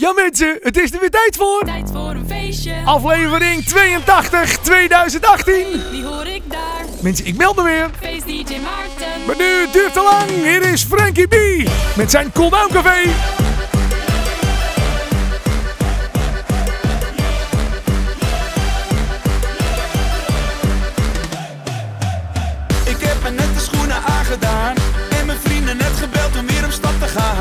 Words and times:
Ja 0.00 0.12
mensen, 0.12 0.58
het 0.62 0.76
is 0.76 0.92
er 0.92 1.00
weer 1.00 1.10
tijd 1.10 1.36
voor. 1.36 1.62
Tijd 1.64 1.90
voor 1.92 2.10
een 2.10 2.26
feestje. 2.28 2.74
Aflevering 2.84 3.64
82 3.64 4.58
2018. 4.58 5.54
Wie 5.90 6.04
hoor 6.04 6.26
ik 6.26 6.42
daar? 6.50 6.84
Mensen, 7.02 7.26
ik 7.26 7.36
meld 7.36 7.56
me 7.56 7.62
weer. 7.62 7.90
Feest 8.00 8.26
DJ 8.26 8.58
Maarten. 8.58 9.26
Maar 9.26 9.36
nu 9.36 9.44
het 9.44 9.72
duurt 9.72 9.92
te 9.92 10.02
lang. 10.02 10.30
Hier 10.30 10.72
is 10.72 10.84
Frankie 10.84 11.26
B. 11.26 11.34
Met 11.96 12.10
zijn 12.10 12.32
Cool 12.32 12.50
Down 12.50 12.72
Café. 12.72 13.10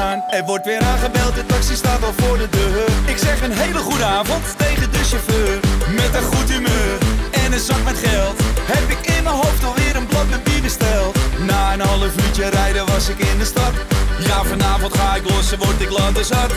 Er 0.07 0.45
wordt 0.45 0.65
weer 0.65 0.81
aangebeld, 0.81 1.35
de 1.35 1.45
taxi 1.45 1.75
staat 1.75 2.03
al 2.03 2.13
voor 2.17 2.37
de 2.37 2.49
deur. 2.49 2.85
Ik 3.05 3.17
zeg 3.17 3.41
een 3.41 3.51
hele 3.51 3.79
goede 3.79 4.03
avond 4.03 4.57
tegen 4.57 4.91
de 4.91 5.03
chauffeur. 5.03 5.59
Met 5.95 6.15
een 6.15 6.23
goed 6.33 6.49
humeur 6.49 6.97
en 7.31 7.53
een 7.53 7.59
zak 7.59 7.83
met 7.83 7.97
geld 7.97 8.35
Heb 8.73 8.89
ik 8.89 9.15
in 9.15 9.23
mijn 9.23 9.35
hoofd 9.35 9.63
alweer 9.63 9.95
een 9.95 10.07
blad 10.07 10.29
met 10.29 10.43
bier 10.43 10.61
besteld. 10.61 11.17
Na 11.47 11.73
een 11.73 11.79
half 11.79 12.25
uurtje 12.25 12.49
rijden 12.49 12.85
was 12.85 13.09
ik 13.09 13.19
in 13.19 13.37
de 13.37 13.45
stad. 13.45 13.73
Ja, 14.19 14.43
vanavond 14.43 14.97
ga 14.97 15.15
ik 15.15 15.29
los 15.29 15.51
en 15.51 15.59
word 15.59 15.81
ik 15.81 15.89
zat. 16.23 16.51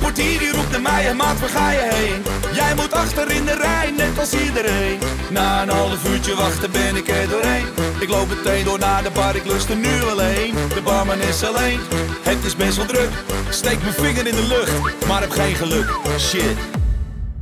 Portier 0.00 0.38
die 0.38 0.52
roept 0.52 0.70
naar 0.70 0.80
mij 0.80 1.08
en 1.08 1.16
maat, 1.16 1.40
waar 1.40 1.48
ga 1.48 1.70
je 1.70 1.88
heen? 1.92 2.22
Jij 2.54 2.74
moet 2.74 2.92
achter 2.92 3.30
in 3.30 3.44
de 3.44 3.54
rij, 3.54 3.90
net 3.96 4.18
als 4.18 4.32
iedereen. 4.32 4.98
Na 5.30 5.62
een 5.62 5.68
half 5.68 6.08
uurtje 6.08 6.34
wachten 6.34 6.70
ben 6.70 6.96
ik 6.96 7.08
er 7.08 7.28
doorheen. 7.28 7.66
Ik 8.00 8.08
loop 8.08 8.28
meteen 8.28 8.64
door 8.64 8.78
naar 8.78 9.02
de 9.02 9.10
bar, 9.10 9.36
ik 9.36 9.44
lust 9.44 9.68
er 9.68 9.76
nu 9.76 10.02
alleen. 10.02 10.54
De 10.74 10.82
barman 10.84 11.20
is 11.20 11.44
alleen, 11.44 11.80
het 12.22 12.44
is 12.44 12.56
best 12.56 12.76
wel 12.76 12.86
druk. 12.86 13.10
Steek 13.48 13.82
mijn 13.82 13.94
vinger 13.94 14.26
in 14.26 14.34
de 14.34 14.46
lucht, 14.46 15.06
maar 15.06 15.20
heb 15.20 15.30
geen 15.30 15.54
geluk. 15.54 15.90
Shit, 16.18 16.56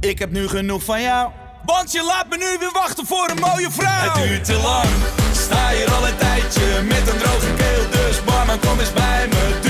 ik 0.01 0.19
heb 0.19 0.31
nu 0.31 0.49
genoeg 0.49 0.83
van 0.83 1.03
jou 1.03 1.31
want 1.77 1.93
je 1.93 2.03
laat 2.03 2.29
me 2.29 2.37
nu 2.37 2.59
weer 2.59 2.73
wachten 2.73 3.07
voor 3.07 3.29
een 3.31 3.41
mooie 3.41 3.71
vrouw. 3.71 4.13
Het 4.13 4.15
duurt 4.15 4.45
te 4.45 4.57
lang, 4.57 4.89
sta 5.33 5.69
hier 5.69 5.91
al 5.91 6.07
een 6.07 6.17
tijdje 6.17 6.83
Met 6.83 7.09
een 7.09 7.19
droge 7.19 7.55
keel, 7.57 7.91
dus 7.91 8.25
barman 8.25 8.59
kom 8.59 8.81
eens 8.81 8.93
bij 8.93 9.29
me 9.29 9.68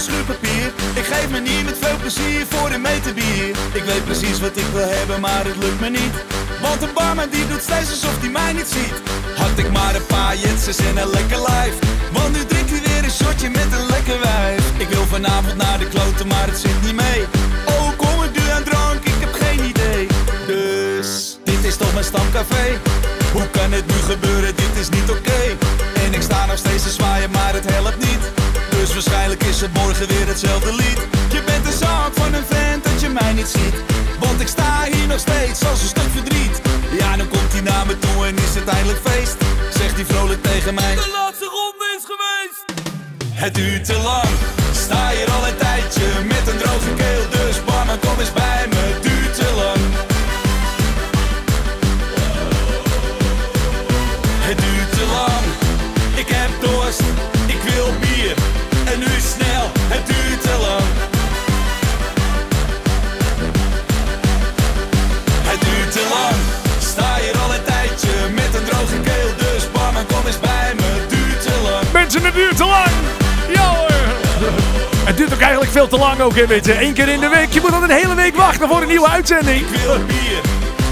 schuurpapier. 0.00 0.68
Ik 1.00 1.06
geef 1.12 1.28
me 1.30 1.40
niet 1.40 1.64
met 1.64 1.76
veel 1.80 1.96
plezier 1.96 2.46
voor 2.48 2.70
een 2.70 2.80
meter 2.80 3.14
bier. 3.14 3.48
Ik 3.72 3.84
weet 3.90 4.04
precies 4.04 4.40
wat 4.40 4.56
ik 4.56 4.68
wil 4.72 4.88
hebben, 4.88 5.20
maar 5.20 5.44
het 5.44 5.56
lukt 5.56 5.80
me 5.80 5.88
niet. 5.88 6.14
Want 6.60 6.80
de 6.80 6.88
barman 6.94 7.28
die 7.30 7.46
doet 7.48 7.62
steeds 7.62 7.90
alsof 7.90 8.20
hij 8.20 8.28
mij 8.28 8.52
niet 8.52 8.70
ziet. 8.76 8.96
Had 9.36 9.58
ik 9.62 9.70
maar 9.70 9.94
een 9.94 10.06
paar 10.06 10.36
jetsers 10.36 10.78
en 10.78 10.96
een 10.96 11.10
lekker 11.10 11.40
lijf. 11.50 11.74
Want 12.12 12.32
nu 12.36 12.44
drinkt 12.44 12.70
hij 12.70 12.80
weer 12.86 13.04
een 13.04 13.16
shotje 13.20 13.48
met 13.50 13.70
een 13.76 13.86
lekker 13.86 14.20
wijf. 14.20 14.64
Ik 14.76 14.88
wil 14.88 15.06
vanavond 15.16 15.56
naar 15.56 15.78
de 15.78 15.88
kloten, 15.88 16.26
maar 16.26 16.46
het 16.46 16.58
zit 16.58 16.82
niet 16.82 16.94
mee. 16.94 17.20
Oh, 17.66 17.88
kom 17.96 18.22
ik 18.26 18.32
nu 18.38 18.44
aan 18.50 18.64
drank, 18.64 19.04
ik 19.04 19.20
heb 19.24 19.32
geen 19.42 19.64
idee. 19.64 20.06
Dus, 20.46 21.38
dit 21.44 21.64
is 21.64 21.76
toch 21.76 21.92
mijn 21.92 22.04
stamcafé? 22.04 22.66
Hoe 23.32 23.48
kan 23.50 23.72
het 23.72 23.86
nu 23.86 23.98
gebeuren, 24.12 24.56
dit 24.56 24.74
is 24.80 24.88
niet 24.88 25.10
oké. 25.10 25.40
En 26.04 26.14
ik 26.14 26.22
sta 26.22 26.46
nog 26.46 26.58
steeds 26.58 26.82
te 26.82 26.90
zwaaien, 26.90 27.30
maar 27.30 27.52
het 27.54 27.70
helpt 27.70 27.98
niet. 27.98 28.24
Dus 28.70 28.92
waarschijnlijk 28.92 29.35
is 29.56 29.62
het 29.62 29.72
morgen 29.72 30.08
weer 30.08 30.26
hetzelfde 30.26 30.74
lied. 30.74 30.98
Je 31.32 31.42
bent 31.46 31.64
de 31.64 31.72
zaak 31.72 32.12
van 32.14 32.34
een 32.34 32.46
vent 32.46 32.84
dat 32.84 33.00
je 33.00 33.08
mij 33.08 33.32
niet 33.32 33.48
ziet. 33.48 33.74
Want 34.20 34.40
ik 34.40 34.48
sta 34.48 34.84
hier 34.92 35.06
nog 35.06 35.18
steeds 35.18 35.64
als 35.64 35.80
een 35.82 35.88
stuk 35.88 36.10
verdriet. 36.12 36.60
Ja, 36.98 37.16
dan 37.16 37.28
komt 37.28 37.52
hij 37.52 37.60
naar 37.60 37.86
me 37.86 37.98
toe 37.98 38.26
en 38.26 38.36
is 38.36 38.54
het 38.54 38.68
eindelijk 38.68 39.00
feest. 39.08 39.36
Zegt 39.78 39.94
hij 39.94 40.04
vrolijk 40.04 40.42
tegen 40.42 40.74
mij. 40.74 40.94
De 40.94 41.10
laatste 41.12 41.44
ronde 41.56 41.86
is 41.98 42.04
geweest. 42.12 42.64
Het 43.32 43.54
duurt 43.54 43.84
te 43.84 43.98
lang, 43.98 44.28
Het 75.16 75.24
duurt 75.24 75.36
ook 75.36 75.44
eigenlijk 75.44 75.72
veel 75.72 75.88
te 75.88 75.98
lang 75.98 76.20
ook, 76.20 76.34
hè, 76.34 76.46
weet 76.46 76.66
je. 76.66 76.82
Eén 76.82 76.92
keer 76.92 77.08
in 77.08 77.20
de 77.20 77.28
week. 77.28 77.52
Je 77.52 77.60
moet 77.60 77.70
dan 77.70 77.82
een 77.82 77.90
hele 77.90 78.14
week 78.14 78.36
wachten 78.36 78.68
voor 78.68 78.82
een 78.82 78.88
nieuwe 78.88 79.08
uitzending. 79.08 79.60
Ik 79.60 79.66
wil 79.68 80.04
bier, 80.04 80.40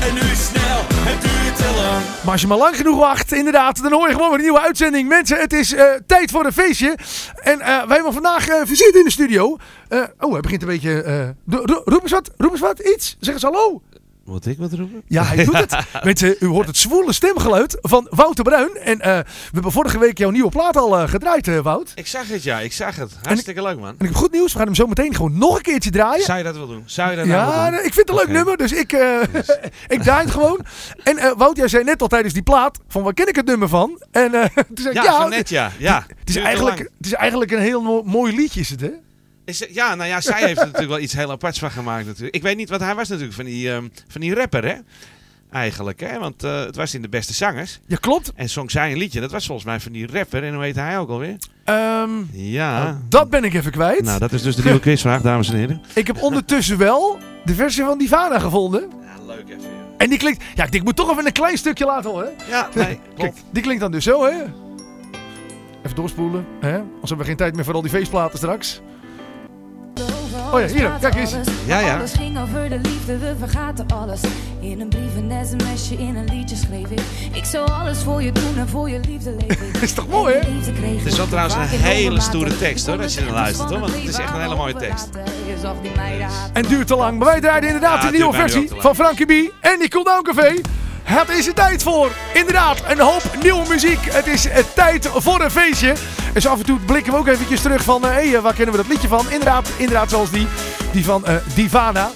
en 0.09 0.15
nu 0.15 0.21
snel, 0.21 0.81
het 0.89 1.21
duurt 1.23 1.57
te 1.57 1.65
lang. 1.77 2.05
Maar 2.23 2.33
als 2.33 2.41
je 2.41 2.47
maar 2.47 2.59
lang 2.59 2.77
genoeg 2.77 2.99
wacht, 2.99 3.33
inderdaad, 3.33 3.83
dan 3.83 3.93
hoor 3.93 4.09
je 4.09 4.15
gewoon 4.15 4.29
weer 4.29 4.39
een 4.39 4.45
nieuwe 4.45 4.61
uitzending. 4.61 5.09
Mensen, 5.09 5.39
het 5.39 5.53
is 5.53 5.75
eh, 5.75 5.85
tijd 6.07 6.31
voor 6.31 6.45
een 6.45 6.53
feestje. 6.53 6.99
En 7.43 7.61
eh, 7.61 7.67
wij 7.67 7.95
hebben 7.95 8.12
vandaag 8.12 8.49
eh 8.49 8.61
visite 8.65 8.99
in 8.99 9.05
de 9.05 9.11
studio. 9.11 9.57
Eh, 9.89 10.01
oh, 10.21 10.33
hij 10.33 10.41
begint 10.41 10.62
een 10.62 10.69
beetje... 10.69 11.03
eh, 11.03 11.59
roep 11.85 12.03
eens 12.03 12.11
wat, 12.12 12.31
roep 12.37 12.51
eens 12.51 12.61
wat, 12.61 12.79
iets. 12.79 13.17
Zeg 13.21 13.35
eens 13.35 13.43
hallo. 13.43 13.83
Moet 14.25 14.47
ik 14.47 14.59
wat 14.59 14.73
roepen? 14.73 15.03
Ja, 15.07 15.23
hij 15.25 15.45
doet 15.45 15.57
het. 15.59 15.77
Mensen, 16.05 16.37
u 16.41 16.47
hoort 16.47 16.67
het 16.67 16.77
zwoele 16.77 17.12
stemgeluid 17.12 17.79
van 17.81 18.07
Wouter 18.11 18.45
Bruin. 18.45 18.77
En 18.77 19.01
eh, 19.01 19.17
we 19.19 19.25
hebben 19.53 19.73
vorige 19.73 19.99
week 19.99 20.19
jouw 20.19 20.31
nieuwe 20.31 20.51
plaat 20.51 20.77
al 20.77 20.99
eh, 20.99 21.09
gedraaid, 21.09 21.49
eh, 21.49 21.59
Wout. 21.59 21.93
Ik 21.95 22.07
zag 22.07 22.29
het, 22.29 22.43
ja. 22.43 22.61
Ik 22.61 22.73
zag 22.73 22.97
het. 22.97 23.12
Hartstikke 23.23 23.62
leuk, 23.62 23.79
man. 23.79 23.89
En 23.89 23.95
ik 23.99 24.07
heb 24.07 24.15
goed 24.15 24.33
nieuws, 24.33 24.53
we 24.53 24.59
gaan 24.59 24.67
hem 24.67 24.75
zo 24.75 24.87
meteen 24.87 25.15
gewoon 25.15 25.39
nog 25.39 25.57
een 25.57 25.62
keertje 25.62 25.91
draaien. 25.91 26.25
Zou 26.25 26.39
je 26.39 26.45
dat 26.45 26.57
wel 26.57 26.67
doen? 26.67 26.83
Zou 26.87 27.11
je 27.11 27.17
dat 27.17 27.27
nou 27.27 27.39
Ja, 27.41 27.62
wel 27.62 27.71
doen? 27.71 27.87
ik 27.87 27.95
vind 27.95 27.97
het 27.97 28.09
een 28.09 28.15
leuk 28.15 28.29
nummer, 28.37 28.57
dus 28.57 28.73
ik, 28.73 28.93
eh 28.93 29.21
ik 29.97 30.03
draai 30.03 30.23
het 30.25 30.31
gewoon. 30.31 30.61
En 31.03 31.17
eh 31.19 31.33
Wout, 31.37 31.56
jij 31.56 31.69
zei 31.69 31.85
net 31.85 32.03
al 32.03 32.09
tijdens 32.09 32.35
die 32.35 32.43
plaat, 32.43 32.79
van 32.89 33.03
waar 33.03 33.15
ken 33.15 33.29
ik 33.29 33.37
het 33.37 33.47
nummer 33.47 33.69
van? 33.69 34.03
En 34.11 34.35
eh 34.35 34.45
toen 34.75 34.77
zei 34.77 34.89
ik, 34.89 34.95
Ja, 34.95 35.03
ja, 35.05 35.21
van 35.21 35.31
net, 35.31 35.49
ja. 35.49 35.71
ja. 35.79 36.06
het, 36.19 36.29
is 36.29 36.37
eigenlijk, 36.37 36.77
lang. 36.79 36.91
het 36.97 37.06
is 37.06 37.12
eigenlijk 37.12 37.51
een 37.51 37.61
heel 37.61 37.83
mo- 37.83 38.03
mooi 38.03 38.37
liedje, 38.37 38.61
is 38.61 38.71
het 38.71 38.81
hè? 38.81 38.91
Is 39.44 39.66
ja, 39.71 39.94
nou 39.94 40.09
ja, 40.09 40.21
zij 40.21 40.41
heeft 40.41 40.59
er 40.60 40.65
natuurlijk 40.66 40.91
wel 40.93 41.00
iets 41.00 41.12
heel 41.15 41.31
aparts 41.31 41.59
van 41.59 41.71
gemaakt 41.71 42.06
natuurlijk. 42.06 42.34
Ik 42.34 42.43
weet 42.43 42.56
niet, 42.56 42.69
want 42.69 42.81
hij 42.82 42.94
was 42.94 43.09
natuurlijk 43.09 43.34
van 43.34 43.44
die, 43.44 43.71
ehm, 43.72 43.88
van 44.09 44.21
die 44.21 44.34
rapper, 44.34 44.65
hè? 44.65 44.75
Eigenlijk, 45.50 46.00
hè? 46.00 46.19
Want 46.19 46.44
eh, 46.44 46.60
het 46.65 46.77
was 46.77 46.94
in 46.94 47.03
de 47.03 47.09
beste 47.09 47.32
zangers. 47.32 47.81
Ja, 47.87 47.97
klopt. 48.00 48.32
En 48.34 48.50
zong 48.50 48.71
zij 48.71 48.91
een 48.93 48.99
liedje. 48.99 49.21
Dat 49.21 49.31
was 49.31 49.47
volgens 49.47 49.66
mij 49.66 49.81
van 49.81 49.93
die 49.93 50.06
rapper. 50.12 50.44
En 50.44 50.55
hoe 50.55 50.62
heet 50.62 50.75
hij 50.75 50.99
ook 50.99 51.09
alweer? 51.09 51.37
Ehm, 51.65 52.10
Ja. 52.32 53.00
dat 53.09 53.31
ben 53.31 53.44
ik 53.44 53.55
even 53.55 53.71
kwijt. 53.71 54.03
Nou, 54.03 54.19
dat 54.19 54.32
is 54.32 54.43
dus 54.43 54.56
de 54.56 54.62
nieuwe 54.65 54.81
quizvraag, 54.81 55.22
dames 55.22 55.49
en 55.50 55.56
heren. 55.56 55.82
Ik 55.94 56.06
heb 56.06 56.22
ondertussen 56.22 56.78
wel 56.78 57.19
de 57.44 57.55
versie 57.55 57.84
van 57.84 57.99
Divana 57.99 58.38
gevonden. 58.38 58.81
Ja, 59.03 59.25
leuk 59.26 59.49
even. 59.49 59.71
En 59.99 60.09
die 60.09 60.19
klinkt... 60.19 60.44
Ja, 60.55 60.66
ik 60.71 60.84
moet 60.84 60.97
toch 60.97 61.11
even 61.11 61.26
een 61.26 61.32
klein 61.32 61.59
stukje 61.59 61.84
laten 61.84 62.11
horen. 62.11 62.32
Ja, 62.49 62.69
nee, 62.75 62.84
Kijk, 62.84 62.99
klopt. 63.15 63.44
die 63.53 63.62
klinkt 63.62 63.81
dan 63.81 63.93
dus 63.93 64.05
zo, 64.05 64.25
hè? 64.25 64.43
Even 65.82 65.97
doorspoelen, 65.97 66.47
hè? 66.61 66.76
Anders 66.78 66.99
hebben 67.00 67.19
we 67.19 67.25
geen 67.25 67.37
tijd 67.37 67.55
meer 67.55 67.65
voor 67.65 67.75
al 67.75 67.82
die 67.82 67.91
feestplaten 67.91 68.38
straks. 68.38 68.81
Oh 70.55 70.61
ja, 70.61 70.67
hier, 70.67 70.93
kijk 71.01 71.15
eens. 71.15 71.35
Ja, 71.67 71.79
ja. 71.79 71.97
Alles 71.97 72.13
ging 72.13 72.39
over 72.39 72.69
de 72.69 72.79
liefde, 72.83 73.19
we 73.19 73.35
vergaten 73.39 73.87
alles. 73.87 74.21
In 74.61 74.81
een 74.81 74.89
brief, 74.89 75.17
een 75.17 75.47
sms'je, 75.47 75.97
in 75.97 76.17
een 76.17 76.25
liedje 76.25 76.56
schreef 76.56 76.91
ik. 76.91 77.01
Ik 77.33 77.45
zou 77.45 77.71
alles 77.71 78.03
voor 78.03 78.23
je 78.23 78.33
doen 78.33 78.59
en 78.59 78.69
voor 78.69 78.91
je 78.91 79.01
liefde 79.09 79.37
leven. 79.39 79.67
Is 79.83 79.93
toch 79.93 80.09
mooi, 80.09 80.35
hè? 80.35 80.41
Het 80.41 81.06
is 81.06 81.17
wel 81.17 81.27
trouwens 81.27 81.55
een 81.55 81.69
hele 81.69 82.21
stoere 82.21 82.59
tekst, 82.59 82.87
hoor, 82.87 83.03
als 83.03 83.15
je 83.15 83.21
naar 83.21 83.33
luistert, 83.33 83.71
hoor, 83.71 83.81
want 83.81 83.95
het 83.95 84.09
is 84.09 84.19
echt 84.19 84.35
een 84.35 84.41
hele 84.41 84.56
mooie 84.56 84.75
tekst. 84.75 85.09
Meiden 85.97 86.29
En 86.53 86.62
duurt 86.62 86.87
te 86.87 86.97
lang. 86.97 87.19
Maar 87.19 87.29
wij 87.29 87.41
draaien 87.41 87.62
inderdaad 87.62 88.03
Ja, 88.03 88.11
de 88.11 88.17
nieuwe 88.17 88.35
versie 88.35 88.71
van 88.77 88.95
Frankie 88.95 89.27
B. 89.27 89.53
En 89.61 89.79
die 89.79 89.89
Cool 89.89 90.05
Down 90.05 90.23
Café. 90.23 90.61
Het 91.05 91.29
is 91.29 91.47
er 91.47 91.55
tijd 91.55 91.83
voor. 91.83 92.11
Inderdaad, 92.35 92.83
een 92.89 93.01
hoop 93.01 93.23
nieuwe 93.43 93.69
muziek. 93.69 93.99
Het 94.11 94.27
is 94.27 94.47
eh, 94.49 94.65
tijd 94.75 95.09
voor 95.12 95.41
een 95.41 95.51
feestje. 95.51 95.95
En 96.33 96.41
zo 96.41 96.49
af 96.49 96.59
en 96.59 96.65
toe 96.65 96.79
blikken 96.79 97.12
we 97.12 97.19
ook 97.19 97.27
eventjes 97.27 97.61
terug 97.61 97.83
van... 97.83 98.03
Hé, 98.03 98.31
hey, 98.31 98.41
waar 98.41 98.55
kennen 98.55 98.75
we 98.75 98.83
dat 98.83 98.91
liedje 98.91 99.09
van? 99.09 99.31
Inderdaad, 99.31 99.69
inderdaad 99.77 100.11
zoals 100.11 100.31
die, 100.31 100.47
die 100.93 101.05
van 101.05 101.27
eh, 101.27 101.35
Divana. 101.55 102.11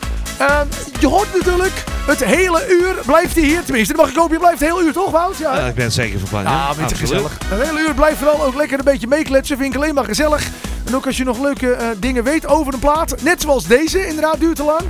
Je 1.01 1.07
hoort 1.07 1.35
natuurlijk, 1.35 1.85
het 2.07 2.25
hele 2.25 2.67
uur 2.69 2.95
blijft 3.07 3.35
hij 3.35 3.45
hier. 3.45 3.65
Tenminste, 3.65 3.95
mag 3.95 4.09
ik 4.09 4.17
hopen. 4.17 4.33
Je 4.33 4.39
blijft 4.39 4.61
het 4.61 4.69
hele 4.69 4.83
uur, 4.83 4.93
toch 4.93 5.11
Wout? 5.11 5.39
Ja, 5.39 5.57
Ja, 5.57 5.67
ik 5.67 5.75
ben 5.75 5.85
het 5.85 5.93
zeker 5.95 6.19
van 6.19 6.29
plan. 6.29 6.43
ja, 6.43 6.51
Ja, 6.51 6.75
beetje 6.75 6.97
gezellig. 6.97 7.39
Een 7.51 7.61
hele 7.61 7.81
uur 7.81 7.95
blijft 7.95 8.19
vooral 8.19 8.43
ook 8.45 8.55
lekker 8.55 8.79
een 8.79 8.85
beetje 8.85 9.07
meekletsen. 9.07 9.57
Vind 9.57 9.75
ik 9.75 9.81
alleen 9.81 9.95
maar 9.95 10.05
gezellig. 10.05 10.49
En 10.87 10.97
ook 10.97 11.07
als 11.07 11.17
je 11.17 11.25
nog 11.25 11.39
leuke 11.39 11.73
eh, 11.73 11.87
dingen 11.99 12.25
weet 12.25 12.47
over 12.47 12.73
een 12.73 12.79
plaat. 12.79 13.23
Net 13.23 13.43
zoals 13.43 13.67
deze, 13.67 14.07
inderdaad, 14.07 14.41
duurt 14.41 14.57
te 14.57 14.65
lang. 14.65 14.81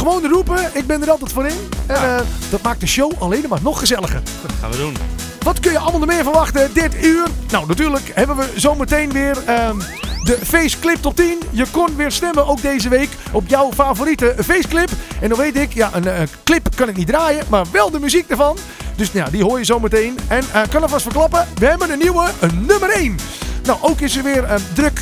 Gewoon 0.00 0.26
roepen. 0.28 0.70
Ik 0.72 0.86
ben 0.86 1.02
er 1.02 1.10
altijd 1.10 1.32
voor 1.32 1.46
in. 1.46 1.68
En 1.86 1.94
eh, 1.96 2.20
dat 2.50 2.62
maakt 2.62 2.80
de 2.80 2.86
show 2.86 3.12
alleen 3.18 3.44
maar 3.48 3.58
nog 3.62 3.78
gezelliger. 3.78 4.22
Gaan 4.60 4.70
we 4.70 4.76
doen. 4.76 4.96
Wat 5.42 5.60
kun 5.60 5.72
je 5.72 5.78
allemaal 5.78 5.98
nog 6.00 6.08
meer 6.08 6.22
verwachten 6.22 6.70
dit 6.72 7.04
uur? 7.04 7.26
Nou, 7.50 7.66
natuurlijk 7.66 8.10
hebben 8.14 8.36
we 8.36 8.50
zometeen 8.56 9.12
weer 9.12 9.36
ehm, 9.46 9.78
de 10.24 10.38
feestclip 10.42 10.96
top 11.02 11.16
10. 11.16 11.38
Je 11.50 11.64
kon 11.70 11.96
weer 11.96 12.10
stemmen 12.12 12.46
ook 12.46 12.62
deze 12.62 12.88
week 12.88 13.08
op 13.32 13.48
jouw 13.48 13.72
favoriete 13.72 14.34
feestclip. 14.44 14.90
En 15.20 15.28
dan 15.28 15.38
weet 15.38 15.56
ik, 15.56 15.72
ja, 15.74 15.90
een 15.92 16.06
eh, 16.06 16.22
clip 16.44 16.68
kan 16.76 16.88
ik 16.88 16.96
niet 16.96 17.06
draaien, 17.06 17.44
maar 17.48 17.64
wel 17.72 17.90
de 17.90 18.00
muziek 18.00 18.28
ervan. 18.30 18.56
Dus 18.96 19.12
nou 19.12 19.24
ja, 19.24 19.30
die 19.30 19.42
hoor 19.44 19.58
je 19.58 19.64
zometeen. 19.64 20.18
En 20.28 20.42
eh 20.52 20.60
kan 20.70 20.82
alvast 20.82 21.02
verklappen, 21.02 21.46
we 21.58 21.66
hebben 21.66 21.90
een 21.92 21.98
nieuwe 21.98 22.28
een 22.40 22.64
nummer 22.66 22.90
1. 22.90 23.16
Nou, 23.62 23.78
ook 23.82 24.00
is 24.00 24.16
er 24.16 24.22
weer 24.22 24.44
druk 24.74 25.00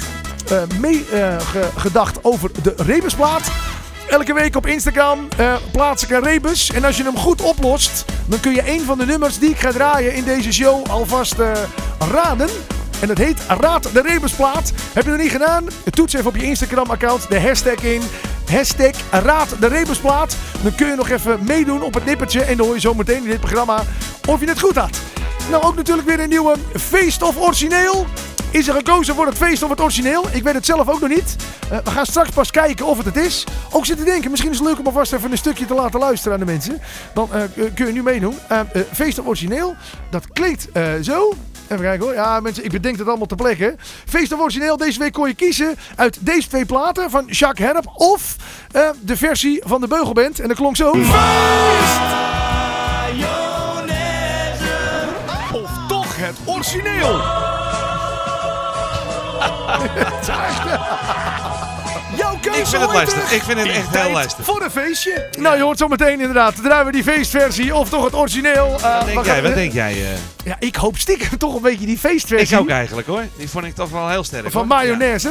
eh, 0.51 0.59
mee 0.81 1.05
eh, 1.13 1.41
ge- 1.41 1.69
gedacht 1.77 2.25
over 2.25 2.51
de 2.63 2.75
Rebusplaat. 2.77 3.43
Elke 4.09 4.35
week 4.35 4.57
op 4.57 4.67
Instagram 4.67 5.29
eh, 5.37 5.57
plaats 5.73 6.03
ik 6.03 6.11
een 6.11 6.23
rebus. 6.23 6.71
En 6.71 6.85
als 6.85 6.97
je 6.97 7.03
hem 7.03 7.17
goed 7.17 7.43
oplost, 7.43 8.05
dan 8.27 8.41
kun 8.41 8.55
je 8.55 8.71
een 8.71 8.81
van 8.81 8.99
de 8.99 9.07
nummers 9.07 9.39
die 9.39 9.51
ik 9.51 9.59
ga 9.59 9.71
draaien 9.71 10.15
in 10.15 10.25
deze 10.25 10.53
show 10.53 10.87
alvast 10.91 11.39
eh, 11.39 11.53
raden. 12.13 12.49
En 13.01 13.09
dat 13.09 13.19
heet 13.19 13.41
Raad 13.61 13.93
de 13.93 14.01
Rebusplaat. 14.01 14.73
Heb 14.93 15.05
je 15.05 15.11
dat 15.11 15.19
niet 15.19 15.31
gedaan? 15.31 15.67
Toets 15.91 16.15
even 16.15 16.27
op 16.27 16.37
je 16.37 16.43
Instagram-account 16.43 17.29
de 17.29 17.41
hashtag 17.41 17.83
in. 17.83 18.03
Hashtag 18.51 18.95
Raad 19.11 19.57
de 19.61 19.67
Rebusplaat. 19.67 20.37
Dan 20.63 20.75
kun 20.75 20.87
je 20.87 20.95
nog 20.95 21.09
even 21.09 21.45
meedoen 21.45 21.83
op 21.83 21.95
het 21.95 22.05
nippertje. 22.05 22.43
En 22.43 22.57
dan 22.57 22.67
hoor 22.67 22.75
je 22.75 22.81
zo 22.81 22.95
meteen 22.95 23.23
in 23.23 23.31
dit 23.31 23.41
programma 23.41 23.83
of 24.29 24.41
je 24.41 24.47
het 24.47 24.61
goed 24.61 24.77
had. 24.77 25.01
Nou, 25.51 25.63
ook 25.63 25.77
natuurlijk 25.77 26.09
weer 26.09 26.21
een 26.21 26.29
nieuwe 26.29 26.57
Feest 26.75 27.23
of 27.23 27.37
Origineel. 27.37 28.07
Is 28.51 28.69
er 28.69 28.75
gekozen 28.75 29.15
voor 29.15 29.27
het 29.27 29.37
feest 29.37 29.63
of 29.63 29.71
het 29.71 29.81
origineel? 29.81 30.25
Ik 30.33 30.43
weet 30.43 30.55
het 30.55 30.67
zelf 30.67 30.89
ook 30.89 31.01
nog 31.01 31.09
niet. 31.09 31.37
Eh, 31.71 31.79
we 31.85 31.91
gaan 31.91 32.07
straks 32.07 32.31
pas 32.31 32.51
kijken 32.51 32.87
of 32.87 32.97
het 32.97 33.07
het 33.07 33.17
is. 33.17 33.45
Ook 33.71 33.87
zitten 33.87 34.05
denken, 34.05 34.31
misschien 34.31 34.51
is 34.51 34.59
het 34.59 34.67
leuk 34.67 34.79
om 34.79 34.87
alvast 34.87 35.13
even 35.13 35.31
een 35.31 35.39
stukje 35.39 35.67
te 35.67 35.75
laten 35.75 36.01
luisteren 36.01 36.33
aan 36.33 36.45
de 36.47 36.53
mensen. 36.53 36.81
Dan 37.15 37.29
eh, 37.33 37.43
kun 37.75 37.87
je 37.87 37.93
nu 37.93 38.03
meedoen. 38.03 38.39
Eh, 38.49 38.61
feest 38.93 39.19
of 39.19 39.27
origineel, 39.27 39.75
dat 40.11 40.33
klinkt 40.33 40.73
eh, 40.73 40.93
zo. 41.03 41.35
Even 41.69 41.85
kijken 41.85 42.07
hoor. 42.07 42.15
Ja, 42.15 42.41
mensen, 42.41 42.65
ik 42.65 42.71
bedenk 42.71 42.99
het 42.99 43.09
allemaal 43.09 43.27
ter 43.27 43.37
plekke. 43.37 43.77
Feest 44.09 44.33
of 44.33 44.41
origineel, 44.41 44.77
deze 44.77 44.99
week 44.99 45.13
kon 45.13 45.29
je 45.29 45.35
kiezen 45.35 45.75
uit 45.97 46.19
deze 46.21 46.49
twee 46.49 46.67
platen 46.67 47.11
van 47.11 47.25
Jacques 47.27 47.73
Herp. 47.73 47.91
Of 47.95 48.37
eh, 48.73 48.89
de 49.01 49.17
versie 49.17 49.63
van 49.67 49.81
de 49.81 49.89
Beugelband. 49.89 50.41
En 50.41 50.49
dat 50.49 50.57
klonk 50.57 50.77
zo. 50.77 50.91
Of 55.53 55.79
toch 55.89 56.17
het 56.17 56.37
origineel. 56.45 57.21
Jouw 62.17 62.39
keuze 62.41 62.61
Ik 62.61 62.67
vind 62.67 62.83
het 62.83 62.93
lastig. 62.93 63.33
Ik 63.33 63.43
vind 63.43 63.59
het 63.59 63.69
echt 63.69 63.97
heel 63.99 64.11
lastig. 64.11 64.45
Voor 64.45 64.63
een 64.63 64.71
feestje. 64.71 65.29
Nou, 65.39 65.57
je 65.57 65.63
hoort 65.63 65.79
zo 65.79 65.89
meteen 65.89 66.21
inderdaad. 66.21 66.55
Draaien 66.63 66.87
we 66.87 66.93
die 66.93 67.03
feestversie 67.03 67.75
of 67.75 67.89
toch 67.89 68.05
het 68.05 68.15
origineel. 68.15 68.77
Eh, 68.83 68.95
Wat 68.99 69.05
we 69.05 69.13
denk 69.13 69.25
jij? 69.25 69.43
Wat 69.43 69.55
denk 69.55 69.73
jij? 69.73 69.93
eh? 69.93 70.19
Ja, 70.45 70.57
ik 70.59 70.77
hoop 70.77 70.99
stiekem 70.99 71.39
toch 71.39 71.55
een 71.55 71.63
beetje 71.63 71.87
die 71.87 71.99
feestversie. 71.99 72.57
Ik 72.57 72.63
ook 72.63 72.69
eigenlijk 72.71 73.09
hoor. 73.09 73.23
Die 73.37 73.49
vond 73.51 73.65
ik 73.65 73.75
toch 73.75 73.91
wel 73.91 74.09
heel 74.09 74.25
sterk. 74.25 74.51
Van 74.51 74.61
hoor. 74.61 74.67
mayonaise. 74.67 75.31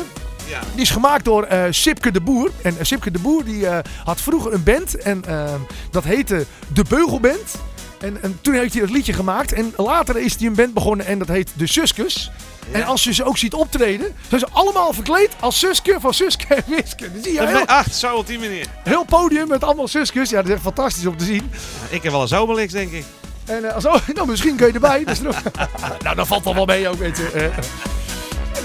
Ja. 0.49 0.59
Die 0.73 0.81
is 0.81 0.89
gemaakt 0.89 1.25
door 1.25 1.43
eh 1.43 1.63
Sipke 1.69 2.11
de 2.11 2.21
Boer. 2.21 2.49
En 2.61 2.73
uh, 2.73 2.77
Sipke 2.81 3.11
de 3.11 3.19
Boer 3.19 3.43
die, 3.43 3.67
eh, 3.67 3.77
had 4.03 4.21
vroeger 4.21 4.53
een 4.53 4.63
band. 4.63 4.95
En 4.97 5.23
eh, 5.27 5.43
dat 5.91 6.03
heette 6.03 6.45
De 6.67 6.85
Beugelband. 6.89 7.55
En, 7.99 8.21
en 8.23 8.39
toen 8.41 8.53
heeft 8.53 8.73
hij 8.73 8.81
dat 8.81 8.91
liedje 8.91 9.13
gemaakt. 9.13 9.53
En 9.53 9.73
later 9.77 10.17
is 10.17 10.35
hij 10.35 10.47
een 10.47 10.55
band 10.55 10.73
begonnen 10.73 11.05
en 11.05 11.19
dat 11.19 11.27
heet 11.27 11.51
De 11.53 11.67
Suskus. 11.67 12.31
En 12.71 12.83
als 12.83 13.03
je 13.03 13.13
ze 13.13 13.23
ook 13.23 13.37
ziet 13.37 13.53
optreden, 13.53 14.15
zijn 14.27 14.39
ze 14.39 14.47
allemaal 14.51 14.93
verkleed 14.93 15.29
als 15.39 15.59
Suske 15.59 15.97
van 15.99 16.13
Suske 16.13 16.55
en 16.55 16.63
Wiske. 16.67 17.11
Dan 17.11 17.23
zie 17.23 17.33
je 17.33 17.47
heel, 17.47 17.65
Ach, 17.65 17.93
zo 17.93 18.15
op 18.15 18.27
die 18.27 18.39
manier. 18.39 18.65
heel 18.83 19.03
podium 19.03 19.47
met 19.47 19.63
allemaal 19.63 19.87
Suskus. 19.87 20.29
Ja, 20.29 20.35
dat 20.35 20.45
is 20.45 20.51
echt 20.53 20.61
fantastisch 20.61 21.05
om 21.05 21.17
te 21.17 21.25
zien. 21.25 21.51
Ik 21.89 22.03
heb 22.03 22.11
wel 22.11 22.21
een 22.31 22.37
Obelix, 22.37 22.71
denk 22.73 22.91
ik. 22.91 23.05
En 23.45 23.65
eh, 23.65 23.75
als, 23.75 23.85
oh, 23.85 24.07
nou, 24.13 24.27
misschien 24.27 24.55
kun 24.55 24.67
je 24.67 24.73
erbij. 24.73 25.03
Dus 25.03 25.21
nog, 25.21 25.41
nou, 26.03 26.15
dat 26.15 26.27
valt 26.27 26.43
wel 26.43 26.55
wel 26.55 26.65
mee 26.65 26.89
ook, 26.89 26.97
weet 26.99 27.17
je. 27.17 27.49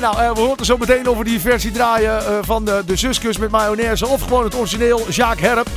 Nou, 0.01 0.19
eh, 0.19 0.33
we 0.33 0.41
horen 0.41 0.65
zo 0.65 0.77
meteen 0.77 1.09
over 1.09 1.25
die 1.25 1.41
versie 1.41 1.71
draaien 1.71 2.27
eh, 2.27 2.39
van 2.43 2.65
de, 2.65 2.83
de 2.87 2.97
Zuskus 2.97 3.39
met 3.39 3.51
mayonaise. 3.51 4.07
Of 4.07 4.23
gewoon 4.23 4.45
het 4.45 4.55
origineel 4.55 5.11
Jacques 5.11 5.49
Herp. 5.49 5.69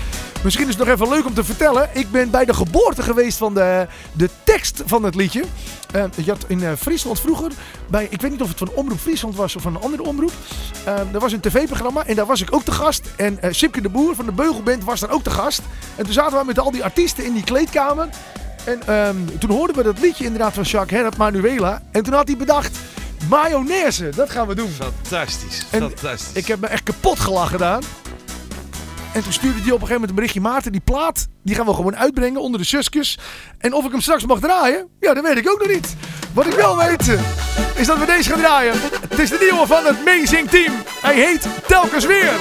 Misschien 0.43 0.67
is 0.67 0.75
het 0.75 0.85
nog 0.85 0.95
even 0.95 1.09
leuk 1.09 1.25
om 1.25 1.33
te 1.33 1.43
vertellen. 1.43 1.89
Ik 1.93 2.11
ben 2.11 2.29
bij 2.29 2.45
de 2.45 2.53
geboorte 2.53 3.01
geweest 3.01 3.37
van 3.37 3.53
de, 3.53 3.87
de 4.11 4.29
tekst 4.43 4.83
van 4.85 5.03
het 5.03 5.15
liedje. 5.15 5.43
Eh, 5.91 6.03
je 6.25 6.31
had 6.31 6.45
in 6.47 6.77
Friesland 6.77 7.19
vroeger, 7.19 7.51
bij, 7.89 8.07
ik 8.09 8.21
weet 8.21 8.31
niet 8.31 8.41
of 8.41 8.47
het 8.47 8.57
van 8.57 8.69
Omroep 8.73 8.99
Friesland 8.99 9.35
was 9.35 9.55
of 9.55 9.61
van 9.61 9.75
een 9.75 9.81
andere 9.81 10.03
omroep. 10.03 10.31
Eh, 10.85 11.13
er 11.13 11.19
was 11.19 11.31
een 11.31 11.39
tv-programma 11.39 12.05
en 12.05 12.15
daar 12.15 12.25
was 12.25 12.41
ik 12.41 12.53
ook 12.53 12.63
te 12.63 12.71
gast. 12.71 13.09
En 13.15 13.39
Sipke 13.49 13.81
de 13.81 13.89
Boer 13.89 14.15
van 14.15 14.25
de 14.25 14.31
Beugelband 14.31 14.83
was 14.83 14.99
daar 14.99 15.11
ook 15.11 15.23
te 15.23 15.29
gast. 15.29 15.61
En 15.95 16.03
toen 16.03 16.13
zaten 16.13 16.37
we 16.39 16.45
met 16.45 16.59
al 16.59 16.71
die 16.71 16.83
artiesten 16.83 17.25
in 17.25 17.33
die 17.33 17.43
kleedkamer. 17.43 18.09
En 18.65 18.81
ehm, 18.87 19.15
toen 19.39 19.49
hoorden 19.49 19.75
we 19.75 19.83
dat 19.83 19.99
liedje 19.99 20.25
inderdaad 20.25 20.53
van 20.53 20.63
Jacques 20.63 21.01
Herp, 21.01 21.17
Manuela. 21.17 21.81
En 21.91 22.03
toen 22.03 22.13
had 22.13 22.27
hij 22.27 22.37
bedacht, 22.37 22.77
mayonaise, 23.29 24.09
dat 24.09 24.29
gaan 24.29 24.47
we 24.47 24.55
doen. 24.55 24.69
Fantastisch. 24.69 25.65
En 25.71 25.79
Fantastisch. 25.79 26.33
Ik 26.33 26.47
heb 26.47 26.59
me 26.59 26.67
echt 26.67 26.83
kapot 26.83 27.19
gelachen 27.19 27.51
gedaan. 27.51 27.81
En 29.13 29.23
toen 29.23 29.33
stuurde 29.33 29.59
hij 29.61 29.71
op 29.71 29.81
een 29.81 29.87
gegeven 29.87 29.93
moment 29.93 30.09
een 30.09 30.15
berichtje. 30.15 30.41
Maarten, 30.41 30.71
die 30.71 30.81
plaat, 30.81 31.27
die 31.43 31.55
gaan 31.55 31.65
we 31.65 31.73
gewoon 31.73 31.95
uitbrengen 31.95 32.41
onder 32.41 32.59
de 32.59 32.65
suskus. 32.65 33.19
En 33.57 33.73
of 33.73 33.85
ik 33.85 33.91
hem 33.91 34.01
straks 34.01 34.25
mag 34.25 34.39
draaien, 34.39 34.87
ja, 34.99 35.13
dat 35.13 35.23
weet 35.23 35.37
ik 35.37 35.49
ook 35.49 35.59
nog 35.59 35.67
niet. 35.67 35.95
Wat 36.33 36.45
ik 36.45 36.53
wel 36.53 36.77
weet, 36.77 37.09
eh, 37.09 37.19
is 37.75 37.87
dat 37.87 37.97
we 37.97 38.05
deze 38.05 38.29
gaan 38.29 38.39
draaien. 38.39 38.73
Het 39.09 39.19
is 39.19 39.29
de 39.29 39.37
nieuwe 39.51 39.67
van 39.67 39.85
het 39.85 39.97
Amazing 39.99 40.49
Team. 40.49 40.73
Hij 41.01 41.15
heet 41.15 41.47
Telkens 41.67 42.05
Weer. 42.05 42.33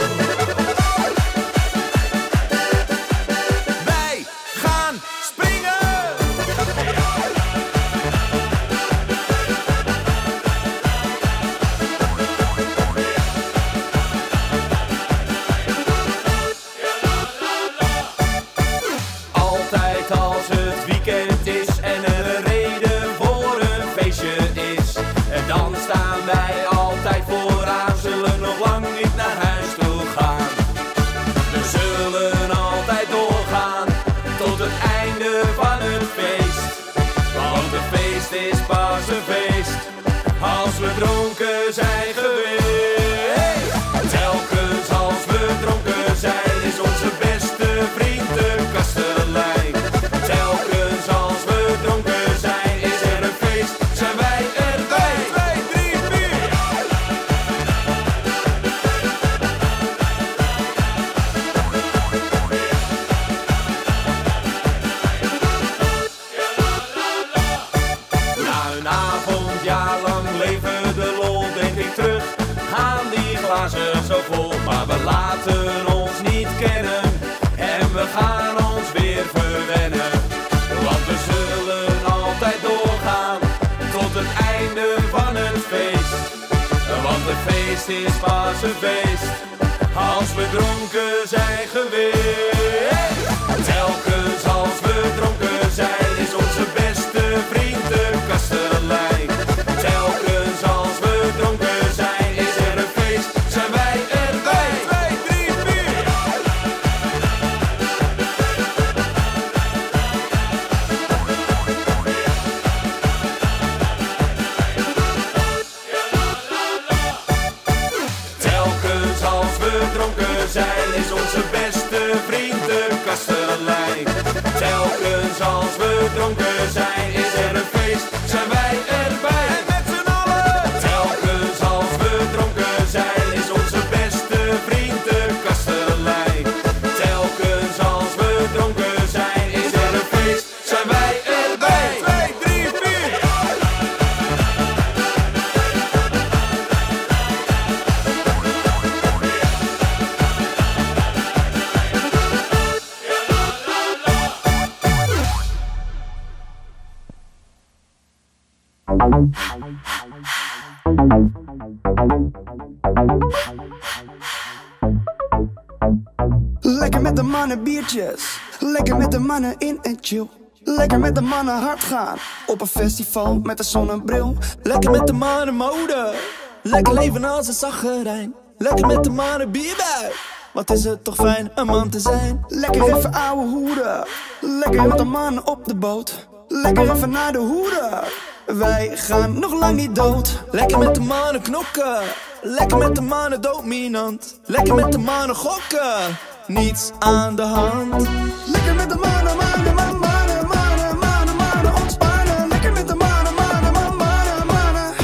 In 169.59 169.79
en 169.83 169.97
chill. 170.01 170.29
Lekker 170.65 170.99
met 170.99 171.15
de 171.15 171.21
mannen 171.21 171.55
hard 171.55 171.85
gaan. 171.85 172.17
Op 172.47 172.61
een 172.61 172.67
festival 172.67 173.41
met 173.43 173.59
een 173.59 173.65
zonnebril. 173.65 174.37
Lekker 174.63 174.91
met 174.91 175.07
de 175.07 175.13
mannen 175.13 175.55
mode. 175.55 176.15
Lekker 176.63 176.95
leven 176.95 177.25
als 177.25 177.49
een 177.49 177.55
zaggerijn. 177.55 178.35
Lekker 178.59 178.87
met 178.87 179.05
de 179.05 179.11
mannen 179.11 179.51
bierbui. 179.51 180.13
Wat 180.53 180.71
is 180.71 180.85
het 180.85 181.05
toch 181.05 181.17
fijn 181.17 181.51
een 181.55 181.67
man 181.67 181.91
te 181.91 182.01
zijn. 182.01 182.45
Lekker 182.49 182.97
even 182.97 183.13
ouwe 183.13 183.47
hoeren. 183.47 184.05
Lekker 184.41 184.83
met 184.83 184.99
de 184.99 185.05
mannen 185.05 185.47
op 185.47 185.65
de 185.65 185.75
boot. 185.75 186.29
Lekker 186.49 186.91
even 186.91 187.11
naar 187.11 187.33
de 187.33 187.39
hoeren. 187.39 188.01
Wij 188.47 188.91
gaan 188.95 189.39
nog 189.39 189.53
lang 189.53 189.77
niet 189.77 189.95
dood. 189.95 190.43
Lekker 190.51 190.79
met 190.79 190.95
de 190.95 191.01
mannen 191.01 191.43
knokken. 191.43 191.99
Lekker 192.43 192.79
met 192.79 192.95
de 192.95 193.01
mannen 193.01 193.41
dominant. 193.41 194.41
Lekker 194.45 194.75
met 194.75 194.93
de 194.93 194.99
mannen 194.99 195.37
gokken. 195.37 196.17
Niets 196.47 196.91
aan 196.99 197.37
de 197.37 197.43
hand. 197.43 198.09
Lekker 198.47 198.75
met 198.75 198.89
de 198.89 198.97
mannen, 198.97 199.37
mannen, 199.37 199.75
mannen, 199.75 199.99
mannen, 199.99 200.47
mannen, 200.47 200.99
mannen, 200.99 201.37
mannen, 201.37 201.75
ontspannen. 201.83 202.49
Lekker 202.49 202.73
met 202.73 202.89
de 202.89 202.95
mannen, 202.95 203.35
mannen, 203.35 203.73
mannen, 203.73 203.97
mannen, 203.97 204.47
mannen, 204.47 204.95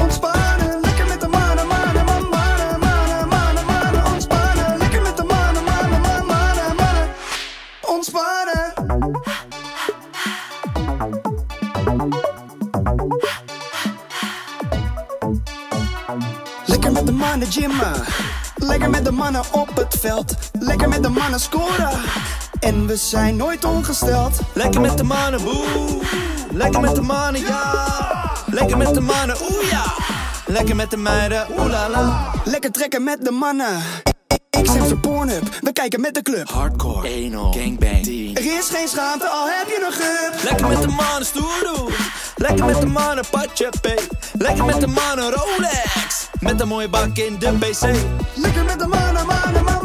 ontspannen. 0.00 0.80
Lekker 0.80 1.06
met 1.06 1.20
de 1.20 1.28
mannen, 1.28 1.66
mannen, 1.66 2.04
mannen, 2.04 2.28
mannen, 2.30 2.78
mannen, 2.78 3.28
mannen, 3.28 3.64
mannen, 3.66 4.04
ontspannen. 4.12 4.78
Lekker 4.78 5.02
met 5.02 5.16
de 5.16 5.24
mannen, 5.24 5.64
mannen, 5.64 6.00
mannen, 6.00 6.26
mannen, 6.26 6.76
mannen, 6.76 7.08
ontspannen. 7.86 8.72
Lekker 16.66 16.92
met 16.92 17.06
de 17.06 17.12
mannen 17.12 17.52
gymmen. 17.52 17.92
Lekker 18.56 18.90
met 18.90 19.04
de 19.04 19.12
mannen 19.12 19.42
op 19.52 19.76
het 19.76 19.96
veld. 20.00 20.49
Lekker 20.70 20.88
met 20.88 21.02
de 21.02 21.08
mannen 21.08 21.40
scoren. 21.40 21.90
En 22.60 22.86
we 22.86 22.96
zijn 22.96 23.36
nooit 23.36 23.64
ongesteld. 23.64 24.40
Lekker 24.54 24.80
met 24.80 24.98
de 24.98 25.04
mannen 25.04 25.42
boe. 25.42 26.00
Lekker 26.50 26.80
met 26.80 26.94
de 26.94 27.00
mannen 27.00 27.40
ja. 27.40 28.32
Lekker 28.46 28.76
met 28.76 28.94
de 28.94 29.00
mannen 29.00 29.36
oeh 29.50 29.70
ja. 29.70 29.84
Lekker 30.46 30.76
met 30.76 30.90
de 30.90 30.96
meiden 30.96 31.46
oeh 31.58 31.70
la 31.70 31.88
la. 31.88 32.30
Lekker 32.44 32.70
trekken 32.70 33.04
met 33.04 33.24
de 33.24 33.30
mannen. 33.30 33.82
Ik 34.50 34.66
zet 34.66 34.88
voor 34.88 34.98
Pornhub. 34.98 35.42
We 35.60 35.72
kijken 35.72 36.00
met 36.00 36.14
de 36.14 36.22
club. 36.22 36.48
Hardcore. 36.48 37.08
Anal. 37.08 37.52
Gangbang. 37.52 38.06
Er 38.38 38.58
is 38.58 38.68
geen 38.68 38.88
schaamte, 38.88 39.28
al 39.28 39.46
heb 39.46 39.66
je 39.66 39.86
een 39.86 39.92
gup. 39.92 40.42
Lekker 40.42 40.68
met 40.68 40.82
de 40.82 40.88
mannen 40.88 41.24
stoer 41.24 41.74
doen. 41.74 41.88
Lekker 42.36 42.64
met 42.64 42.80
de 42.80 42.86
mannen 42.86 43.24
patje 43.30 43.68
P. 43.80 44.02
Lekker 44.38 44.64
met 44.64 44.80
de 44.80 44.86
mannen 44.86 45.30
Rolex. 45.30 46.28
Met 46.40 46.60
een 46.60 46.68
mooie 46.68 46.88
bak 46.88 47.16
in 47.16 47.36
de 47.38 47.52
PC. 47.58 47.80
Lekker 48.34 48.64
met 48.64 48.78
de 48.78 48.86
mannen, 48.86 49.26
mannen, 49.26 49.26
mannen, 49.26 49.64
mannen, 49.64 49.79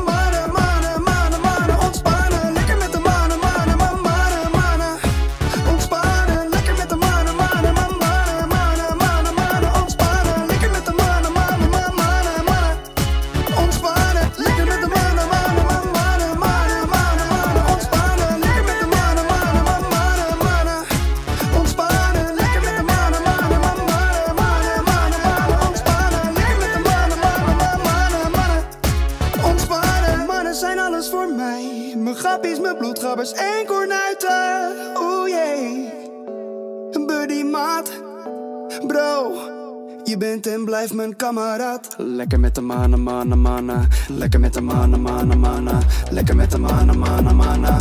en 40.45 40.65
blijft 40.65 40.93
mijn 40.93 41.15
kameraad. 41.15 41.95
Lekker 41.97 42.39
met 42.39 42.55
de 42.55 42.61
mannen, 42.61 43.01
mannen, 43.01 43.39
mannen. 43.39 43.87
Lekker 44.07 44.39
met 44.39 44.53
de 44.53 44.61
mannen, 44.61 45.01
mannen, 45.01 45.39
mannen. 45.39 45.79
Lekker 46.11 46.35
met 46.35 46.51
de 46.51 46.59
mannen, 46.59 46.97
mannen, 46.97 47.35
mannen. 47.35 47.77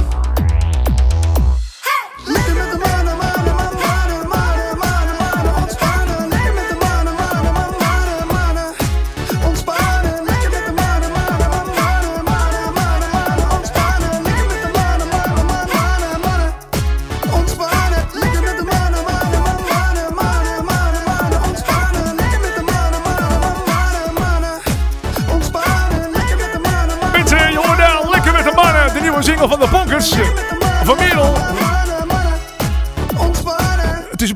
Van 30.84 30.96
de 30.96 31.63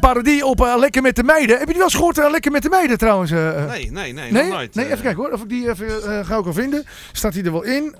een 0.02 0.08
parodie 0.08 0.44
op 0.46 0.60
eh, 0.60 0.74
Lekker 0.78 1.02
met 1.02 1.16
de 1.16 1.22
Meiden. 1.22 1.58
Heb 1.58 1.66
je 1.66 1.66
die 1.66 1.76
wel 1.76 1.84
eens 1.84 1.94
gehoord, 1.94 2.18
eh, 2.18 2.30
Lekker 2.30 2.50
met 2.50 2.62
de 2.62 2.68
Meiden 2.68 2.98
trouwens? 2.98 3.30
eh? 3.30 3.66
Nee, 3.66 3.90
nee, 3.90 4.12
nee, 4.12 4.32
Nee, 4.32 4.42
nog 4.42 4.52
nooit. 4.52 4.74
nee 4.74 4.84
even 4.86 5.00
kijken 5.02 5.22
hoor. 5.22 5.32
Of 5.32 5.42
ik 5.42 5.48
die 5.48 5.68
even 5.68 6.24
ga 6.26 6.36
ik 6.38 6.46
al 6.46 6.52
vinden. 6.52 6.84
Staat 7.12 7.34
hij 7.34 7.44
er 7.44 7.52
wel 7.52 7.62
in? 7.62 7.94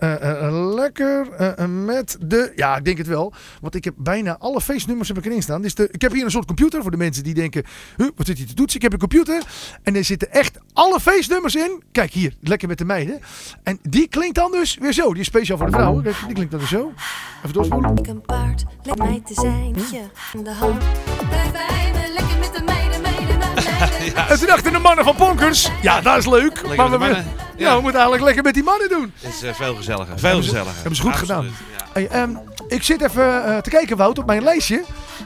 Lekker 0.75 1.27
met 1.69 2.17
de. 2.21 2.53
Ja, 2.57 2.77
ik 2.77 2.85
denk 2.85 2.99
het 2.99 3.07
wel. 3.07 3.33
Want 3.61 3.75
ik 3.75 3.85
heb 3.85 3.95
bijna 3.97 4.37
alle 4.39 4.61
feestnummers 4.61 5.09
heb 5.09 5.19
ik 5.19 5.25
erin 5.25 5.43
staan. 5.43 5.63
Dus 5.63 5.75
de, 5.75 5.89
ik 5.93 6.01
heb 6.03 6.13
hier 6.13 6.25
een 6.25 6.31
soort 6.31 6.47
computer 6.47 6.83
voor 6.83 6.91
de 6.91 6.97
mensen 6.97 7.23
die 7.25 7.35
denken: 7.35 7.65
huh, 7.97 8.09
wat 8.17 8.27
zit 8.27 8.39
hier 8.39 8.47
te 8.47 8.55
toetsen? 8.55 8.77
Ik 8.77 8.83
heb 8.83 8.93
een 8.93 8.99
computer 9.09 9.43
en 9.83 9.97
er 9.97 10.05
zitten 10.05 10.33
echt 10.33 10.59
alle 10.73 11.01
feestnummers 11.01 11.55
in. 11.55 11.83
Kijk 11.93 12.13
hier, 12.13 12.35
lekker 12.41 12.69
met 12.69 12.79
de 12.79 12.85
meiden. 12.85 13.21
En 13.63 13.79
die 13.83 14.09
klinkt 14.09 14.35
dan 14.35 14.51
dus 14.51 14.77
weer 14.81 14.93
zo. 14.93 15.13
Die 15.13 15.21
is 15.21 15.27
speciaal 15.27 15.57
voor 15.59 15.67
de 15.67 15.73
vrouwen. 15.73 16.03
Kijk, 16.03 16.17
die 16.27 16.35
klinkt 16.35 16.51
dan 16.51 16.61
weer 16.61 16.69
zo. 16.69 16.93
Even 17.43 17.53
doorspoelen. 17.53 17.97
Ik 17.97 18.07
een 18.07 18.21
paard, 18.23 18.65
lekker 18.83 19.05
mij 19.05 19.23
te 19.25 19.35
zijn. 19.35 19.75
Je 19.75 20.03
in 20.33 20.45
de 20.45 20.53
hand. 20.53 20.83
En 24.29 24.39
toen 24.39 24.47
dachten 24.47 24.73
de 24.73 24.79
mannen 24.79 25.05
van 25.05 25.17
Bonkers: 25.17 25.69
ja, 25.83 26.01
dat 26.01 26.17
is 26.17 26.27
leuk. 26.27 26.63
Lekker 26.63 26.77
maar 26.77 26.91
we, 26.91 26.93
de 26.93 26.99
mannen. 26.99 27.27
ja. 27.57 27.77
we 27.77 27.81
moeten 27.83 28.01
eigenlijk 28.01 28.25
lekker 28.25 28.43
met 28.43 28.55
die 28.55 28.63
mannen 28.63 28.89
doen. 28.89 29.13
Het 29.21 29.35
is 29.35 29.43
eh, 29.43 29.55
veel 29.55 29.75
gezelliger. 29.75 30.19
Veel 30.19 30.37
gezelliger. 30.37 30.75
hebben 30.75 30.97
ze 30.97 31.03
goed 31.03 31.17
gedaan. 31.17 31.37
Absoluut, 31.37 31.59
ja. 31.79 31.87
Hey, 31.93 32.09
ehm, 32.09 32.31
ik 32.69 32.83
zit 32.83 33.03
even 33.03 33.45
eh, 33.45 33.57
te 33.57 33.71
kijken, 33.71 33.97
Wout, 33.97 34.19
op 34.19 34.27
mijn 34.27 34.43
lijstje. 34.43 34.83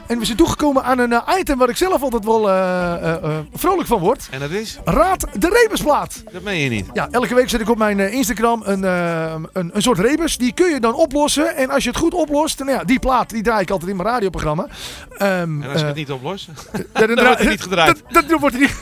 En 0.07 0.19
we 0.19 0.25
zijn 0.25 0.37
toegekomen 0.37 0.83
aan 0.83 0.99
een 0.99 1.13
eh, 1.13 1.37
item 1.39 1.57
waar 1.57 1.69
ik 1.69 1.77
zelf 1.77 2.01
altijd 2.01 2.25
wel 2.25 2.49
eh, 2.49 3.39
vrolijk 3.53 3.87
van 3.87 3.99
word. 3.99 4.27
En 4.31 4.39
dat 4.39 4.49
is? 4.49 4.79
Raad 4.83 5.25
de 5.33 5.49
rebusplaat. 5.63 6.23
Dat 6.31 6.41
meen 6.41 6.59
je 6.59 6.69
niet. 6.69 6.85
Ja, 6.93 7.07
elke 7.11 7.35
week 7.35 7.49
zet 7.49 7.61
ik 7.61 7.69
op 7.69 7.77
mijn 7.77 7.99
Instagram 7.99 8.61
een, 8.65 8.83
een, 8.83 9.69
een 9.73 9.81
soort 9.81 9.99
rebus. 9.99 10.37
Die 10.37 10.53
kun 10.53 10.69
je 10.69 10.79
dan 10.79 10.93
oplossen. 10.93 11.55
En 11.55 11.69
als 11.69 11.83
je 11.83 11.89
het 11.89 11.97
goed 11.99 12.13
oplost, 12.13 12.59
nou 12.59 12.71
ja, 12.71 12.83
die 12.83 12.99
plaat 12.99 13.29
die 13.29 13.43
draai 13.43 13.61
ik 13.61 13.69
altijd 13.69 13.89
in 13.89 13.95
mijn 13.97 14.09
radioprogramma. 14.09 14.67
Ehm, 15.17 15.31
En 15.61 15.63
als 15.63 15.73
ik 15.75 15.79
eh, 15.81 15.85
het 15.87 15.95
niet 15.95 16.11
oplos? 16.11 16.49
ja, 16.93 17.05
dan, 17.07 17.23
wordt 17.25 17.39
hij 17.39 17.49
niet 17.49 17.61
gedraaid. 17.61 17.87
Dat, 17.87 18.13
dat, 18.13 18.29
dan 18.29 18.39
wordt 18.39 18.55
hij 18.55 18.63
niet. 18.65 18.75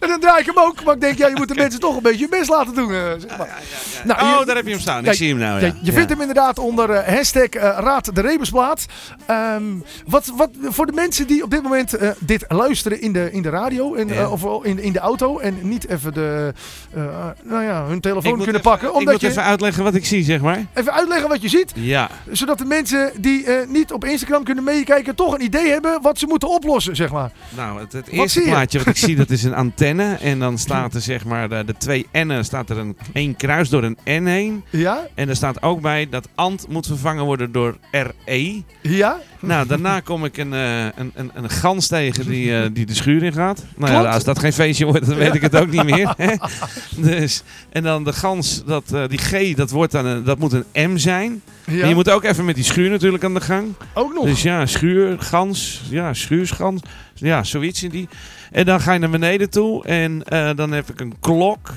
en 0.00 0.08
dan 0.12 0.20
draai 0.20 0.40
ik 0.40 0.46
hem 0.46 0.58
ook. 0.58 0.84
Maar 0.84 0.94
ik 0.94 1.00
denk, 1.00 1.18
ja, 1.18 1.26
je 1.26 1.34
moet 1.36 1.48
de 1.48 1.54
mensen 1.54 1.80
toch 1.80 1.96
een 1.96 2.02
beetje 2.02 2.26
hun 2.30 2.38
best 2.38 2.50
laten 2.50 2.74
doen. 2.74 2.88
zeg 3.18 3.38
maar. 3.38 3.62
Nou, 4.04 4.22
oh, 4.22 4.38
je- 4.38 4.46
daar 4.46 4.56
heb 4.56 4.64
je 4.64 4.70
hem 4.70 4.80
staan. 4.80 5.04
Ik 5.04 5.12
zie 5.12 5.28
hem 5.28 5.38
nou, 5.38 5.72
je 5.82 5.92
vindt 5.92 6.10
hem 6.10 6.20
inderdaad 6.20 6.58
onder 6.58 6.90
eh, 6.90 7.14
hashtag 7.52 7.72
eh, 7.78 7.84
Raad 7.84 8.14
de 8.14 8.20
Rebusplaat. 8.20 8.86
Ehm, 9.26 9.62
Wat, 10.06 10.32
wat 10.36 10.50
voor 10.62 10.86
de 10.86 10.92
mensen 10.92 11.26
die 11.26 11.42
op 11.42 11.50
dit 11.50 11.62
moment 11.62 11.94
eh, 11.94 12.10
dit 12.18 12.44
luisteren 12.48 13.00
in 13.00 13.12
de, 13.12 13.32
in 13.32 13.42
de 13.42 13.48
radio 13.48 13.94
en, 13.94 14.10
eh, 14.10 14.32
of 14.32 14.64
in, 14.64 14.78
in 14.78 14.92
de 14.92 14.98
auto 14.98 15.38
en 15.38 15.54
niet 15.62 15.88
even 15.88 16.14
de, 16.14 16.52
nou 17.42 17.62
ja, 17.64 17.84
hun 17.86 17.96
Ik 17.96 18.02
telefoon 18.02 18.32
kunnen 18.32 18.48
even- 18.48 18.60
pakken. 18.60 18.88
Ik 18.88 18.94
Omdat 18.94 19.12
moet 19.12 19.20
je 19.22 19.28
even 19.28 19.42
uitleggen 19.42 19.82
wat 19.84 19.94
ik 19.94 20.04
zie, 20.06 20.24
zeg 20.24 20.40
maar. 20.40 20.64
even 20.74 20.92
uitleggen 20.92 21.28
wat 21.28 21.42
je 21.42 21.48
ziet. 21.48 21.72
Ja. 21.74 22.08
Zodat 22.30 22.58
de 22.58 22.64
mensen 22.64 23.12
die 23.20 23.46
niet 23.68 23.92
op 23.92 24.04
Instagram 24.04 24.44
kunnen 24.44 24.64
meekijken 24.64 25.14
toch 25.14 25.34
een 25.34 25.42
idee 25.42 25.68
hebben 25.70 26.02
wat 26.02 26.18
ze 26.18 26.26
moeten 26.26 26.48
oplossen, 26.48 26.96
zeg 26.96 27.12
maar. 27.12 27.30
Nou, 27.56 27.80
het, 27.80 27.92
het 27.92 28.04
Wat 28.06 28.14
eerste 28.14 28.40
je? 28.40 28.46
plaatje 28.48 28.78
wat 28.78 28.86
ik 28.86 28.96
zie, 28.96 29.16
dat 29.16 29.30
is 29.30 29.42
een 29.44 29.54
antenne. 29.64 30.14
En 30.20 30.38
dan 30.38 30.58
staat 30.58 30.94
er 30.94 31.00
zeg 31.00 31.24
maar 31.24 31.48
de, 31.48 31.62
de 31.64 31.74
twee 31.78 32.06
N'en, 32.12 32.44
staat 32.44 32.70
er 32.70 32.78
een 32.78 32.96
één 33.12 33.36
kruis 33.36 33.68
door 33.68 33.82
een 33.82 33.98
N 34.04 34.24
heen. 34.26 34.64
Ja? 34.70 35.06
En 35.14 35.28
er 35.28 35.36
staat 35.36 35.62
ook 35.62 35.80
bij 35.80 36.08
dat 36.10 36.28
ant 36.34 36.68
moet 36.68 36.86
vervangen 36.86 37.24
worden 37.24 37.33
door 37.50 37.76
RE. 37.90 38.62
Ja? 38.80 39.20
Nou, 39.40 39.66
daarna 39.66 40.00
kom 40.00 40.24
ik 40.24 40.36
een, 40.36 40.52
eh, 40.52 40.84
een, 40.84 41.12
een, 41.14 41.30
een 41.34 41.50
gans 41.50 41.86
tegen 41.86 42.26
die, 42.26 42.56
eh, 42.56 42.68
die 42.72 42.86
de 42.86 42.94
schuur 42.94 43.22
in 43.22 43.32
gaat. 43.32 43.64
Nou 43.76 43.92
ja, 43.92 44.12
als 44.12 44.24
dat 44.24 44.38
geen 44.38 44.52
feestje 44.52 44.84
wordt, 44.84 45.06
dan 45.06 45.16
weet 45.16 45.34
ik 45.34 45.42
het 45.42 45.56
ook 45.56 45.70
niet 45.70 45.84
meer. 45.84 46.14
Hè? 46.16 46.34
Dus, 47.10 47.42
en 47.70 47.82
dan 47.82 48.04
de 48.04 48.12
gans, 48.12 48.62
dat, 48.66 48.92
eh, 48.92 49.08
die 49.08 49.18
G, 49.18 49.54
dat, 49.54 49.70
wordt 49.70 49.92
dan 49.92 50.06
een, 50.06 50.24
dat 50.24 50.38
moet 50.38 50.52
een 50.52 50.90
M 50.90 50.96
zijn. 50.96 51.42
Ja? 51.66 51.82
En 51.82 51.88
je 51.88 51.94
moet 51.94 52.10
ook 52.10 52.24
even 52.24 52.44
met 52.44 52.54
die 52.54 52.64
schuur 52.64 52.90
natuurlijk 52.90 53.24
aan 53.24 53.34
de 53.34 53.40
gang. 53.40 53.74
Ook 53.94 54.14
nog. 54.14 54.24
Dus 54.24 54.42
ja, 54.42 54.66
schuur, 54.66 55.20
gans, 55.20 55.82
ja, 55.90 56.14
schuurschans, 56.14 56.82
ja, 57.14 57.44
zoiets 57.44 57.82
in 57.82 57.90
die. 57.90 58.08
En 58.50 58.64
dan 58.64 58.80
ga 58.80 58.92
je 58.92 58.98
naar 58.98 59.10
beneden 59.10 59.50
toe 59.50 59.84
en 59.84 60.22
dan 60.56 60.72
heb 60.72 60.90
ik 60.90 61.00
een 61.00 61.14
klok 61.20 61.70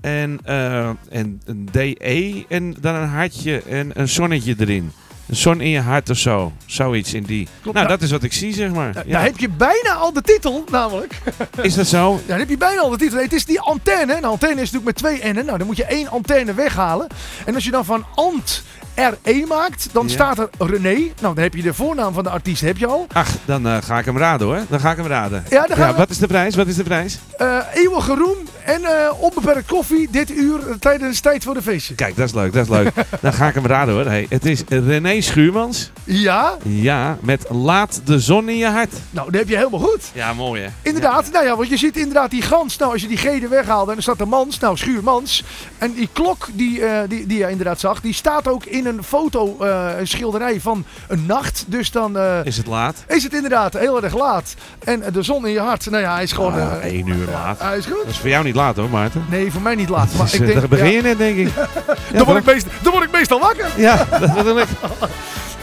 en, 0.00 0.38
eh, 0.44 0.88
en 1.10 1.40
een 1.44 1.68
DE 1.72 2.44
en 2.48 2.76
dan 2.80 2.94
een 2.94 3.08
hartje 3.08 3.62
en 3.62 3.90
een 3.94 4.08
zonnetje 4.08 4.54
erin. 4.58 4.92
Een 5.28 5.36
zon 5.36 5.60
in 5.60 5.68
je 5.68 5.80
hart 5.80 6.10
of 6.10 6.16
zo, 6.18 6.52
zoiets 6.66 7.14
in 7.14 7.22
die. 7.22 7.48
Klopt. 7.62 7.76
nou, 7.76 7.88
dat 7.88 8.02
is 8.02 8.10
wat 8.10 8.22
ik 8.22 8.32
zie, 8.32 8.54
zeg 8.54 8.70
maar. 8.72 8.94
Ja. 8.94 9.02
Dan 9.12 9.22
heb 9.22 9.38
je 9.38 9.48
bijna 9.48 9.92
al 9.92 10.12
de 10.12 10.22
titel, 10.22 10.64
namelijk. 10.70 11.18
Is 11.62 11.74
dat 11.74 11.86
zo? 11.86 12.12
Ja, 12.20 12.20
dan 12.26 12.38
heb 12.38 12.48
je 12.48 12.56
bijna 12.56 12.80
al 12.80 12.90
de 12.90 12.96
titel. 12.96 13.18
Het 13.18 13.32
is 13.32 13.44
die 13.44 13.60
antenne. 13.60 14.16
Een 14.16 14.24
antenne 14.24 14.62
is 14.62 14.70
natuurlijk 14.70 14.84
met 14.84 14.96
twee 15.20 15.32
N'en. 15.32 15.44
Nou, 15.46 15.58
dan 15.58 15.66
moet 15.66 15.76
je 15.76 15.84
één 15.84 16.08
antenne 16.08 16.54
weghalen. 16.54 17.06
En 17.44 17.54
als 17.54 17.64
je 17.64 17.70
dan 17.70 17.84
van 17.84 18.04
Ant 18.14 18.62
RE 18.94 19.44
maakt, 19.48 19.88
dan 19.92 20.06
Ja. 20.06 20.12
staat 20.12 20.38
er 20.38 20.48
René. 20.58 20.94
Nou, 20.94 21.34
dan 21.34 21.38
heb 21.38 21.54
je 21.54 21.62
de 21.62 21.74
voornaam 21.74 22.12
van 22.14 22.22
de 22.24 22.30
artiest, 22.30 22.60
heb 22.62 22.76
je 22.76 22.86
al. 22.86 23.06
Ach, 23.12 23.30
dan 23.44 23.66
eh, 23.66 23.76
ga 23.82 23.98
ik 23.98 24.04
hem 24.04 24.18
raden 24.18 24.46
hoor. 24.46 24.60
Dan 24.68 24.80
ga 24.80 24.90
ik 24.90 24.96
hem 24.96 25.06
raden. 25.06 25.44
Ja, 25.50 25.66
dan 25.66 25.76
gaan 25.76 25.90
we. 25.92 25.96
wat 25.96 26.10
is 26.10 26.18
de 26.18 26.26
prijs? 26.26 26.54
Wat 26.54 26.66
is 26.66 26.76
de 26.76 26.82
prijs? 26.82 27.18
Eh, 27.38 27.58
eeuwige 27.74 28.14
roem 28.14 28.36
en 28.64 28.84
eh, 28.84 29.22
onbeperkt 29.22 29.66
koffie 29.68 30.08
dit 30.10 30.30
uur 30.30 30.68
eh, 30.68 30.74
tijdens 30.78 31.20
tijd 31.20 31.42
voor 31.44 31.54
de 31.54 31.62
feestje. 31.62 31.94
Kijk, 31.94 32.16
dat 32.16 32.26
is 32.28 32.34
leuk, 32.34 32.52
dat 32.52 32.62
is 32.62 32.68
leuk. 32.70 32.90
dan 33.20 33.32
ga 33.32 33.48
ik 33.48 33.54
hem 33.54 33.66
raden 33.66 33.94
hoor. 33.94 34.04
Hey, 34.04 34.26
het 34.28 34.46
is 34.46 34.62
René 34.68 35.20
Schuurmans. 35.20 35.90
Ja, 36.04 36.56
Ja, 36.62 37.16
met 37.20 37.44
Laat 37.48 38.00
de 38.04 38.18
zon 38.20 38.48
in 38.48 38.56
je 38.56 38.66
hart. 38.66 38.92
nou, 39.10 39.30
dat 39.30 39.40
heb 39.40 39.48
je 39.48 39.56
helemaal 39.56 39.80
goed. 39.80 40.10
Ja, 40.12 40.32
mooi 40.32 40.62
hè. 40.62 40.68
Inderdaad, 40.82 41.30
nou 41.32 41.44
ja, 41.44 41.56
want 41.56 41.68
je 41.68 41.76
ziet 41.76 41.96
inderdaad 41.96 42.30
die 42.30 42.42
gans. 42.42 42.76
Nou, 42.76 42.92
als 42.92 43.02
je 43.02 43.08
die 43.08 43.16
G 43.16 43.24
er 43.24 43.48
weghaalt, 43.48 43.86
dan 43.86 44.02
staat 44.02 44.20
er 44.20 44.28
mans, 44.28 44.58
nou 44.58 44.76
schuurmans. 44.76 45.44
En 45.78 45.92
die 45.92 46.08
klok 46.12 46.48
die, 46.52 46.84
eh, 46.84 47.08
die, 47.08 47.26
die 47.26 47.38
je 47.38 47.50
inderdaad 47.50 47.80
zag, 47.80 48.00
die 48.00 48.14
staat 48.14 48.48
ook 48.48 48.64
in 48.64 48.86
een 48.86 49.02
foto, 49.04 49.56
een 49.98 50.06
schilderij 50.08 50.60
van 50.60 50.84
een 51.08 51.26
nacht. 51.26 51.64
Dus 51.66 51.90
dan 51.90 52.18
Is 52.44 52.56
het 52.56 52.66
laat? 52.66 53.04
is 53.08 53.22
het 53.22 53.34
inderdaad 53.34 53.72
heel 53.78 54.02
erg 54.02 54.16
laat. 54.16 54.54
En 54.84 55.02
de 55.12 55.22
zon 55.22 55.46
in 55.46 55.52
je 55.52 55.60
hart, 55.60 55.90
nou 55.90 56.02
ja, 56.02 56.14
hij 56.14 56.22
is 56.22 56.32
gewoon... 56.32 56.52
Ah, 56.52 56.72
één 56.82 57.06
uur 57.06 57.26
laat. 57.32 57.60
hij 57.60 57.78
is 57.78 57.86
goed. 57.86 57.96
Dat 57.96 58.06
is 58.06 58.18
voor 58.18 58.28
jou 58.28 58.44
niet 58.44 58.49
laat 58.54 58.76
hoor, 58.76 58.90
Maarten. 58.90 59.24
Nee, 59.28 59.52
voor 59.52 59.62
mij 59.62 59.74
niet 59.74 59.88
laat. 59.88 60.12
Maar 60.16 60.24
Dus, 60.24 60.34
ik 60.34 60.46
denk, 60.46 60.58
daar 60.60 60.68
begin 60.68 60.86
ja, 60.86 60.92
je 60.92 61.02
net, 61.02 61.18
denk 61.18 61.36
ik. 61.36 61.48
Ja, 61.56 61.64
dan, 62.12 62.24
word 62.24 62.38
ik 62.38 62.44
toch? 62.44 62.54
meest, 62.54 62.66
dan 62.82 62.92
word 62.92 63.04
ik 63.04 63.10
meestal 63.10 63.40
wakker. 63.40 63.68
Ja, 63.76 64.06
dat 64.20 64.34
bedoel 64.34 64.60
ik. 64.60 64.68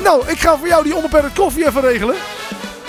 Nou, 0.03 0.27
ik 0.27 0.39
ga 0.39 0.57
voor 0.57 0.67
jou 0.67 0.83
die 0.83 0.95
onbeperkt 0.95 1.33
koffie 1.33 1.67
even 1.67 1.81
regelen. 1.81 2.15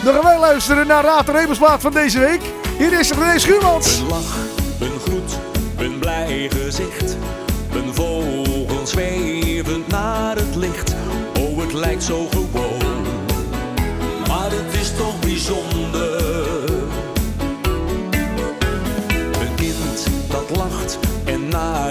Dan 0.02 0.14
gaan 0.14 0.23
wij 0.23 0.38
luisteren 0.38 0.87
naar 0.87 1.05
Raad 1.05 1.26
de 1.26 1.33
Rebelsplaat 1.33 1.81
van 1.81 1.93
deze 1.93 2.19
week. 2.19 2.40
Hier 2.78 2.99
is 2.99 3.12
René 3.12 3.38
Schuurmans. 3.38 3.99
Een 3.99 4.07
lach, 4.07 4.37
een 4.81 5.00
groet, 5.00 5.38
een 5.76 5.99
blij 5.99 6.50
gezicht. 6.52 7.17
Een 7.73 7.95
vogel 7.95 8.69
zwevend 8.85 9.88
naar 9.88 10.37
het 10.37 10.57
licht. 10.57 10.95
Oh, 11.38 11.61
het 11.61 11.73
lijkt 11.73 12.02
zo 12.02 12.26
gewoon. 12.31 12.48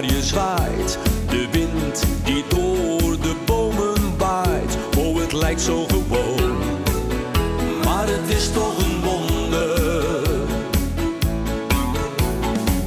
Je 0.08 0.24
zwaait. 0.24 0.98
De 1.30 1.48
wind 1.52 2.04
die 2.24 2.43
door 2.48 3.20
de 3.22 3.36
bomen 3.46 4.17
waait. 4.17 4.78
Oh, 4.98 5.20
het 5.20 5.34
lijkt 5.34 5.62
zo 5.62 5.86
gewoon. 5.86 6.58
Maar 7.84 8.08
het 8.08 8.30
is 8.30 8.52
toch 8.52 8.78
een 8.78 9.02
wonder. 9.04 10.30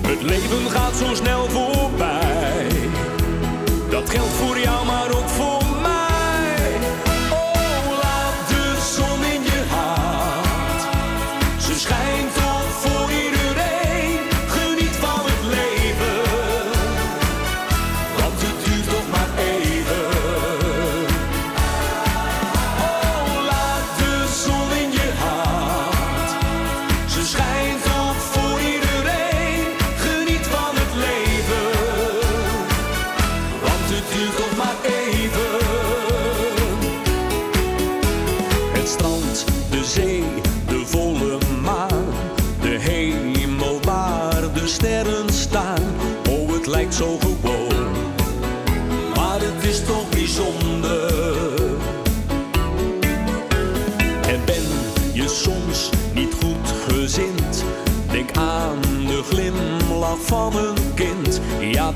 Het 0.06 0.22
leven 0.22 0.70
gaat 0.70 0.96
zo 0.96 1.14
snel 1.14 1.48
voorbij. 1.48 2.68
Dat 3.90 4.10
geldt 4.10 4.32
voor 4.32 4.58
jou, 4.58 4.86
maar 4.86 5.09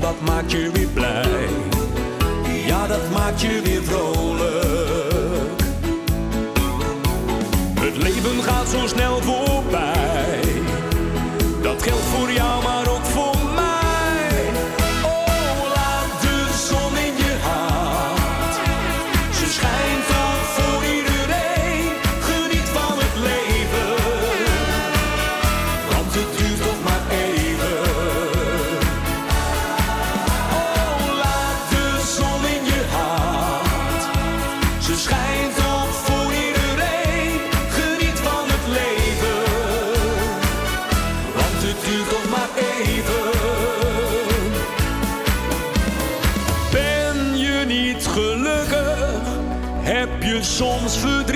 dat 0.05 0.21
maakt 0.21 0.51
je 0.51 0.71
weer 0.71 0.87
blij. 0.87 1.47
Ja, 2.65 2.87
dat 2.87 3.09
maakt 3.11 3.41
je 3.41 3.61
weer 3.63 3.83
vrolijk. 3.83 5.61
Het 7.79 7.97
leven 7.97 8.43
gaat 8.43 8.67
zo 8.67 8.87
snel 8.87 9.21
voorbij. 9.21 9.34
Soms 50.55 50.97
verdriet? 50.97 51.34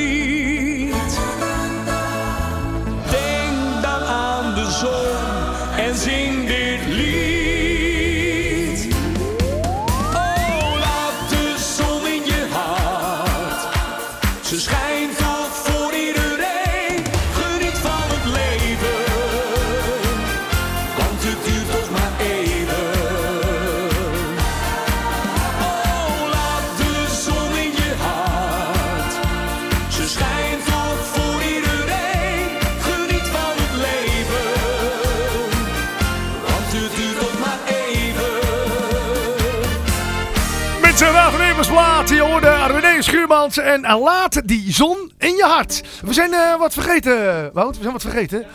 En 43.58 43.82
laat 43.82 44.48
die 44.48 44.74
zon 44.74 45.12
in 45.18 45.36
je 45.36 45.44
hart. 45.44 45.84
We 46.02 46.14
zijn 46.14 46.34
eh, 46.34 46.60
wat 46.60 46.74
vergeten, 46.74 47.50
Wout. 47.54 47.76
We 47.76 47.82
zijn 47.82 47.94
wat 47.94 48.02
vergeten. 48.02 48.46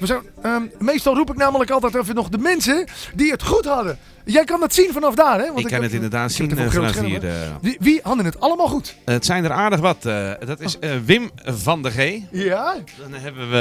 We 0.00 0.06
zijn, 0.06 0.20
ehm, 0.44 0.62
meestal 0.78 1.14
roep 1.14 1.30
ik 1.30 1.36
namelijk 1.36 1.70
altijd 1.70 1.94
even 1.94 2.14
nog 2.14 2.28
de 2.28 2.38
mensen 2.38 2.84
die 3.14 3.30
het 3.30 3.42
goed 3.42 3.64
hadden. 3.64 3.98
Jij 4.26 4.44
kan 4.44 4.60
dat 4.60 4.74
zien 4.74 4.92
vanaf 4.92 5.14
daar, 5.14 5.38
hè? 5.38 5.46
Want 5.46 5.58
Ik 5.58 5.66
kan 5.66 5.82
het 5.82 5.92
inderdaad 5.92 6.30
ik 6.30 6.36
zien 6.36 6.58
eh, 6.58 6.70
vanaf 6.70 7.00
hier. 7.00 7.24
eh. 7.28 7.32
Wie, 7.60 7.76
wie 7.80 8.00
hadden 8.02 8.24
het 8.24 8.40
allemaal 8.40 8.68
goed? 8.68 8.94
Het 9.04 9.24
zijn 9.24 9.44
er 9.44 9.50
aardig 9.52 9.80
wat. 9.80 10.04
eh, 10.06 10.30
dat 10.46 10.60
is 10.60 10.78
eh, 10.78 10.90
Wim 11.04 11.30
van 11.44 11.82
der 11.82 11.90
G. 11.90 12.18
Ja? 12.30 12.74
Dan 13.00 13.12
hebben 13.20 13.50
we, 13.50 13.56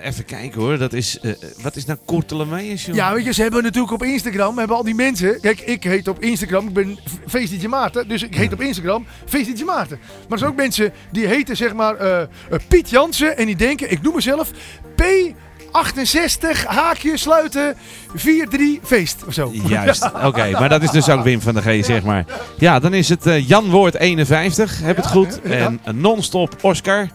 eh, 0.00 0.08
even 0.08 0.24
kijken 0.24 0.60
hoor, 0.60 0.78
dat 0.78 0.92
is, 0.92 1.18
eh, 1.20 1.32
wat 1.62 1.76
is 1.76 1.84
nou 1.84 1.98
Kortelemeijers, 2.04 2.84
joh? 2.86 2.94
Ja, 2.94 3.14
weet 3.14 3.24
je, 3.24 3.32
ze 3.32 3.42
hebben 3.42 3.62
natuurlijk 3.62 3.92
op 3.92 4.02
Instagram, 4.02 4.58
hebben 4.58 4.76
al 4.76 4.82
die 4.84 4.94
mensen... 4.94 5.40
Kijk, 5.40 5.60
ik 5.60 5.82
heet 5.84 6.08
op 6.08 6.22
Instagram, 6.22 6.66
ik 6.68 6.74
ben 6.74 6.98
Feestdietje 7.26 7.68
Maarten, 7.68 8.08
dus 8.08 8.22
ik 8.22 8.34
heet 8.34 8.52
op 8.52 8.60
Instagram 8.60 9.06
Feestdietje 9.26 9.64
Maarten. 9.64 9.98
Maar 10.00 10.30
er 10.32 10.38
zijn 10.38 10.50
ook 10.50 10.56
mensen 10.56 10.92
die 11.12 11.26
heten 11.26 11.56
zeg 11.56 11.74
maar 11.74 11.96
eh, 11.96 12.20
eh, 12.22 12.28
Piet 12.68 12.90
Jansen 12.90 13.36
en 13.36 13.46
die 13.46 13.56
denken, 13.56 13.90
ik 13.90 14.02
noem 14.02 14.14
mezelf 14.14 14.50
P68, 15.72 16.66
haakje, 16.66 17.16
sluiten, 17.16 17.74
4-3, 18.16 18.82
feest 18.82 19.24
of 19.26 19.34
zo. 19.34 19.50
Juist, 19.52 20.10
oké, 20.28 20.50
maar 20.50 20.68
dat 20.68 20.82
is 20.82 20.90
dus 20.90 21.08
ook 21.08 21.22
Wim 21.22 21.40
van 21.40 21.54
der 21.54 21.62
G, 21.62 21.84
zeg 21.84 22.02
maar. 22.02 22.24
Ja, 22.58 22.78
dan 22.78 22.94
is 22.94 23.08
het 23.08 23.26
eh, 23.26 23.48
Jan 23.48 23.70
Woord 23.70 23.94
51, 23.94 24.80
heb 24.82 24.96
het 24.96 25.06
goed. 25.06 25.40
En 25.42 25.80
een 25.84 26.00
non-stop 26.00 26.56
Oscar. 26.60 27.08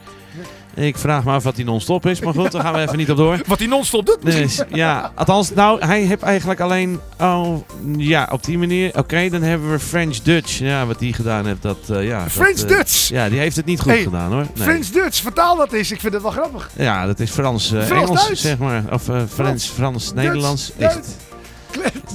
Ik 0.76 0.98
vraag 0.98 1.24
me 1.24 1.32
af 1.32 1.44
wat 1.44 1.56
die 1.56 1.66
non-stop 1.66 2.06
is, 2.06 2.20
maar 2.20 2.34
goed, 2.34 2.52
daar 2.52 2.62
gaan 2.62 2.74
we 2.74 2.80
even 2.82 2.98
niet 2.98 3.12
op 3.12 3.18
door. 3.18 3.42
Wat 3.48 3.58
die 3.58 3.68
non-stop 3.68 4.06
doet 4.06 4.24
misschien. 4.24 4.46
Dus 4.48 4.66
ja, 4.70 5.12
althans, 5.16 5.54
nou, 5.54 5.86
hij 5.86 6.02
heeft 6.02 6.22
eigenlijk 6.22 6.60
alleen. 6.60 7.00
Oh, 7.20 7.56
ja, 7.98 8.30
op 8.32 8.44
die 8.44 8.58
manier. 8.58 8.98
Oké, 8.98 9.30
dan 9.30 9.42
hebben 9.42 9.72
we 9.72 9.80
French 9.80 10.18
Dutch. 10.18 10.60
Ja, 10.60 10.86
wat 10.86 11.00
die 11.00 11.14
gedaan 11.14 11.46
heeft, 11.46 11.62
dat. 11.62 11.78
eh, 11.90 12.06
ja, 12.08 12.24
dat, 12.24 12.32
French 12.32 12.62
eh, 12.62 12.68
Dutch. 12.68 13.10
Ja, 13.10 13.30
die 13.30 13.40
heeft 13.40 13.56
het 13.56 13.66
niet 13.66 13.80
goed 13.82 13.92
Hey, 13.92 14.04
gedaan 14.04 14.32
hoor. 14.32 14.46
Nee. 14.56 14.64
French 14.64 14.86
Dutch, 14.88 15.22
vertaal 15.22 15.56
dat 15.56 15.72
eens. 15.74 15.92
Ik 15.92 16.00
vind 16.00 16.14
het 16.14 16.22
wel 16.22 16.32
grappig. 16.32 16.70
Ja, 16.78 17.06
dat 17.06 17.20
is 17.20 17.30
Frans, 17.32 17.72
eh, 17.72 17.82
Frans, 17.84 18.30
zeg 18.32 18.58
maar. 18.58 18.84
Of 18.92 19.10
eh, 19.10 19.22
Frans, 19.34 19.66
Frans, 19.66 20.14
Nederlands. 20.14 20.72
Duits. 20.78 20.96
Echt. 20.96 21.08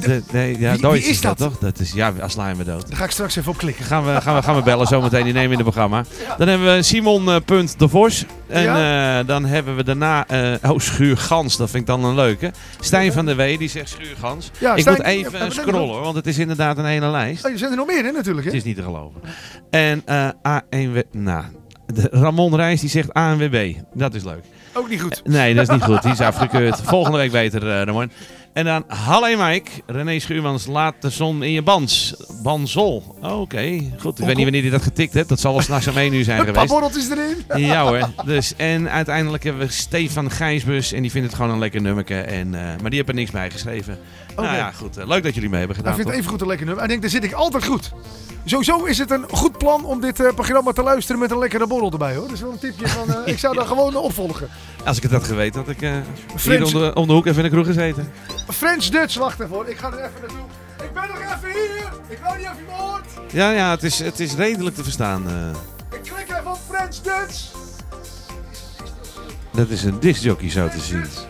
De, 0.00 0.22
nee, 0.32 0.58
ja, 0.58 0.76
Wie- 0.76 0.90
wie 0.90 1.02
is 1.02 1.20
dat, 1.20 1.38
dat? 1.38 1.48
toch? 1.50 1.58
Dat 1.58 1.78
is, 1.78 1.92
ja, 1.92 2.12
als 2.20 2.32
slaan 2.32 2.56
we 2.56 2.64
dood. 2.64 2.88
Daar 2.88 2.96
ga 2.96 3.04
ik 3.04 3.10
straks 3.10 3.36
even 3.36 3.50
op 3.50 3.58
klikken. 3.58 3.84
Gaan 3.84 4.04
we, 4.04 4.20
gaan 4.20 4.34
we, 4.36 4.42
gaan 4.42 4.54
we 4.56 4.62
bellen 4.62 4.86
zometeen, 4.86 5.24
die 5.24 5.32
nemen 5.32 5.48
we 5.50 5.56
in 5.56 5.64
het 5.64 5.72
programma. 5.74 6.04
Dan 6.38 6.48
hebben 6.48 6.74
we 6.76 6.82
Simon 6.82 7.28
eh, 7.30 7.36
Punt 7.44 7.78
de 7.78 7.88
Vos. 7.88 8.24
En 8.46 8.66
eh, 8.68 9.26
dan 9.26 9.44
hebben 9.44 9.76
we 9.76 9.84
daarna, 9.84 10.26
eh 10.26 10.70
oh 10.70 10.78
Schuurgans, 10.78 11.56
dat 11.56 11.70
vind 11.70 11.80
ik 11.82 11.88
dan 11.88 12.04
een 12.04 12.14
leuke. 12.14 12.52
Stijn 12.80 13.12
van 13.12 13.26
der 13.26 13.36
Wee, 13.36 13.58
die 13.58 13.68
zegt 13.68 13.88
Schuurgans. 13.88 14.50
Ja, 14.58 14.74
ik 14.74 14.80
Stijn- 14.80 14.96
moet 14.96 15.04
ja, 15.06 15.10
even 15.12 15.52
scrollen 15.52 15.88
hoor, 15.88 16.00
want 16.00 16.16
het 16.16 16.26
is 16.26 16.38
inderdaad 16.38 16.78
een 16.78 16.84
hele 16.84 17.06
lijst. 17.08 17.44
Oh, 17.44 17.52
er 17.52 17.58
zijn 17.58 17.70
er 17.70 17.76
nog 17.76 17.86
meer, 17.86 18.04
hè, 18.04 18.10
natuurlijk. 18.12 18.46
Hè? 18.46 18.52
Het 18.52 18.60
is 18.60 18.64
niet 18.66 18.76
te 18.76 18.82
geloven. 18.82 19.20
En 19.70 20.02
eh 20.04 20.28
A1W, 20.48 21.02
nou, 21.12 21.44
Ramon 22.10 22.56
Reis 22.56 22.80
die 22.80 22.90
zegt 22.90 23.12
ANWB. 23.14 23.74
Dat 23.94 24.14
is 24.14 24.24
leuk. 24.24 24.44
Ook 24.72 24.88
niet 24.88 25.00
goed. 25.02 25.20
Nee, 25.24 25.54
dat 25.54 25.62
is 25.68 25.74
niet 25.74 25.82
goed. 25.84 26.02
Die 26.02 26.12
is 26.12 26.20
afgekeurd. 26.20 26.80
Volgende 26.94 27.16
week 27.18 27.32
beter, 27.32 27.84
Ramon. 27.84 28.10
En 28.56 28.64
dan 28.64 28.84
Halle 28.86 29.36
Mike. 29.36 29.70
René 29.86 30.18
Schuurmans, 30.18 30.66
laat 30.66 30.94
de 31.00 31.10
zon 31.10 31.42
in 31.42 31.52
je 31.52 31.62
bans. 31.62 32.14
Bansol. 32.42 33.16
Oké, 33.22 33.80
goed. 33.98 34.18
Ik 34.18 34.24
weet 34.26 34.34
niet 34.34 34.44
wanneer 34.44 34.62
hij 34.62 34.70
dat 34.70 34.82
getikt 34.82 35.14
heeft. 35.14 35.28
Dat 35.28 35.40
zal 35.40 35.52
wel 35.52 35.62
s'nachts 35.62 35.86
om 35.88 35.96
1 35.96 36.12
uur 36.14 36.24
zijn 36.24 36.38
Een 36.40 36.46
geweest. 36.46 36.66
borreltjes 36.68 37.10
erin. 37.10 37.36
Ja 37.68 37.82
hoor. 37.86 38.10
Dus, 38.24 38.54
en 38.56 38.90
uiteindelijk 38.90 39.44
hebben 39.44 39.66
we 39.66 39.72
Stefan 39.72 40.30
Gijsbus. 40.30 40.92
En 40.92 41.02
die 41.02 41.10
vindt 41.10 41.26
het 41.26 41.36
gewoon 41.36 41.50
een 41.52 41.58
lekker 41.58 41.80
nummerke. 41.80 42.20
En, 42.20 42.54
eh, 42.54 42.60
maar 42.60 42.90
die 42.90 42.98
heeft 42.98 43.08
er 43.08 43.14
niks 43.14 43.30
bij 43.30 43.50
geschreven. 43.50 43.98
Nou 44.44 44.56
ja, 44.56 44.72
goed. 44.72 44.96
eh, 44.96 45.06
leuk 45.06 45.22
dat 45.22 45.34
jullie 45.34 45.48
mee 45.48 45.58
hebben 45.58 45.76
gedaan. 45.76 45.94
vindt 45.94 46.08
het 46.10 46.18
toch? 46.18 46.24
even 46.24 46.32
goed 46.32 46.40
een 46.40 46.46
lekker 46.46 46.66
nummer. 46.66 46.84
Hij 46.84 46.92
denkt, 46.96 47.12
daar 47.12 47.22
zit 47.22 47.30
ik 47.30 47.36
altijd 47.36 47.64
goed. 47.64 47.92
Sowieso 48.44 48.84
is 48.84 48.98
het 48.98 49.10
een 49.10 49.24
goed 49.30 49.58
plan 49.58 49.84
om 49.84 50.00
dit 50.00 50.20
eh, 50.20 50.34
programma 50.34 50.72
te 50.72 50.82
luisteren 50.82 51.20
met 51.20 51.30
een 51.30 51.38
lekkere 51.38 51.66
borrel 51.66 51.92
erbij 51.92 52.14
hoor. 52.14 52.24
Dat 52.26 52.32
is 52.34 52.40
wel 52.40 52.52
een 52.52 52.58
tipje 52.58 52.88
van, 52.88 53.08
eh, 53.14 53.16
ik 53.32 53.38
zou 53.38 53.54
daar 53.56 53.66
gewoon 53.66 53.96
opvolgen. 53.96 54.48
Als 54.84 54.96
ik 54.96 55.02
het 55.02 55.12
had 55.12 55.24
geweten, 55.24 55.60
had 55.60 55.68
ik 55.70 55.80
hier 55.80 56.02
French- 56.36 56.64
om 56.74 56.80
de, 56.80 56.94
om 56.94 57.06
de 57.06 57.12
hoek 57.12 57.26
even 57.26 57.44
in 57.44 57.50
de 57.50 57.50
kroeg 57.50 57.66
gezeten. 57.66 58.12
French 58.48 58.84
Dutch, 58.84 59.16
wacht 59.18 59.40
even 59.40 59.54
hoor. 59.54 59.68
Ik 59.68 59.76
ga 59.78 59.86
er 59.92 59.98
even 59.98 60.10
naartoe. 60.20 60.38
Ik 60.86 60.92
ben 60.92 61.02
nog 61.08 61.18
even 61.20 61.48
hier. 61.50 61.92
Ik 62.08 62.18
weet 62.22 62.36
niet 62.38 62.46
of 62.46 62.56
je 62.56 62.64
me 62.66 62.72
hoort. 62.82 63.06
Ja, 63.32 63.50
ja, 63.50 63.70
het 63.70 63.82
is, 63.82 63.98
het 63.98 64.20
is 64.20 64.34
redelijk 64.34 64.76
te 64.76 64.82
verstaan. 64.82 65.22
Ik 65.90 66.00
klik 66.02 66.28
even 66.38 66.50
op 66.50 66.58
French 66.68 66.94
Dutch. 66.94 67.40
dat 69.52 69.68
is 69.68 69.84
een 69.84 70.00
discjockey 70.00 70.50
zo 70.50 70.68
te 70.68 70.80
zien. 70.80 70.98
Ik 71.02 71.06
vind 71.06 71.26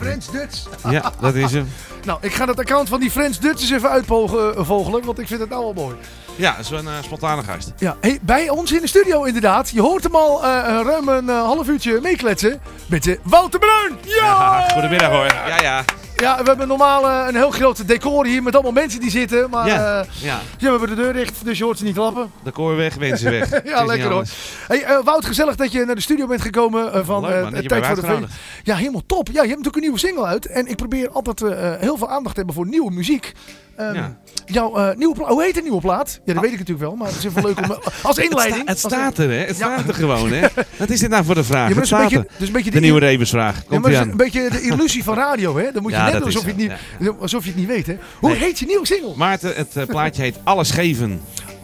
French 0.00 0.24
Dutch. 0.24 0.62
Ja, 0.90 1.12
dat 1.20 1.34
is 1.34 1.52
hem. 1.52 1.68
Nou, 2.04 2.18
ik 2.22 2.34
ga 2.34 2.46
het 2.46 2.58
account 2.58 2.88
van 2.88 3.00
die 3.00 3.10
French 3.10 3.36
Dutch 3.36 3.60
eens 3.60 3.70
even 3.70 3.90
uitvogelen, 3.90 5.04
want 5.04 5.18
ik 5.18 5.26
vind 5.26 5.40
het 5.40 5.48
nou 5.48 5.62
wel 5.62 5.84
mooi. 5.84 5.96
Ja, 6.36 6.62
zo'n 6.62 6.88
eh, 6.88 6.94
spontane 7.02 7.42
gast. 7.42 7.72
Ja, 7.78 7.96
hey, 8.00 8.18
bij 8.22 8.48
ons 8.48 8.72
in 8.72 8.80
de 8.80 8.86
studio 8.86 9.22
inderdaad. 9.24 9.70
Je 9.70 9.80
hoort 9.80 10.02
hem 10.02 10.14
al 10.14 10.44
eh, 10.44 10.62
een 10.66 10.84
ruim 10.84 11.08
een 11.08 11.28
eh, 11.28 11.42
half 11.42 11.68
uurtje 11.68 11.98
meekletsen 12.02 12.60
met 12.86 13.06
eh, 13.06 13.16
Wouter 13.22 13.60
Bruin. 13.60 13.98
Ja! 14.02 14.68
Goedemiddag 14.72 15.10
hoor. 15.10 15.26
Ja, 15.48 15.60
ja. 15.60 15.84
Ja, 16.20 16.38
we 16.42 16.48
hebben 16.48 16.68
normaal 16.68 17.08
eh, 17.08 17.24
een 17.28 17.34
heel 17.34 17.50
groot 17.50 17.88
decor 17.88 18.26
hier 18.26 18.42
met 18.42 18.54
allemaal 18.54 18.72
mensen 18.72 19.00
die 19.00 19.10
zitten. 19.10 19.50
Maar 19.50 19.66
Ja, 19.66 19.74
ja. 19.74 20.04
ja. 20.20 20.40
ja, 20.58 20.64
we 20.72 20.78
hebben 20.78 20.88
de 20.88 20.94
deur 20.94 21.12
dicht, 21.12 21.44
dus 21.44 21.58
je 21.58 21.64
hoort 21.64 21.78
ze 21.78 21.84
niet 21.84 21.94
klappen. 21.94 22.30
De 22.42 22.50
koor 22.50 22.76
weg, 22.76 22.98
mensen 22.98 23.30
weg. 23.30 23.48
Ja, 23.64 23.84
lekker 23.84 24.10
hoor. 24.10 24.24
Hey, 24.66 24.82
eh, 24.84 24.98
Wout, 25.04 25.24
gezellig 25.24 25.56
dat 25.56 25.72
je 25.72 25.84
naar 25.84 25.94
de 25.94 26.00
studio 26.00 26.26
bent 26.26 26.40
gekomen 26.40 27.04
van 27.04 27.20
Leuk, 27.26 27.42
man, 27.42 27.52
Tijd 27.66 27.86
voor 27.86 27.94
de 27.94 28.02
Feest. 28.02 28.32
Ja, 28.62 28.76
helemaal 28.76 29.02
top. 29.06 29.26
Ja, 29.26 29.32
je 29.32 29.38
hebt 29.38 29.48
natuurlijk 29.48 29.74
een 29.76 29.82
nieuwe 29.82 29.98
single 29.98 30.24
uit. 30.24 30.46
En 30.46 30.66
ik 30.66 30.76
probeer 30.76 31.10
altijd 31.10 31.40
heel 31.80 31.96
veel 31.96 32.08
aandacht 32.08 32.34
te 32.34 32.38
hebben 32.40 32.54
voor 32.54 32.66
nieuwe 32.66 32.90
muziek. 32.92 33.32
Ehm, 33.76 33.94
Ja. 33.94 34.16
Jouw 34.52 34.76
eh, 34.76 34.96
nieuwe 34.96 35.14
plaat, 35.14 35.28
hoe 35.28 35.42
heet 35.42 35.54
de 35.54 35.62
nieuwe 35.62 35.80
plaat? 35.80 36.20
Ja, 36.24 36.32
dat 36.32 36.42
weet 36.42 36.52
ik 36.52 36.58
natuurlijk 36.58 36.86
wel, 36.86 36.96
maar 36.96 37.06
het 37.08 37.16
is 37.16 37.24
even 37.24 37.42
leuk 37.44 37.58
om... 37.58 37.64
eh, 37.64 37.78
als 38.02 38.18
inleiding. 38.18 38.68
Het, 38.68 38.78
sta- 38.78 38.88
het 38.88 38.96
als- 38.98 39.14
staat 39.14 39.18
er, 39.18 39.30
hè? 39.30 39.36
Het 39.44 39.58
Ja. 39.58 39.72
staat 39.74 39.88
er 39.88 39.94
gewoon, 39.94 40.32
hè? 40.32 40.46
Wat 40.78 40.90
is 40.90 41.00
dit 41.00 41.10
nou 41.10 41.24
voor 41.24 41.34
de 41.34 41.44
vraag? 41.44 41.68
Ja, 41.68 41.74
het 41.74 41.86
staat 41.86 42.00
beetje, 42.08 42.26
is 42.38 42.46
een 42.46 42.52
beetje 42.52 42.70
De 42.70 42.80
nieuwe 42.80 43.00
Rebusvraag. 43.00 43.56
Ja, 43.56 43.62
Komt 43.68 43.82
maar 43.82 43.96
aan. 43.96 44.08
een 44.10 44.16
beetje 44.16 44.50
de 44.50 44.60
illusie 44.62 45.04
van 45.04 45.14
radio, 45.14 45.56
hè? 45.56 45.72
Dan 45.72 45.82
moet 45.82 45.90
je 45.92 45.96
Ja, 45.96 46.04
net 46.04 46.12
doen 46.12 46.22
alsof 46.24 46.42
je, 46.42 46.48
het 46.48 46.56
niet, 46.56 46.72
alsof 47.20 47.42
je 47.42 47.48
het 47.50 47.58
niet 47.58 47.68
weet, 47.68 47.86
hè? 47.86 47.96
Hoe 48.20 48.30
Nee. 48.30 48.38
heet 48.38 48.58
je 48.58 48.66
nieuwe 48.66 48.86
single? 48.86 49.12
Maarten, 49.16 49.52
het 49.56 49.76
eh, 49.76 49.84
plaatje 49.86 50.22
heet 50.22 50.36
Alles 50.44 50.70
Geven. 50.70 51.20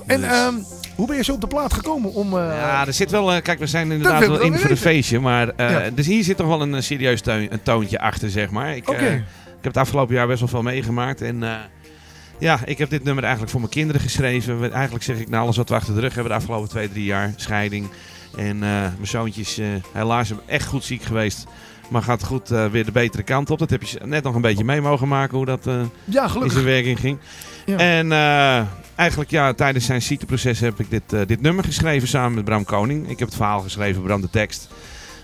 En 0.06 0.20
Dus- 0.20 0.30
ehm, 0.30 0.54
hoe 0.94 1.06
ben 1.06 1.16
je 1.16 1.24
zo 1.24 1.32
op 1.32 1.40
de 1.40 1.46
plaat 1.46 1.72
gekomen 1.72 2.12
om... 2.14 2.34
Ja, 2.36 2.86
er 2.86 2.92
zit 2.92 3.10
wel... 3.10 3.42
kijk, 3.42 3.58
we 3.58 3.66
zijn 3.66 3.92
inderdaad 3.92 4.26
wel 4.26 4.38
we 4.38 4.44
in 4.44 4.58
voor 4.58 4.70
een 4.70 4.76
feestje. 4.76 5.20
Maar, 5.20 5.52
Ja. 5.56 5.90
dus 5.94 6.06
hier 6.06 6.24
zit 6.24 6.36
toch 6.36 6.46
wel 6.46 6.62
een 6.62 6.82
serieus 6.82 7.22
toontje 7.62 7.98
achter, 8.00 8.30
zeg 8.30 8.50
maar. 8.50 8.76
Ik, 8.76 8.88
Oké. 8.90 9.04
ik 9.04 9.62
heb 9.62 9.74
het 9.74 9.76
afgelopen 9.76 10.14
jaar 10.14 10.26
best 10.26 10.38
wel 10.40 10.48
veel 10.48 10.62
meegemaakt. 10.62 11.20
En 11.20 11.42
ja, 12.38 12.60
ik 12.64 12.78
heb 12.78 12.90
dit 12.90 13.04
nummer 13.04 13.22
eigenlijk 13.22 13.52
voor 13.52 13.60
mijn 13.60 13.72
kinderen 13.72 14.00
geschreven. 14.00 14.72
Eigenlijk 14.72 15.04
zeg 15.04 15.18
ik, 15.18 15.28
nou, 15.28 15.42
alles 15.42 15.56
wat 15.56 15.68
we 15.68 15.74
achter 15.74 15.94
de 15.94 16.00
rug 16.00 16.14
hebben 16.14 16.32
de 16.32 16.38
afgelopen 16.38 16.68
twee, 16.68 16.88
drie 16.88 17.04
jaar. 17.04 17.32
Scheiding. 17.36 17.88
En 18.36 18.62
eh, 18.62 18.80
mijn 18.80 18.96
zoontje 19.02 19.40
is 19.40 19.58
eh, 19.58 19.66
helaas 19.92 20.32
echt 20.46 20.66
goed 20.66 20.84
ziek 20.84 21.02
geweest. 21.02 21.46
Maar 21.88 22.02
gaat 22.02 22.24
goed 22.24 22.50
eh, 22.50 22.66
weer 22.66 22.84
de 22.84 22.92
betere 22.92 23.22
kant 23.22 23.50
op. 23.50 23.58
Dat 23.58 23.70
heb 23.70 23.82
je 23.82 24.00
net 24.04 24.22
nog 24.22 24.34
een 24.34 24.40
beetje 24.40 24.64
mee 24.64 24.80
mogen 24.80 25.08
maken 25.08 25.36
hoe 25.36 25.46
dat 25.46 25.64
ja, 26.04 26.30
in 26.42 26.50
zijn 26.50 26.64
werking 26.64 27.00
ging. 27.00 27.18
Ja. 27.66 27.76
En 27.76 28.12
eigenlijk 28.94 29.30
ja, 29.30 29.52
tijdens 29.52 29.84
zijn 29.84 30.02
ziekteproces 30.02 30.60
heb 30.60 30.80
ik 30.80 30.90
dit, 30.90 31.28
dit 31.28 31.40
nummer 31.40 31.64
geschreven 31.64 32.08
samen 32.08 32.34
met 32.34 32.44
Bram 32.44 32.64
Koning. 32.64 33.08
Ik 33.08 33.18
heb 33.18 33.28
het 33.28 33.36
verhaal 33.36 33.60
geschreven, 33.60 34.02
Bram 34.02 34.20
de 34.20 34.30
tekst. 34.30 34.68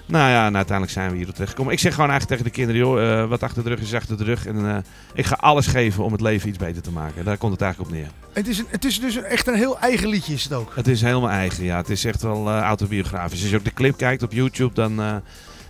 Nou 0.07 0.31
ja, 0.31 0.47
en 0.47 0.57
uiteindelijk 0.57 0.93
zijn 0.99 1.11
we 1.11 1.17
hier 1.17 1.33
terecht 1.33 1.51
gekomen. 1.51 1.73
Ik 1.73 1.79
zeg 1.79 1.95
gewoon 1.95 2.11
eigenlijk 2.11 2.41
tegen 2.41 2.53
de 2.53 2.59
kinderen, 2.59 2.81
joh, 2.89 3.21
eh, 3.23 3.29
wat 3.29 3.43
achter 3.43 3.63
de 3.63 3.69
rug 3.69 3.81
is 3.81 3.95
achter 3.95 4.17
de 4.17 4.25
rug. 4.25 4.47
En 4.47 4.69
eh, 4.71 4.77
ik 5.15 5.27
ga 5.27 5.37
alles 5.41 5.67
geven 5.67 6.05
om 6.05 6.13
het 6.13 6.21
leven 6.21 6.49
iets 6.49 6.59
beter 6.59 6.83
te 6.83 6.91
maken. 6.91 7.25
Daar 7.25 7.37
komt 7.37 7.53
het 7.53 7.61
eigenlijk 7.61 7.91
op 7.93 7.97
neer. 7.97 8.09
Het 8.33 8.49
is, 8.49 8.59
een, 8.59 8.67
het 8.69 8.85
is 8.85 9.01
dus 9.01 9.15
een- 9.15 9.25
echt 9.25 9.47
een 9.47 9.55
heel 9.55 9.79
eigen 9.79 10.09
liedje 10.09 10.33
is 10.33 10.43
het 10.45 10.53
ook. 10.53 10.73
Het 10.75 10.89
is 10.89 11.01
helemaal 11.01 11.31
eigen, 11.31 11.65
ja. 11.65 11.77
Het 11.77 11.91
is 11.91 12.05
echt 12.05 12.23
wel 12.23 12.49
eh, 12.49 12.61
autobiografisch. 12.61 13.41
Als 13.41 13.51
je 13.51 13.57
ook 13.57 13.65
de 13.65 13.73
clip 13.73 13.97
kijkt 13.97 14.23
op 14.23 14.33
YouTube, 14.33 14.75
dan... 14.75 15.23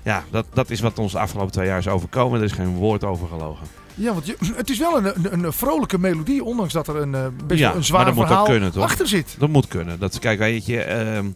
ja, 0.03 0.25
dat, 0.31 0.47
dat 0.53 0.71
is 0.71 0.81
wat 0.81 0.99
ons 0.99 1.13
de 1.13 1.19
afgelopen 1.19 1.53
twee 1.53 1.67
jaar 1.67 1.79
is 1.79 1.89
overkomen. 1.89 2.39
Er 2.39 2.45
is 2.45 2.53
geen 2.53 2.75
woord 2.75 3.05
over 3.05 3.29
gelogen. 3.29 3.67
Ja, 3.95 4.13
want 4.13 4.27
je, 4.27 4.37
het 4.55 4.71
is 4.71 4.79
wel 4.79 4.97
een, 4.97 5.13
een, 5.33 5.45
een 5.45 5.53
vrolijke 5.53 5.99
melodie, 5.99 6.45
ondanks 6.45 6.73
dat 6.73 6.89
er 6.89 6.97
een, 6.97 7.37
best 7.47 7.61
Ja, 7.61 7.75
een 7.75 7.85
zwaar 7.85 8.15
verhaal 8.15 8.45
kunnen, 8.45 8.73
achter 8.75 9.09
zit. 9.09 9.37
Dat 9.39 9.49
moet 9.49 9.69
kunnen. 9.69 9.99
Dat, 9.99 10.19
kijk, 10.19 10.39
weet 10.39 10.67
je, 10.67 10.81
ehm, 10.83 11.27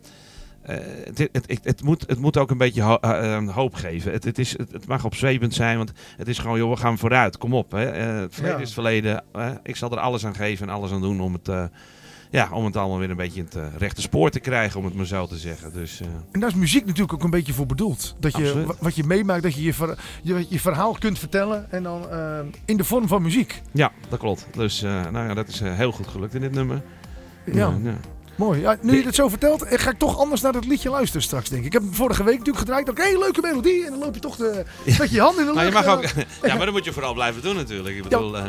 eh, 0.66 0.76
het, 1.04 1.28
het, 1.32 1.58
het, 1.62 1.82
moet, 1.82 2.04
het 2.06 2.18
moet 2.18 2.36
ook 2.36 2.50
een 2.50 2.58
beetje 2.58 2.82
ho- 2.82 2.98
eh, 3.00 3.34
eh, 3.36 3.48
hoop 3.54 3.74
geven. 3.74 4.12
Het, 4.12 4.24
het, 4.24 4.38
is, 4.38 4.58
het, 4.58 4.86
mag 4.86 5.04
opzwepend 5.04 5.54
zijn, 5.54 5.76
want 5.76 5.92
het 6.16 6.28
is 6.28 6.38
gewoon, 6.38 6.58
joh, 6.58 6.70
we 6.70 6.76
gaan 6.76 6.98
vooruit. 6.98 7.38
Kom 7.38 7.54
op. 7.54 7.70
Hè. 7.72 7.78
Het 7.86 8.34
verleden 8.34 8.56
Ja. 8.56 8.62
is 8.62 8.64
het 8.64 8.72
verleden. 8.72 9.24
Ik 9.62 9.76
zal 9.76 9.90
er 9.90 9.98
alles 9.98 10.26
aan 10.26 10.34
geven 10.34 10.68
en 10.68 10.74
alles 10.74 10.90
aan 10.92 11.00
doen 11.00 11.20
om 11.20 11.32
het, 11.32 11.70
ja, 12.30 12.48
om 12.52 12.64
het 12.64 12.76
allemaal 12.76 12.98
weer 12.98 13.10
een 13.10 13.16
beetje 13.16 13.40
in 13.40 13.48
het 13.52 13.78
rechte 13.78 14.00
spoor 14.00 14.30
te 14.30 14.40
krijgen, 14.40 14.78
om 14.78 14.84
het 14.84 14.94
maar 14.94 15.06
zo 15.06 15.26
te 15.26 15.36
zeggen. 15.36 15.72
Dus 15.72 16.00
En 16.32 16.40
daar 16.40 16.48
is 16.48 16.54
muziek 16.54 16.84
natuurlijk 16.86 17.12
ook 17.12 17.22
een 17.24 17.30
beetje 17.30 17.52
voor 17.52 17.66
bedoeld. 17.66 18.16
Dat 18.20 18.36
je, 18.36 18.42
Absoluut. 18.42 18.78
wat 18.80 18.94
je 18.96 19.04
meemaakt, 19.04 19.42
dat 19.42 19.54
je 19.54 19.62
je, 19.62 19.74
ver- 19.74 19.98
je 20.22 20.46
je 20.48 20.60
verhaal 20.60 20.92
kunt 20.98 21.18
vertellen. 21.18 21.70
En 21.70 21.82
dan 21.82 22.06
in 22.64 22.76
de 22.76 22.84
vorm 22.84 23.08
van 23.08 23.22
muziek. 23.22 23.62
ja, 23.72 23.92
dat 24.08 24.18
klopt. 24.18 24.46
Dus 24.52 24.80
nou 24.80 25.12
ja, 25.28 25.34
dat 25.34 25.48
is 25.48 25.60
heel 25.60 25.92
goed 25.92 26.06
gelukt 26.06 26.34
in 26.34 26.40
dit 26.40 26.52
nummer. 26.52 26.82
Ja, 27.52 27.74
ja. 27.82 27.94
Mooi. 28.36 28.60
Ja, 28.60 28.76
nu 28.80 28.96
je 28.98 29.04
het 29.04 29.14
zo 29.14 29.28
vertelt, 29.28 29.62
eh, 29.62 29.78
ga 29.78 29.90
ik 29.90 29.98
toch 29.98 30.18
anders 30.18 30.40
naar 30.40 30.52
dat 30.52 30.64
liedje 30.66 30.90
luisteren 30.90 31.22
straks, 31.22 31.48
denk 31.48 31.60
ik. 31.60 31.66
Ik 31.66 31.72
heb 31.72 31.82
hem 31.82 31.94
vorige 31.94 32.22
week 32.24 32.38
natuurlijk 32.38 32.58
gedraaid. 32.58 32.88
Oké, 32.88 33.18
leuke 33.18 33.40
melodie. 33.40 33.84
En 33.84 33.90
dan 33.90 33.98
loop 33.98 34.14
je 34.14 34.20
toch 34.20 34.36
de, 34.36 34.64
met 34.98 35.10
je 35.10 35.20
hand 35.20 35.38
in 35.38 35.44
de 35.46 35.52
lucht. 35.52 35.54
Maar 35.54 35.64
je 35.66 35.72
mag 35.72 35.84
en 35.84 35.90
ook, 35.90 36.04
ja, 36.50 36.54
maar 36.56 36.64
dat 36.66 36.74
moet 36.74 36.84
je 36.84 36.92
vooral 36.92 37.14
blijven 37.14 37.42
doen 37.42 37.56
natuurlijk. 37.56 37.96
Ik 37.96 38.02
bedoel, 38.02 38.36
eh, 38.36 38.44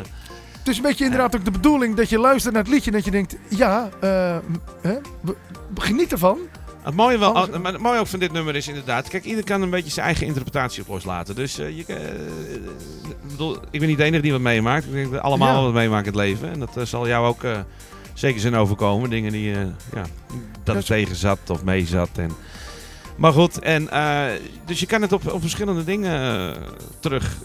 Het 0.59 0.67
is 0.67 0.77
een 0.77 0.83
beetje 0.83 1.03
inderdaad 1.03 1.35
ook 1.35 1.45
de 1.45 1.51
bedoeling 1.51 1.95
dat 1.95 2.09
je 2.09 2.19
luistert 2.19 2.53
naar 2.53 2.63
het 2.63 2.71
liedje 2.71 2.91
en 2.91 2.95
dat 2.95 3.05
je 3.05 3.11
denkt, 3.11 3.35
ja, 3.47 3.89
eh, 3.99 4.37
hè, 4.81 4.93
geniet 5.75 6.11
ervan. 6.11 6.37
Het 6.81 6.95
mooie, 6.95 7.17
wel, 7.17 7.33
maar 7.33 7.71
het 7.71 7.81
mooie 7.81 7.99
ook 7.99 8.07
van 8.07 8.19
dit 8.19 8.31
nummer 8.31 8.55
is 8.55 8.67
inderdaad... 8.67 9.07
Kijk, 9.07 9.23
ieder 9.25 9.43
kan 9.43 9.61
een 9.61 9.69
beetje 9.69 9.91
zijn 9.91 10.05
eigen 10.05 10.25
interpretatie 10.27 10.81
op 10.81 10.87
loslaten. 10.87 11.35
Dus 11.35 11.57
eh, 11.59 11.77
je, 11.77 11.85
eh, 11.87 11.95
bedoel, 13.29 13.57
ik 13.71 13.79
ben 13.79 13.89
niet 13.89 13.97
de 13.97 14.03
enige 14.03 14.21
die 14.21 14.31
wat 14.31 14.41
meemaakt. 14.41 14.85
Ik 14.85 14.91
denk 14.91 15.03
dat 15.03 15.13
we 15.13 15.21
allemaal 15.21 15.57
Ja. 15.57 15.63
wat 15.63 15.73
meemaken 15.73 16.13
in 16.13 16.19
het 16.19 16.27
leven. 16.27 16.51
En 16.51 16.59
dat 16.59 16.77
eh, 16.77 16.83
zal 16.83 17.07
jou 17.07 17.27
ook 17.27 17.43
eh, 17.43 17.59
zeker 18.17 18.41
zijn 18.41 18.55
overkomen. 18.55 19.09
Dingen 19.09 19.31
die, 19.31 19.53
eh, 19.53 19.61
ja, 19.93 20.03
dat 20.63 20.75
het 20.75 20.85
tegen 20.85 21.15
zat 21.15 21.49
of 21.49 21.63
mee 21.63 21.85
zat. 21.85 22.09
En, 22.15 22.31
maar 23.15 23.31
goed, 23.31 23.59
en, 23.59 23.89
eh, 23.89 24.25
dus 24.65 24.79
je 24.79 24.85
kan 24.85 25.01
het 25.01 25.11
op, 25.11 25.31
op 25.31 25.41
verschillende 25.41 25.83
dingen 25.83 26.51
eh, 26.55 26.61
terug 26.99 27.37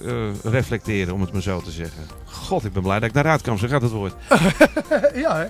reflecteren, 0.43 1.15
om 1.15 1.21
het 1.21 1.33
maar 1.33 1.43
zo 1.43 1.61
te 1.61 1.71
zeggen. 1.71 2.03
God, 2.25 2.65
ik 2.65 2.73
ben 2.73 2.83
blij 2.83 2.99
dat 2.99 3.09
ik 3.09 3.15
daaruit 3.15 3.43
kwam. 3.43 3.59
Zo 3.59 3.69
gaat 3.69 3.83
het 3.83 3.91
woord. 3.91 4.15
ja, 5.25 5.37
hè? 5.37 5.47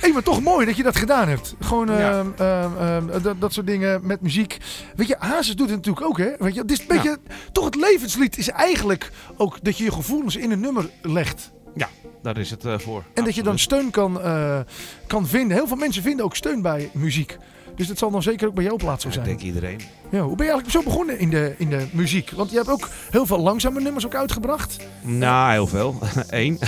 Hey, 0.00 0.12
maar 0.12 0.22
toch 0.22 0.40
mooi 0.40 0.66
dat 0.66 0.76
je 0.76 0.82
dat 0.82 0.96
gedaan 0.96 1.28
hebt. 1.28 1.54
Gewoon 1.60 1.86
Ja. 1.86 2.10
ehm, 2.10 2.28
ehm, 2.36 3.10
ehm, 3.10 3.38
dat, 3.38 3.52
soort 3.52 3.66
dingen 3.66 4.06
met 4.06 4.20
muziek. 4.20 4.58
Weet 4.96 5.08
je, 5.08 5.16
Hazes 5.18 5.56
doet 5.56 5.68
het 5.68 5.76
natuurlijk 5.76 6.06
ook, 6.06 6.18
hè? 6.18 6.30
Weet 6.38 6.54
je, 6.54 6.60
het 6.60 6.70
is 6.70 6.80
een 6.80 6.86
beetje, 6.86 7.18
toch 7.52 7.64
het 7.64 7.74
levenslied 7.74 8.38
is 8.38 8.48
eigenlijk 8.48 9.10
ook 9.36 9.58
dat 9.62 9.78
je 9.78 9.84
je 9.84 9.92
gevoelens 9.92 10.36
in 10.36 10.50
een 10.50 10.60
nummer 10.60 10.90
legt. 11.02 11.50
Daar 12.22 12.38
is 12.38 12.50
het 12.50 12.64
eh, 12.64 12.78
voor. 12.78 13.02
En 13.14 13.24
dat 13.24 13.34
je 13.34 13.42
dan 13.42 13.58
steun 13.58 13.90
kan, 13.90 14.20
eh, 14.20 14.58
kan 15.06 15.26
vinden. 15.26 15.56
Heel 15.56 15.66
veel 15.66 15.76
mensen 15.76 16.02
vinden 16.02 16.24
ook 16.24 16.36
steun 16.36 16.62
bij 16.62 16.90
muziek. 16.92 17.36
Dus 17.76 17.88
dat 17.88 17.98
zal 17.98 18.10
dan 18.10 18.22
zeker 18.22 18.48
ook 18.48 18.54
bij 18.54 18.64
jou 18.64 18.76
plaats 18.76 19.02
zo 19.02 19.08
Ja, 19.08 19.14
ik 19.16 19.20
zijn. 19.24 19.36
denk 19.36 19.46
iedereen. 19.54 19.80
Ja, 20.10 20.20
hoe 20.20 20.36
ben 20.36 20.46
je 20.46 20.52
eigenlijk 20.52 20.70
zo 20.70 20.90
begonnen 20.90 21.18
in 21.18 21.30
de, 21.30 21.54
in 21.58 21.70
de 21.70 21.86
muziek? 21.92 22.30
Want 22.30 22.50
je 22.50 22.56
hebt 22.56 22.68
ook 22.68 22.88
heel 23.10 23.26
veel 23.26 23.38
langzame 23.38 23.80
nummers 23.80 24.06
ook 24.06 24.14
uitgebracht. 24.14 24.76
Nou, 25.02 25.52
heel 25.52 25.66
veel. 25.66 25.98
Eén. 26.30 26.58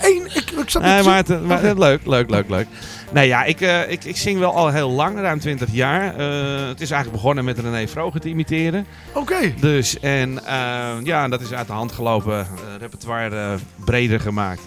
Eén, 0.00 0.24
ik, 0.26 0.50
ik 0.50 0.70
zat 0.70 0.82
Nee, 0.82 0.90
het, 0.92 1.04
maar 1.46 1.62
het- 1.62 1.78
leuk, 1.78 2.06
leuk, 2.06 2.30
leuk, 2.30 2.48
leuk. 2.48 2.66
Nee, 3.12 3.26
ja, 3.26 3.44
ik, 3.44 3.60
eh, 3.60 3.90
ik, 3.90 4.04
ik 4.04 4.16
zing 4.16 4.38
wel 4.38 4.54
al 4.54 4.68
heel 4.68 4.90
lang, 4.90 5.18
ruim 5.18 5.38
20 5.38 5.72
jaar. 5.72 6.16
Eh, 6.16 6.68
het 6.68 6.80
is 6.80 6.90
eigenlijk 6.90 7.22
begonnen 7.22 7.44
met 7.44 7.58
René 7.58 7.88
Vroger 7.88 8.20
te 8.20 8.28
imiteren. 8.28 8.86
Oké. 9.14 9.54
Dus, 9.60 10.00
en 10.00 10.44
eh, 10.44 10.90
ja, 11.02 11.28
dat 11.28 11.40
is 11.40 11.52
uit 11.52 11.66
de 11.66 11.72
hand 11.72 11.92
gelopen. 11.92 12.46
repertoire 12.78 13.58
breder 13.84 14.20
gemaakt. 14.20 14.60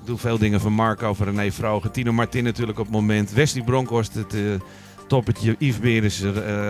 Ik 0.00 0.06
doe 0.06 0.18
veel 0.18 0.38
dingen 0.38 0.60
van 0.60 0.72
Marco, 0.72 1.14
van 1.14 1.26
René 1.26 1.52
Vroger. 1.52 1.90
Tino 1.90 2.12
Martin 2.12 2.44
natuurlijk 2.44 2.78
op 2.78 2.84
het 2.84 2.94
moment. 2.94 3.32
Wesley 3.32 3.64
Bronkhorst, 3.64 4.14
het 4.14 4.34
toppetje. 5.06 5.56
Yves 5.58 5.78
Beres, 5.78 6.22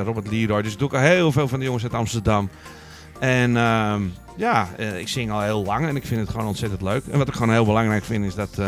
Robert 0.04 0.30
Leroy. 0.30 0.62
Dus 0.62 0.72
ik 0.72 0.78
doe 0.78 0.88
ook 0.88 0.94
al 0.94 1.00
heel 1.00 1.32
veel 1.32 1.48
van 1.48 1.58
de 1.58 1.64
jongens 1.64 1.82
uit 1.82 1.94
Amsterdam. 1.94 2.50
En 3.18 3.56
ehm, 3.56 4.02
ja, 4.36 4.68
ik 4.96 5.08
zing 5.08 5.30
al 5.30 5.40
heel 5.40 5.64
lang 5.64 5.86
en 5.86 5.96
ik 5.96 6.06
vind 6.06 6.20
het 6.20 6.30
gewoon 6.30 6.46
ontzettend 6.46 6.82
leuk. 6.82 7.02
En 7.10 7.18
wat 7.18 7.28
ik 7.28 7.34
gewoon 7.34 7.52
heel 7.52 7.64
belangrijk 7.64 8.04
vind 8.04 8.24
is 8.24 8.34
dat... 8.34 8.58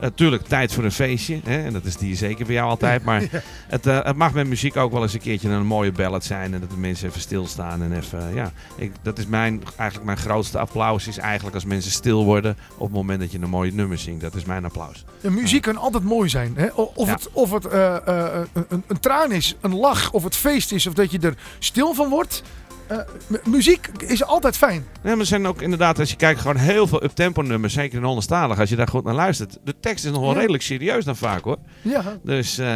Natuurlijk 0.00 0.46
tijd 0.46 0.72
voor 0.72 0.84
een 0.84 0.92
feestje. 0.92 1.40
Hè? 1.44 1.64
En 1.64 1.72
dat 1.72 1.84
is 1.84 1.96
die 1.96 2.16
zeker 2.16 2.46
bij 2.46 2.54
jou 2.54 2.68
altijd. 2.68 3.04
Maar 3.04 3.22
het, 3.68 3.86
eh, 3.86 4.04
het 4.04 4.16
mag 4.16 4.32
met 4.32 4.46
muziek 4.46 4.76
ook 4.76 4.92
wel 4.92 5.02
eens 5.02 5.12
een 5.14 5.20
keertje 5.20 5.48
een 5.48 5.66
mooie 5.66 5.92
ballad 5.92 6.24
zijn. 6.24 6.54
En 6.54 6.60
dat 6.60 6.70
de 6.70 6.76
mensen 6.76 7.08
even 7.08 7.20
stilstaan. 7.20 7.82
En 7.82 7.92
even, 7.92 8.34
ja. 8.34 8.52
Ik, 8.76 8.92
dat 9.02 9.18
is 9.18 9.26
mijn, 9.26 9.62
eigenlijk 9.76 10.04
mijn 10.04 10.18
grootste 10.18 10.58
applaus. 10.58 11.06
Is 11.06 11.18
eigenlijk 11.18 11.54
als 11.54 11.64
mensen 11.64 11.90
stil 11.90 12.24
worden 12.24 12.56
op 12.76 12.86
het 12.86 12.96
moment 12.96 13.20
dat 13.20 13.32
je 13.32 13.38
een 13.38 13.48
mooie 13.50 13.72
nummer 13.72 13.98
zingt. 13.98 14.20
Dat 14.20 14.34
is 14.34 14.44
mijn 14.44 14.64
applaus. 14.64 15.04
En 15.20 15.34
muziek 15.34 15.62
kan 15.62 15.76
altijd 15.76 16.04
mooi 16.04 16.28
zijn. 16.28 16.52
Hè? 16.56 16.66
Of 16.74 17.06
Ja. 17.06 17.12
het, 17.12 17.28
of 17.32 17.50
het 17.50 17.64
eh, 17.66 17.96
eh, 18.06 18.40
een, 18.68 18.82
een 18.86 19.00
traan 19.00 19.32
is, 19.32 19.56
een 19.60 19.74
lach, 19.74 20.12
of 20.12 20.24
het 20.24 20.36
feest 20.36 20.72
is, 20.72 20.86
of 20.86 20.94
dat 20.94 21.10
je 21.10 21.18
er 21.18 21.34
stil 21.58 21.94
van 21.94 22.08
wordt. 22.08 22.42
Eh, 22.86 22.98
muziek 23.44 23.88
is 23.98 24.24
altijd 24.24 24.56
fijn. 24.56 24.84
Ja, 25.02 25.10
maar 25.10 25.18
er 25.18 25.26
zijn 25.26 25.46
ook 25.46 25.62
inderdaad, 25.62 25.98
als 25.98 26.10
je 26.10 26.16
kijkt, 26.16 26.40
gewoon 26.40 26.56
heel 26.56 26.86
veel 26.86 27.04
uptempo 27.04 27.42
nummers. 27.42 27.72
Zeker 27.74 27.98
in 27.98 28.04
Hollandstalig. 28.04 28.58
Als 28.60 28.68
je 28.68 28.76
daar 28.76 28.88
goed 28.88 29.04
naar 29.04 29.14
luistert. 29.14 29.58
De 29.64 29.74
tekst 29.80 30.04
is 30.04 30.10
nog 30.10 30.20
wel 30.20 30.32
Ja. 30.32 30.38
redelijk 30.38 30.62
serieus 30.62 31.04
dan 31.04 31.16
vaak 31.16 31.42
hoor. 31.44 31.56
Ja. 31.82 32.02
Dus 32.22 32.58
eh, 32.58 32.66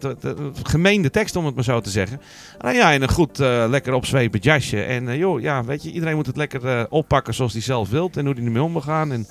het 0.00 0.68
gemeende 0.68 1.10
tekst 1.10 1.36
om 1.36 1.46
het 1.46 1.54
maar 1.54 1.64
zo 1.64 1.80
te 1.80 1.90
zeggen. 1.90 2.20
Nou 2.58 2.74
ja, 2.74 2.90
in 2.90 3.02
een 3.02 3.10
goed, 3.10 3.40
eh, 3.40 3.64
lekker 3.68 3.92
opzwepend 3.92 4.44
jasje. 4.44 4.82
En 4.82 5.16
joh, 5.18 5.40
ja, 5.40 5.64
weet 5.64 5.82
je, 5.82 5.90
iedereen 5.92 6.16
moet 6.16 6.26
het 6.26 6.36
lekker 6.36 6.90
oppakken 6.90 7.34
zoals 7.34 7.52
hij 7.52 7.62
zelf 7.62 7.90
wilt. 7.90 8.16
En 8.16 8.24
hoe 8.26 8.34
hij 8.34 8.44
ermee 8.44 8.62
om 8.62 8.72
wil 8.72 8.80
gaan. 8.82 9.12
En 9.12 9.26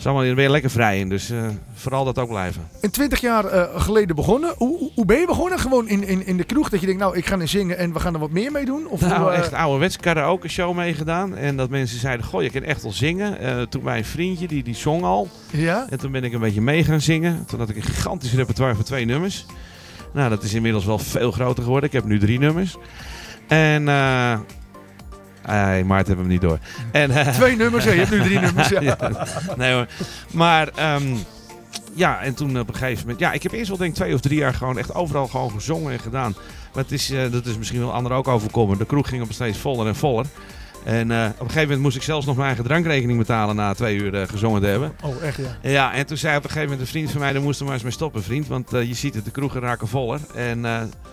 is 0.00 0.06
allemaal, 0.06 0.24
daar 0.24 0.34
ben 0.34 0.44
je 0.44 0.50
lekker 0.50 0.70
vrij 0.70 0.98
in. 0.98 1.08
Dus 1.08 1.30
eh, 1.30 1.38
vooral 1.74 2.04
dat 2.04 2.18
ook 2.18 2.28
blijven. 2.28 2.62
In 2.80 2.90
20 2.90 3.20
jaar 3.20 3.44
eh, 3.44 3.80
geleden 3.80 4.16
begonnen. 4.16 4.54
Hoe, 4.56 4.90
hoe- 4.94 5.04
ben 5.04 5.18
je 5.18 5.26
begonnen? 5.26 5.58
Gewoon 5.58 5.88
in, 5.88 6.04
in, 6.04 6.26
in 6.26 6.36
de 6.36 6.44
kroeg 6.44 6.68
dat 6.68 6.80
je 6.80 6.86
denkt, 6.86 7.00
nou 7.00 7.16
ik 7.16 7.26
ga 7.26 7.38
er 7.38 7.48
zingen 7.48 7.78
en 7.78 7.92
we 7.92 8.00
gaan 8.00 8.14
er 8.14 8.20
wat 8.20 8.30
meer 8.30 8.52
mee 8.52 8.64
doen? 8.64 8.86
Of 8.88 9.00
Nou, 9.00 9.20
hoe, 9.20 9.30
eh, 9.30 9.38
echt 9.38 9.52
ouderwets 9.52 9.96
karaoke 9.96 10.48
show 10.48 10.76
meegedaan. 10.76 11.36
En 11.36 11.56
dat 11.56 11.70
mensen 11.70 11.98
zeiden, 11.98 12.26
goh, 12.26 12.42
je 12.42 12.50
kan 12.50 12.62
echt 12.62 12.82
wel 12.82 12.92
zingen. 12.92 13.68
Toen 13.68 13.82
bij 13.82 13.98
een 13.98 14.04
vriendje, 14.04 14.46
die, 14.46 14.62
die 14.62 14.74
zong 14.74 15.02
al. 15.02 15.28
Ja? 15.50 15.86
En 15.90 15.98
toen 15.98 16.12
ben 16.12 16.24
ik 16.24 16.32
een 16.32 16.40
beetje 16.40 16.60
mee 16.60 16.84
gaan 16.84 17.00
zingen. 17.00 17.44
Toen 17.46 17.58
had 17.58 17.68
ik 17.68 17.76
een 17.76 17.82
gigantisch 17.82 18.34
repertoire 18.34 18.74
van 18.74 18.84
twee 18.84 19.04
nummers. 19.04 19.46
Nou, 20.12 20.28
dat 20.30 20.42
is 20.42 20.54
inmiddels 20.54 20.84
wel 20.84 20.98
veel 20.98 21.30
groter 21.30 21.62
geworden. 21.62 21.88
Ik 21.88 21.94
heb 21.94 22.04
nu 22.04 22.18
drie 22.18 22.38
nummers. 22.38 22.76
En... 23.48 23.88
Hey, 25.42 25.84
Maarten 25.84 26.06
hebben 26.06 26.26
we 26.26 26.32
niet 26.32 26.40
door. 26.40 26.58
En, 26.92 27.10
eh, 27.10 27.28
Twee 27.28 27.56
nummers, 27.56 27.84
hè? 27.84 27.90
je 27.90 27.98
hebt 27.98 28.10
nu 28.10 28.22
drie 28.22 28.38
nummers. 28.38 28.68
Ja. 28.68 28.80
ja, 28.90 28.96
nee 29.56 29.72
hoor. 29.72 29.86
Maar 30.32 30.68
ehm, 30.68 31.14
ja, 31.94 32.20
en 32.20 32.34
toen 32.34 32.60
op 32.60 32.68
een 32.68 32.74
gegeven 32.74 33.00
moment... 33.00 33.18
Ja, 33.18 33.32
ik 33.32 33.42
heb 33.42 33.52
eerst 33.52 33.68
wel 33.68 33.76
denk 33.76 33.90
ik 33.90 33.96
twee 33.96 34.14
of 34.14 34.20
drie 34.20 34.38
jaar 34.38 34.54
gewoon 34.54 34.78
echt 34.78 34.94
overal 34.94 35.26
gewoon 35.26 35.50
gezongen 35.50 35.92
en 35.92 36.00
gedaan. 36.00 36.34
Maar 36.74 36.82
het 36.82 36.92
is, 36.92 37.10
eh, 37.10 37.30
dat 37.30 37.46
is 37.46 37.58
misschien 37.58 37.80
wel 37.80 37.92
anderen 37.92 38.16
ook 38.16 38.28
overkomen. 38.28 38.78
De 38.78 38.86
kroeg 38.86 39.08
ging 39.08 39.22
op 39.22 39.32
steeds 39.32 39.58
voller 39.58 39.86
en 39.86 39.96
voller. 39.96 40.26
En 40.84 41.10
eh, 41.10 41.24
op 41.24 41.40
een 41.40 41.46
gegeven 41.46 41.62
moment 41.62 41.80
moest 41.80 41.96
ik 41.96 42.02
zelfs 42.02 42.26
nog 42.26 42.34
mijn 42.34 42.46
eigen 42.46 42.64
drankrekening 42.64 43.18
betalen 43.18 43.56
na 43.56 43.74
twee 43.74 43.96
uur 43.96 44.26
gezongen 44.26 44.60
te 44.60 44.66
hebben. 44.66 44.92
Oh, 45.04 45.22
echt 45.22 45.36
ja. 45.36 45.70
Ja, 45.70 45.92
en 45.92 46.06
toen 46.06 46.16
zei 46.16 46.36
op 46.36 46.44
een 46.44 46.50
gegeven 46.50 46.70
moment 46.70 46.86
een 46.86 46.92
vriend 46.92 47.10
van 47.10 47.20
mij, 47.20 47.32
daar 47.32 47.42
moest 47.42 47.58
er 47.58 47.64
maar 47.64 47.74
eens 47.74 47.82
mee 47.82 47.92
stoppen, 47.92 48.22
vriend. 48.22 48.46
Want 48.46 48.70
je 48.70 48.94
ziet 48.94 49.14
het, 49.14 49.24
de 49.24 49.30
kroegen 49.30 49.60
raken 49.60 49.88
voller. 49.88 50.20
En 50.34 50.66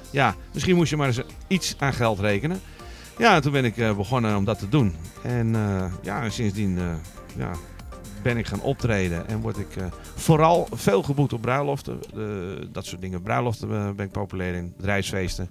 ja, 0.09 0.35
misschien 0.53 0.75
moest 0.75 0.89
je 0.89 0.97
maar 0.97 1.07
eens 1.07 1.21
iets 1.47 1.75
aan 1.79 1.93
geld 1.93 2.19
rekenen. 2.19 2.61
Ja, 3.17 3.35
en 3.35 3.41
toen 3.41 3.51
ben 3.51 3.65
ik 3.65 3.77
eh, 3.77 3.95
begonnen 3.95 4.37
om 4.37 4.45
dat 4.45 4.59
te 4.59 4.69
doen. 4.69 4.93
En 5.23 5.55
eh, 5.55 5.85
ja, 6.01 6.23
en 6.23 6.31
sindsdien 6.31 6.77
eh, 6.77 6.83
ja, 7.35 7.51
ben 8.21 8.37
ik 8.37 8.45
gaan 8.45 8.61
optreden. 8.61 9.27
En 9.27 9.39
word 9.39 9.57
ik 9.57 9.67
vooral 10.15 10.67
veel 10.71 11.03
geboekt 11.03 11.33
op 11.33 11.41
bruiloften. 11.41 11.99
Dat 12.71 12.85
soort 12.85 13.01
dingen. 13.01 13.21
Bruiloften 13.21 13.95
ben 13.95 14.05
ik 14.05 14.11
populair 14.11 14.53
in, 14.53 14.73
bedrijfsfeesten. 14.77 15.49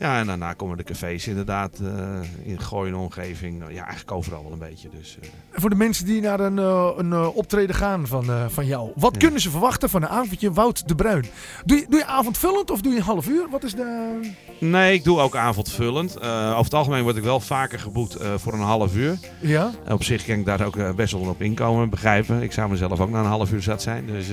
Ja, 0.00 0.18
en 0.18 0.26
daarna 0.26 0.52
komen 0.52 0.76
de 0.76 0.82
cafés 0.82 1.26
inderdaad 1.26 1.78
eh, 1.82 2.48
in 2.50 2.60
Gooi 2.60 2.90
en 2.90 2.96
omgeving. 2.96 3.62
Ja, 3.70 3.82
eigenlijk 3.82 4.12
overal 4.12 4.42
wel 4.42 4.52
een 4.52 4.58
beetje. 4.58 4.88
Dus, 4.98 5.18
eh, 5.22 5.28
Voor 5.52 5.70
de 5.70 5.76
mensen 5.76 6.04
die 6.06 6.20
naar 6.20 6.40
een, 6.40 6.58
eh, 6.58 6.90
een 6.96 7.14
optreden 7.14 7.74
gaan 7.74 8.06
van, 8.06 8.24
van 8.48 8.66
jou. 8.66 8.90
Wat 8.94 9.12
Ja. 9.12 9.18
kunnen 9.18 9.40
ze 9.40 9.50
verwachten 9.50 9.90
van 9.90 10.02
een 10.02 10.08
avondje 10.08 10.52
Wout 10.52 10.88
de 10.88 10.94
Bruin? 10.94 11.24
Doe 11.64 11.76
je, 11.78 11.86
doe 11.88 11.98
je 11.98 12.06
avondvullend 12.06 12.70
of 12.70 12.80
doe 12.80 12.92
je 12.92 12.98
een 12.98 13.04
half 13.04 13.28
uur? 13.28 13.46
Wat 13.50 13.64
is 13.64 13.74
de... 13.74 14.20
Nee, 14.60 14.94
ik 14.94 15.04
doe 15.04 15.20
ook 15.20 15.36
avondvullend. 15.36 16.20
Over 16.22 16.64
het 16.64 16.74
algemeen 16.74 17.02
word 17.02 17.16
ik 17.16 17.22
wel 17.22 17.40
vaker 17.40 17.78
geboekt 17.78 18.16
voor 18.36 18.52
een 18.52 18.60
half 18.60 18.96
uur. 18.96 19.18
Ja? 19.40 19.70
Op 19.88 20.04
zich 20.04 20.24
kan 20.24 20.38
ik 20.38 20.44
daar 20.44 20.66
ook 20.66 20.96
best 20.96 21.12
wel 21.12 21.20
op 21.22 21.42
inkomen, 21.42 21.90
begrijpen. 21.90 22.42
Ik 22.42 22.52
zou 22.52 22.70
mezelf 22.70 23.00
ook 23.00 23.10
na 23.10 23.18
een 23.20 23.24
half 23.26 23.52
uur 23.52 23.62
zat 23.62 23.82
zijn. 23.82 24.06
Dus, 24.06 24.26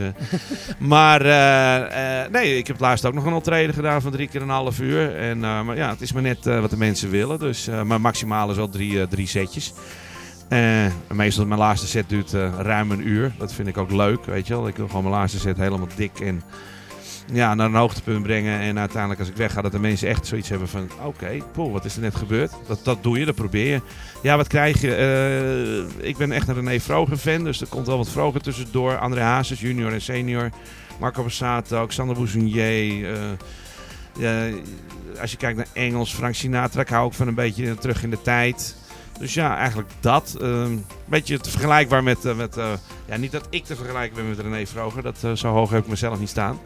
maar 0.80 1.22
nee, 2.32 2.58
ik 2.58 2.68
heb 2.68 2.80
laatst 2.80 3.06
ook 3.06 3.14
nog 3.14 3.26
een 3.26 3.34
optreden 3.34 3.76
gedaan 3.76 4.02
van 4.02 4.12
drie 4.12 4.28
keer 4.28 4.42
een 4.42 4.50
half 4.50 4.80
uur. 4.80 5.16
En, 5.18 5.44
maar 5.62 5.76
ja, 5.76 5.90
het 5.90 6.02
is 6.02 6.12
maar 6.14 6.22
net 6.22 6.46
eh, 6.46 6.60
wat 6.60 6.70
de 6.70 6.78
mensen 6.78 7.10
willen. 7.10 7.40
Dus, 7.40 7.68
eh, 7.68 7.82
maar 7.82 8.02
maximaal 8.02 8.50
is 8.50 8.56
wel 8.56 8.70
drie, 8.70 9.02
eh, 9.02 9.08
drie 9.08 9.28
setjes. 9.28 9.74
Eh, 10.48 10.86
meestal 11.14 11.46
mijn 11.46 11.60
laatste 11.60 11.88
set 11.88 12.10
duurt 12.10 12.34
eh, 12.34 12.54
ruim 12.60 12.92
een 12.92 13.08
uur. 13.08 13.32
Dat 13.38 13.54
vind 13.54 13.68
ik 13.68 13.78
ook 13.78 13.92
leuk, 13.92 14.26
weet 14.26 14.48
je 14.48 14.54
wel. 14.54 14.68
Ik 14.68 14.76
wil 14.76 14.88
gewoon 14.88 15.04
mijn 15.04 15.16
laatste 15.16 15.40
set 15.40 15.58
helemaal 15.58 15.88
dik 15.96 16.20
en 16.20 16.44
ja, 17.34 17.54
naar 17.54 17.66
een 17.66 17.76
hoogtepunt 17.76 18.24
brengen. 18.24 18.60
En 18.60 18.80
uiteindelijk 18.80 19.20
als 19.20 19.30
ik 19.30 19.36
wegga, 19.36 19.62
dat 19.62 19.72
de 19.72 19.80
mensen 19.80 20.08
echt 20.08 20.28
zoiets 20.28 20.50
hebben 20.50 20.68
van... 20.68 20.90
Oké, 21.04 21.38
poeh, 21.52 21.72
wat 21.72 21.86
is 21.86 21.96
er 21.96 22.02
net 22.02 22.16
gebeurd? 22.16 22.52
Dat, 22.68 22.80
dat 22.84 23.04
doe 23.04 23.20
je, 23.20 23.26
dat 23.26 23.36
probeer 23.36 23.68
je. 23.68 23.82
Ja, 24.22 24.38
wat 24.38 24.48
krijg 24.48 24.82
je? 24.82 24.96
Eh, 24.96 26.08
ik 26.08 26.18
ben 26.18 26.32
echt 26.32 26.48
een 26.48 26.54
René 26.54 26.80
Vroger 26.80 27.18
fan, 27.18 27.44
dus 27.44 27.62
er 27.62 27.68
komt 27.68 27.88
wel 27.88 27.98
wat 27.98 28.10
Vroger 28.10 28.42
tussendoor. 28.42 28.98
André 28.98 29.22
Hazes, 29.22 29.60
junior 29.60 29.94
en 29.94 30.02
senior. 30.02 30.50
Marco 31.00 31.24
Bassato, 31.24 31.86
Xander 31.86 32.16
Bouzonier. 32.16 33.08
Als 35.22 35.32
je 35.32 35.38
kijkt 35.38 35.58
naar 35.58 35.68
Engels, 35.74 36.14
Frank 36.14 36.36
Sinatra, 36.36 36.82
ik 36.82 36.90
hou 36.90 37.06
ook 37.06 37.14
van 37.14 37.28
een 37.28 37.36
beetje 37.36 37.76
terug 37.76 38.04
in 38.04 38.10
de 38.10 38.22
tijd. 38.22 38.76
Dus 39.20 39.34
ja, 39.34 39.58
eigenlijk 39.58 39.90
dat. 40.00 40.38
eh, 40.42 40.48
Een 40.50 40.86
beetje 41.06 41.40
te 41.40 41.50
vergelijkbaar 41.50 42.04
met... 42.04 42.26
eh, 42.26 42.36
met 42.36 42.58
eh, 42.58 42.72
ja, 43.06 43.16
niet 43.18 43.32
dat 43.32 43.48
ik 43.50 43.66
te 43.66 43.76
vergelijken 43.76 44.16
ben 44.16 44.30
met 44.30 44.40
René 44.40 44.66
Vroger. 44.66 45.04
Dat, 45.04 45.18
eh, 45.22 45.32
zo 45.32 45.48
hoog 45.52 45.70
heb 45.70 45.84
ik 45.84 45.90
mezelf 45.90 46.20
niet 46.20 46.30
staan. 46.30 46.60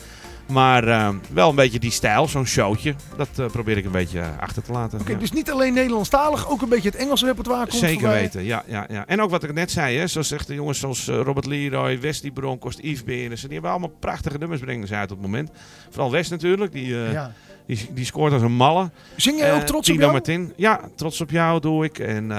Maar 0.50 0.88
eh, 0.88 1.10
wel 1.34 1.50
een 1.50 1.56
beetje 1.56 1.80
die 1.80 1.92
stijl, 1.92 2.28
zo'n 2.28 2.46
showtje. 2.46 2.96
Dat 3.18 3.28
eh, 3.36 3.46
probeer 3.46 3.78
ik 3.78 3.86
een 3.86 3.92
beetje 3.92 4.20
eh, 4.20 4.28
achter 4.40 4.64
te 4.64 4.72
laten. 4.72 5.00
Oké, 5.00 5.12
ja. 5.12 5.18
dus 5.18 5.32
niet 5.32 5.52
alleen 5.52 5.74
Nederlandstalig, 5.74 6.50
ook 6.50 6.62
een 6.62 6.70
beetje 6.70 6.90
het 6.90 6.98
Engelse 6.98 7.26
repertoire 7.26 7.68
komt 7.68 7.82
Zeker 7.82 8.00
voorbij. 8.00 8.22
weten, 8.22 8.44
ja, 8.46 8.64
ja, 8.68 8.86
ja. 8.90 9.04
En 9.08 9.22
ook 9.22 9.30
wat 9.30 9.44
ik 9.44 9.54
net 9.54 9.72
zei, 9.72 9.98
hè, 9.98 10.08
zoals 10.08 10.28
zegt 10.28 10.48
de 10.48 10.54
jongens 10.54 10.80
zoals 10.80 11.08
eh, 11.08 11.22
Robert 11.22 11.46
Leroy, 11.46 12.00
Wesley 12.00 12.32
Bronkhorst, 12.32 12.80
Yves 12.82 13.04
Berensen. 13.04 13.44
Die 13.46 13.54
hebben 13.54 13.72
allemaal 13.72 13.96
prachtige 14.00 14.38
nummers 14.38 14.62
brengen 14.62 14.88
ze 14.88 14.96
uit 14.96 15.12
op 15.12 15.18
het 15.18 15.26
moment. 15.26 15.50
Vooral 15.90 16.12
West 16.12 16.32
natuurlijk, 16.32 16.72
die, 16.72 16.88
Ja. 16.96 17.32
die, 17.66 17.90
die 17.94 18.06
scoort 18.06 18.34
als 18.34 18.42
een 18.42 18.52
malle. 18.52 18.90
Zing 19.16 19.40
jij 19.40 19.54
ook 19.54 19.62
trots 19.62 19.90
op 19.90 19.96
jou? 19.96 20.12
Martin. 20.12 20.54
Ja, 20.56 20.80
trots 20.96 21.22
op 21.22 21.30
jou 21.32 21.60
doe 21.60 21.86
ik. 21.86 22.00
En 22.00 22.32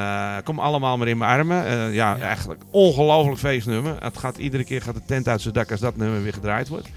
kom 0.45 0.59
allemaal 0.59 0.97
maar 0.99 1.09
in 1.09 1.19
mijn 1.19 1.31
armen. 1.31 1.93
Ja, 1.93 2.19
eigenlijk 2.19 2.61
ongelooflijk 2.71 3.39
feestnummer. 3.39 3.97
Het 4.03 4.19
gaat, 4.19 4.39
iedere 4.39 4.65
keer 4.65 4.83
gaat 4.83 4.95
de 4.95 5.03
tent 5.07 5.29
uit 5.29 5.41
zijn 5.41 5.55
dak 5.55 5.71
als 5.71 5.81
dat 5.81 5.97
nummer 5.97 6.23
weer 6.23 6.33
gedraaid 6.33 6.69
wordt. 6.69 6.89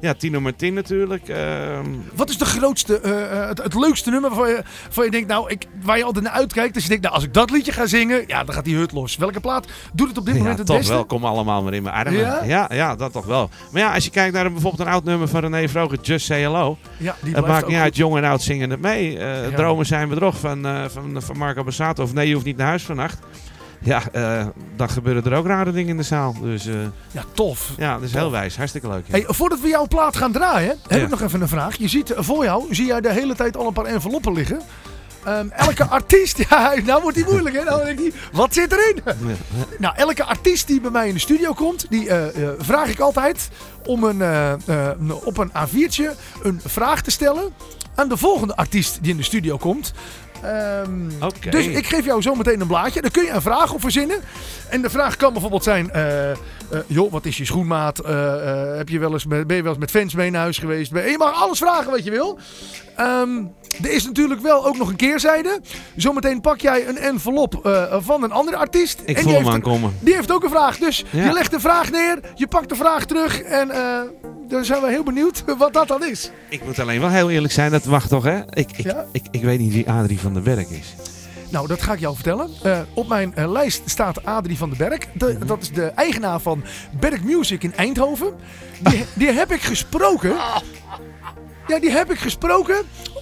Ja, 0.00 0.14
Tino 0.14 0.40
Martin 0.40 0.74
natuurlijk. 0.74 1.28
ehm, 1.28 1.84
Wat 2.14 2.30
is 2.30 2.38
de 2.38 2.44
grootste, 2.44 3.00
eh, 3.00 3.40
eh, 3.42 3.48
het, 3.48 3.62
het 3.62 3.74
leukste 3.74 4.10
nummer 4.10 4.30
waarvan 4.30 4.48
je, 4.48 4.62
waarvan 4.82 5.04
je 5.04 5.10
denkt, 5.10 5.28
nou, 5.28 5.50
ik, 5.50 5.66
waar 5.82 5.96
je 5.98 6.04
altijd 6.04 6.24
naar 6.24 6.32
uitkijkt? 6.32 6.74
Dus 6.74 6.82
je 6.82 6.88
denkt, 6.88 7.02
nou, 7.02 7.14
als 7.14 7.24
ik 7.24 7.34
dat 7.34 7.50
liedje 7.50 7.72
ga 7.72 7.86
zingen, 7.86 8.24
ja, 8.26 8.44
dan 8.44 8.54
gaat 8.54 8.64
die 8.64 8.76
hut 8.76 8.92
los. 8.92 9.16
Welke 9.16 9.40
plaat 9.40 9.66
doet 9.92 10.08
het 10.08 10.18
op 10.18 10.24
dit 10.24 10.34
ja, 10.34 10.40
moment 10.40 10.58
het 10.58 10.66
toch 10.66 10.76
beste? 10.76 10.92
wel. 10.92 11.04
Kom 11.04 11.24
allemaal 11.24 11.62
maar 11.62 11.74
in 11.74 11.82
mijn 11.82 11.94
armen. 11.94 12.20
Ja? 12.20 12.42
Ja? 12.44 12.68
Ja, 12.72 12.96
dat 12.96 13.12
toch 13.12 13.26
wel. 13.26 13.50
Maar 13.72 13.82
ja, 13.82 13.94
als 13.94 14.04
je 14.04 14.10
kijkt 14.10 14.34
naar 14.34 14.46
een, 14.46 14.52
bijvoorbeeld 14.52 14.88
een 14.88 14.94
oud 14.94 15.04
nummer 15.04 15.28
van 15.28 15.40
René 15.40 15.68
Vroger, 15.68 15.98
Just 16.02 16.26
Say 16.26 16.40
Hello. 16.40 16.76
Ja, 16.96 17.16
die 17.22 17.34
Het 17.34 17.46
maakt 17.46 17.66
niet 17.66 17.76
uit, 17.76 17.96
jong 17.96 18.16
en 18.16 18.24
oud 18.24 18.42
zingen 18.42 18.70
het 18.70 18.80
mee. 18.80 19.18
Eh. 19.18 19.54
Dromen 19.54 19.86
zijn 19.86 20.08
bedrog 20.08 20.38
van, 20.38 20.66
van, 20.88 21.22
van 21.22 21.38
Marco 21.38 21.64
Bassato. 21.64 22.02
Of 22.02 22.12
nee, 22.12 22.28
je 22.28 22.32
hoeft 22.34 22.46
niet 22.46 22.56
naar 22.56 22.66
huis 22.66 22.82
vannacht. 22.82 23.18
Ja, 23.82 24.02
eh, 24.12 24.46
dan 24.76 24.90
gebeuren 24.90 25.24
er 25.24 25.34
ook 25.36 25.46
rare 25.46 25.72
dingen 25.72 25.90
in 25.90 25.96
de 25.96 26.02
zaal. 26.02 26.34
Dus 26.42 26.66
eh, 26.66 26.74
Ja, 27.10 27.24
tof. 27.32 27.70
ja, 27.76 27.94
dat 27.94 28.02
is 28.02 28.12
heel 28.12 28.30
wijs. 28.30 28.56
Hartstikke 28.56 28.88
leuk. 28.88 29.04
ja. 29.06 29.12
Hey, 29.12 29.24
voordat 29.26 29.60
we 29.60 29.68
jouw 29.68 29.86
plaat 29.86 30.16
gaan 30.16 30.32
draaien, 30.32 30.78
heb 30.88 30.98
Ja. 30.98 31.04
ik 31.04 31.10
nog 31.10 31.20
even 31.22 31.40
een 31.40 31.48
vraag. 31.48 31.76
Je 31.76 31.88
ziet 31.88 32.10
eh, 32.10 32.22
voor 32.22 32.44
jou, 32.44 32.74
zie 32.74 32.86
jij 32.86 33.00
de 33.00 33.12
hele 33.12 33.34
tijd 33.34 33.56
al 33.56 33.66
een 33.66 33.72
paar 33.72 33.84
enveloppen 33.84 34.32
liggen. 34.32 34.60
Ehm, 35.24 35.48
elke 35.50 35.84
artiest, 35.98 36.38
ja, 36.48 36.74
nou 36.84 37.02
wordt 37.02 37.16
die 37.16 37.26
moeilijk 37.28 37.56
hè. 37.56 37.64
Nou 37.64 37.84
denk 37.84 37.98
ik, 37.98 38.14
wat 38.32 38.54
zit 38.54 38.72
erin? 38.72 39.00
Ja. 39.04 39.14
Nou, 39.78 39.94
elke 39.96 40.24
artiest 40.24 40.66
die 40.66 40.80
bij 40.80 40.90
mij 40.90 41.08
in 41.08 41.14
de 41.14 41.20
studio 41.20 41.52
komt, 41.52 41.86
die 41.90 42.08
vraag 42.58 42.88
ik 42.88 43.00
altijd 43.00 43.48
om 43.86 44.04
een, 44.04 44.22
op 45.24 45.38
een 45.38 45.50
A4'tje 45.50 46.10
een 46.42 46.60
vraag 46.64 47.02
te 47.02 47.10
stellen 47.10 47.52
aan 47.94 48.08
de 48.08 48.16
volgende 48.16 48.56
artiest 48.56 48.98
die 49.02 49.10
in 49.10 49.16
de 49.16 49.22
studio 49.22 49.56
komt. 49.56 49.92
Ehm. 50.42 50.90
Dus 51.50 51.66
ik 51.66 51.86
geef 51.86 52.04
jou 52.04 52.22
zo 52.22 52.34
meteen 52.34 52.60
een 52.60 52.66
blaadje. 52.66 53.00
Daar 53.02 53.10
kun 53.10 53.24
je 53.24 53.30
een 53.30 53.42
vraag 53.42 53.72
op 53.72 53.80
verzinnen. 53.80 54.16
En 54.68 54.82
de 54.82 54.90
vraag 54.90 55.16
kan 55.16 55.32
bijvoorbeeld 55.32 55.62
zijn: 55.64 55.90
eh, 55.90 56.30
joh, 56.86 57.12
wat 57.12 57.24
is 57.26 57.36
je 57.36 57.44
schoenmaat? 57.44 57.98
Eh, 57.98 58.76
heb 58.76 58.88
je 58.88 58.98
wel 58.98 59.12
eens 59.12 59.26
met, 59.26 59.46
ben 59.46 59.56
je 59.56 59.62
wel 59.62 59.70
eens 59.72 59.80
met 59.80 59.90
fans 59.90 60.14
mee 60.14 60.30
naar 60.30 60.40
huis 60.42 60.58
geweest? 60.58 60.90
Je 60.92 61.14
mag 61.18 61.42
alles 61.42 61.58
vragen 61.58 61.90
wat 61.90 62.04
je 62.04 62.10
wil. 62.10 62.38
Ehm, 62.96 63.30
er 63.82 63.90
is 63.92 64.04
natuurlijk 64.04 64.40
wel 64.40 64.66
ook 64.66 64.76
nog 64.76 64.88
een 64.88 64.96
keerzijde. 64.96 65.60
Zometeen 65.96 66.40
pak 66.40 66.60
jij 66.60 66.88
een 66.88 66.98
envelop 66.98 67.60
van 68.00 68.22
een 68.22 68.32
andere 68.32 68.56
artiest. 68.56 69.00
Ik 69.04 69.16
en 69.16 69.22
voel 69.22 69.24
die 69.32 69.34
hem 69.40 69.46
een, 69.46 69.52
aankomen. 69.54 69.94
die 70.00 70.14
heeft 70.14 70.32
ook 70.32 70.44
een 70.44 70.50
vraag. 70.50 70.78
Dus 70.78 71.04
Ja. 71.10 71.24
je 71.24 71.32
legt 71.32 71.50
de 71.50 71.60
vraag 71.60 71.90
neer, 71.90 72.18
je 72.34 72.46
pakt 72.46 72.68
de 72.68 72.74
vraag 72.74 73.04
terug. 73.04 73.40
En 73.42 73.68
dan 74.48 74.64
zijn 74.64 74.82
we 74.82 74.88
heel 74.88 75.02
benieuwd 75.02 75.44
wat 75.58 75.72
dat 75.72 75.88
dan 75.88 76.04
is. 76.04 76.30
Ik 76.48 76.64
moet 76.64 76.78
alleen 76.78 77.00
wel 77.00 77.08
heel 77.08 77.30
eerlijk 77.30 77.52
zijn, 77.52 77.70
dat 77.70 77.84
wacht 77.84 78.08
toch 78.08 78.24
hè? 78.24 78.36
Ik, 78.38 78.70
ik, 78.76 78.84
Ja? 78.84 79.04
ik, 79.12 79.22
ik 79.30 79.42
weet 79.42 79.58
niet 79.58 79.72
wie 79.72 79.90
Adrie 79.90 80.20
van 80.20 80.29
der 80.34 80.42
Werk 80.42 80.68
is. 80.70 80.94
Nou, 81.48 81.66
dat 81.66 81.82
ga 81.82 81.92
ik 81.92 82.00
jou 82.00 82.14
vertellen. 82.14 82.50
Eh, 82.62 82.78
op 82.94 83.08
mijn 83.08 83.34
eh, 83.34 83.50
lijst 83.50 83.82
staat 83.84 84.24
Adrie 84.24 84.56
van 84.58 84.68
den 84.68 84.78
Berg. 84.78 84.98
De- 85.12 85.36
Mhm. 85.38 85.46
Dat 85.46 85.62
is 85.62 85.70
de 85.70 85.84
eigenaar 85.86 86.40
van 86.40 86.62
Berg 87.00 87.22
Music 87.22 87.62
in 87.62 87.74
Eindhoven. 87.76 88.34
Die, 88.80 89.04
die 89.14 89.30
heb 89.30 89.52
ik 89.52 89.60
gesproken. 89.62 90.34
Ja, 91.66 91.78
die 91.80 91.90
heb 91.90 92.10
ik 92.10 92.18
gesproken. 92.18 92.74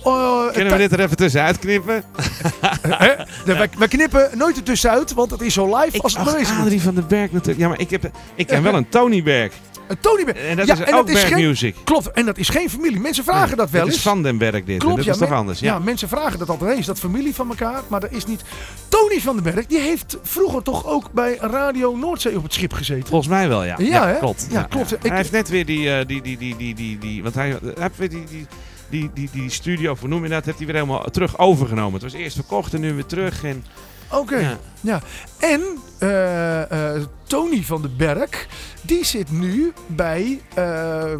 Eh, 0.04 0.46
Kunnen 0.52 0.72
we 0.72 0.78
dit 0.78 0.92
er 0.92 1.00
even 1.00 1.16
tussenuit 1.16 1.58
knippen? 1.58 2.02
De- 3.44 3.68
wij 3.78 3.88
knippen 3.88 4.30
nooit 4.34 4.56
ertussenuit, 4.56 5.14
want 5.14 5.30
het 5.30 5.40
is 5.40 5.54
zo 5.54 5.76
live 5.76 6.02
als 6.02 6.14
het 6.16 6.24
bewezen 6.24 6.46
wordt. 6.46 6.60
Adrie 6.66 6.80
van 6.82 6.94
der 6.94 7.06
Berg 7.06 7.32
natuurlijk. 7.32 7.58
Ja, 7.58 7.68
maar 7.68 7.80
ik, 7.80 7.90
heb, 7.90 8.10
ik 8.34 8.46
ken 8.46 8.62
wel 8.68 8.74
een 8.74 8.88
Tony 8.88 9.22
Berg. 9.22 9.52
Een 9.88 9.96
Tony 10.00 10.24
Berg. 10.24 10.36
En 10.38 10.56
dat 10.56 10.66
Ja, 10.66 10.72
is 10.74 10.80
en 10.80 10.86
ook 10.94 11.06
dat 11.06 11.08
is 11.08 11.14
Berg 11.22 11.28
geen- 11.34 11.46
Music. 11.46 11.74
Klopt, 11.84 12.10
en 12.10 12.26
dat 12.26 12.38
is 12.38 12.48
geen 12.48 12.70
familie. 12.70 13.00
Mensen 13.00 13.24
vragen 13.24 13.56
dat 13.56 13.70
wel 13.70 13.80
Het 13.80 13.88
eens. 13.90 13.98
is 13.98 14.02
van 14.04 14.22
den 14.22 14.38
Berg 14.38 14.64
dit. 14.64 14.78
Klopt, 14.78 14.96
dat 14.96 15.04
ja, 15.04 15.12
is 15.12 15.18
toch 15.18 15.28
men- 15.28 15.38
anders? 15.38 15.60
Ja. 15.60 15.72
Ja. 15.72 15.78
mensen 15.78 16.08
vragen 16.08 16.38
dat 16.38 16.48
altijd. 16.48 16.78
Is 16.78 16.86
dat 16.86 16.98
familie 16.98 17.34
van 17.34 17.48
elkaar? 17.48 17.82
Maar 17.88 18.00
dat 18.00 18.12
is 18.12 18.26
niet. 18.26 18.42
Tony 18.88 19.20
van 19.20 19.34
den 19.34 19.52
Berg, 19.54 19.66
die 19.66 19.78
heeft 19.80 20.16
vroeger 20.22 20.62
toch 20.62 20.86
ook 20.86 21.12
bij 21.12 21.36
Radio 21.40 21.96
Noordzee 21.96 22.36
op 22.36 22.42
het 22.42 22.52
schip 22.52 22.72
gezeten. 22.72 23.08
Volgens 23.08 23.28
mij 23.30 23.48
wel, 23.48 23.64
ja. 23.64 23.74
Ja, 23.78 24.12
klopt. 24.12 24.46
Ja, 24.50 24.62
klopt. 24.62 24.92
Ik- 24.92 25.02
Hij 25.02 25.16
heeft 25.16 25.32
net 25.32 25.48
weer 25.48 25.66
die, 25.66 25.92
eh, 25.94 26.06
die, 26.06 26.22
die, 26.22 26.38
die, 26.38 26.56
die, 26.56 26.74
die, 26.74 26.98
die, 26.98 27.22
want 27.22 27.34
hij, 27.34 27.48
hij 27.48 27.58
heeft 27.78 27.96
weer 27.96 28.08
die, 28.10 28.24
die, 28.30 28.46
die, 28.90 29.10
die, 29.14 29.28
die 29.32 29.50
studio, 29.50 29.96
hoe 30.00 30.08
noem 30.08 30.22
je 30.22 30.28
dat, 30.28 30.44
heeft 30.44 30.56
hij 30.58 30.66
weer 30.66 30.74
helemaal 30.76 31.04
terug 31.10 31.38
overgenomen. 31.38 31.92
Het 31.92 32.02
was 32.02 32.12
eerst 32.12 32.34
verkocht 32.36 32.74
en 32.74 32.80
nu 32.80 32.92
weer 32.94 33.06
terug. 33.06 33.44
En, 33.44 33.64
Oké. 34.12 34.36
ja. 34.38 34.58
Ja. 34.80 35.00
En 35.38 35.62
eh, 35.98 36.94
eh, 36.96 37.02
Tony 37.26 37.62
van 37.62 37.82
den 37.82 37.96
Berg, 37.96 38.46
die 38.82 39.04
zit 39.04 39.30
nu 39.30 39.72
bij. 39.86 40.40
eh, 40.54 41.12
eh, 41.12 41.18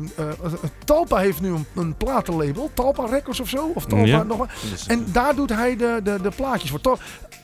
Talpa 0.85 1.17
heeft 1.17 1.41
nu 1.41 1.49
een, 1.49 1.67
een 1.75 1.97
platenlabel. 1.97 2.71
Talpa 2.75 3.05
Records 3.07 3.41
of 3.41 3.49
zo. 3.49 3.71
Of 3.75 3.85
Talpa 3.85 4.05
Ja. 4.05 4.23
nog 4.23 4.37
wat. 4.39 4.49
Dus, 4.71 4.87
En 4.87 5.07
daar 5.13 5.35
doet 5.35 5.51
hij 5.55 5.77
de, 5.77 6.01
de, 6.05 6.19
de 6.23 6.31
plaatjes 6.37 6.71
voor. 6.71 6.81
Tal- 6.81 6.99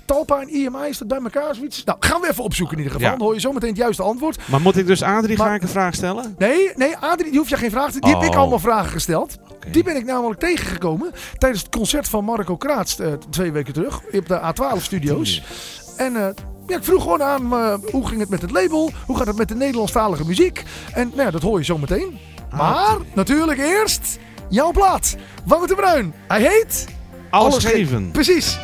Talpa 0.05 0.41
en 0.41 0.49
IMI, 0.49 0.89
is 0.89 0.99
dat 0.99 1.09
bij 1.09 1.19
elkaar 1.23 1.55
zoiets? 1.55 1.85
Nou, 1.85 1.99
gaan 2.01 2.21
we 2.21 2.29
even 2.31 2.45
opzoeken 2.45 2.77
in 2.77 2.83
ieder 2.83 2.97
geval. 2.97 3.11
Ja. 3.13 3.17
Dan 3.17 3.27
hoor 3.27 3.35
je 3.35 3.41
zometeen 3.41 3.69
het 3.69 3.79
juiste 3.79 4.03
antwoord. 4.03 4.49
maar 4.49 4.61
moet 4.61 4.77
ik 4.77 4.87
dus 4.87 5.03
Adrie 5.03 5.37
Maar- 5.39 5.47
ga 5.49 5.55
ik 5.55 5.63
een 5.63 5.69
vraag 5.69 5.95
stellen? 5.95 6.35
Nee, 6.39 6.71
nee, 6.77 6.97
Adrie, 6.97 7.31
die 7.31 7.39
hoef 7.39 7.49
je 7.49 7.57
geen 7.57 7.71
vraag 7.71 7.93
te 7.93 8.01
Die 8.01 8.15
heb 8.15 8.23
ik 8.23 8.31
Oh. 8.31 8.37
allemaal 8.37 8.59
vragen 8.59 8.91
gesteld. 8.91 9.37
Die 9.71 9.83
ben 9.83 9.97
ik 9.97 10.05
namelijk 10.05 10.41
tegengekomen 10.41 11.13
tijdens 11.39 11.63
het 11.63 11.71
concert 11.77 12.09
van 12.09 12.25
Marco 12.25 12.57
Kraats 12.57 12.99
eh, 12.99 13.13
twee 13.31 13.53
weken 13.53 13.73
terug. 13.73 14.01
Op 14.13 14.27
de 14.29 14.41
A12 14.41 14.83
Studios. 14.83 15.43
En 15.97 16.17
eh, 16.17 16.29
ja, 16.67 16.77
ik 16.77 16.85
vroeg 16.85 17.03
gewoon 17.03 17.23
aan 17.23 17.53
eh, 17.53 17.75
hoe 17.91 18.07
ging 18.07 18.21
het 18.21 18.29
met 18.29 18.43
het 18.43 18.51
label? 18.51 18.91
Hoe 19.07 19.17
gaat 19.17 19.27
het 19.27 19.37
met 19.37 19.49
de 19.49 19.55
Nederlandstalige 19.55 20.25
muziek? 20.27 20.63
En 20.93 21.09
nou 21.09 21.23
ja, 21.23 21.31
dat 21.31 21.43
hoor 21.43 21.59
je 21.59 21.65
zo 21.65 21.79
meteen. 21.79 22.19
Ah. 22.51 22.59
Maar 22.59 22.97
natuurlijk 23.15 23.59
eerst 23.59 24.19
jouw 24.49 24.71
plaat. 24.71 25.17
Wouter 25.45 25.77
Bruin. 25.77 26.15
Hij 26.29 26.41
heet... 26.41 26.87
Alles, 27.31 27.53
Alles 27.53 27.65
geven. 27.65 28.11
Precies. 28.11 28.59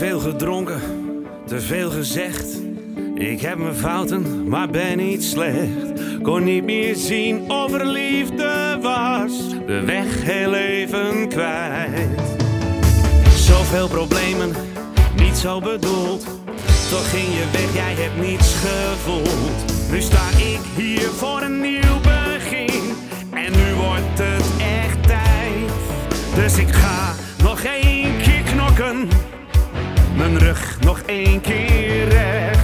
Veel 0.00 0.20
gedronken, 0.20 0.80
te 1.46 1.60
veel 1.60 1.90
gezegd. 1.90 2.60
Ik 3.14 3.40
heb 3.40 3.58
mijn 3.58 3.74
fouten, 3.74 4.48
maar 4.48 4.68
ben 4.68 4.96
niet 4.96 5.24
slecht. 5.24 6.20
Kon 6.22 6.44
niet 6.44 6.64
meer 6.64 6.94
zien 6.96 7.50
of 7.50 7.72
er 7.72 7.86
liefde 7.86 8.78
was. 8.82 9.48
De 9.66 9.82
weg 9.84 10.22
heel 10.22 10.54
even 10.54 11.28
kwijt. 11.28 12.20
Zoveel 13.34 13.88
problemen, 13.88 14.54
niet 15.16 15.36
zo 15.36 15.60
bedoeld. 15.60 16.24
Toch 16.90 17.10
ging 17.10 17.28
je 17.28 17.44
weg, 17.52 17.74
jij 17.74 17.94
hebt 17.94 18.28
niets 18.28 18.54
gevoeld. 18.54 19.90
Nu 19.90 20.00
sta 20.00 20.28
ik 20.30 20.60
hier 20.76 21.08
voor 21.08 21.42
een 21.42 21.60
nieuw 21.60 22.00
begin. 22.02 22.92
En 23.32 23.52
nu 23.52 23.74
wordt 23.74 24.18
het 24.18 24.50
echt 24.58 25.02
tijd. 25.02 25.70
Dus 26.34 26.58
ik 26.58 26.70
ga 26.74 27.14
nog 27.42 27.60
één 27.62 28.18
keer 28.18 28.42
knokken. 28.42 29.08
Mijn 30.20 30.38
rug 30.38 30.76
nog 30.80 31.00
één 31.06 31.40
keer 31.40 32.08
recht. 32.08 32.59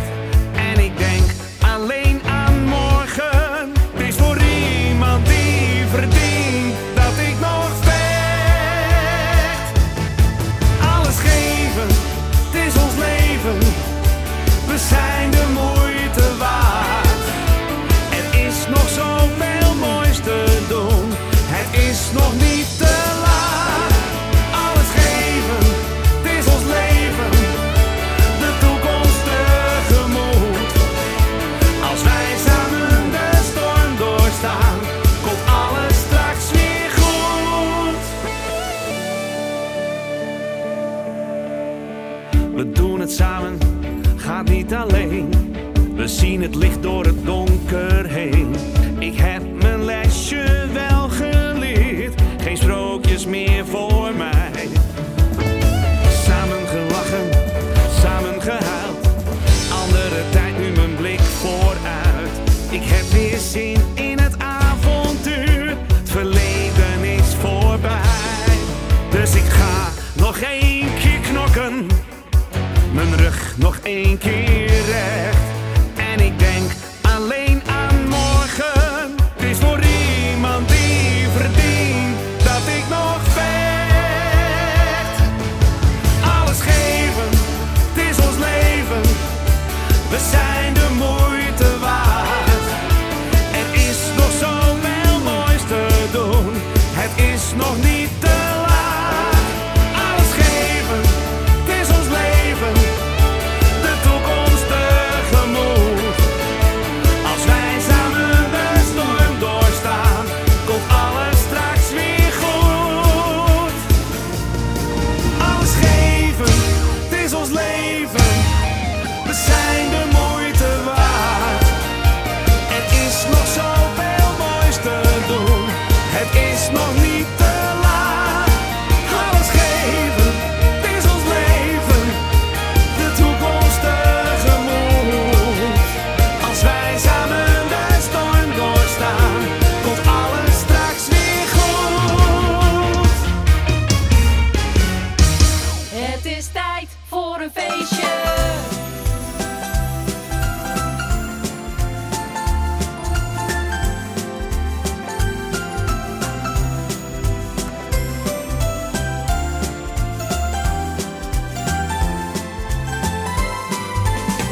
Een. 147.54 147.98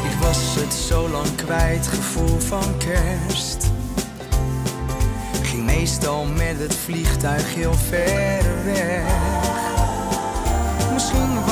Ik 0.03 0.21
was 0.21 0.55
het 0.55 0.73
zo 0.73 1.09
lang 1.09 1.35
kwijt, 1.35 1.87
gevoel 1.87 2.39
van 2.39 2.77
kerst. 2.77 3.71
Ging 5.41 5.65
meestal 5.65 6.25
met 6.25 6.59
het 6.59 6.75
vliegtuig 6.75 7.53
heel 7.53 7.73
ver 7.73 8.63
weg. 8.65 9.44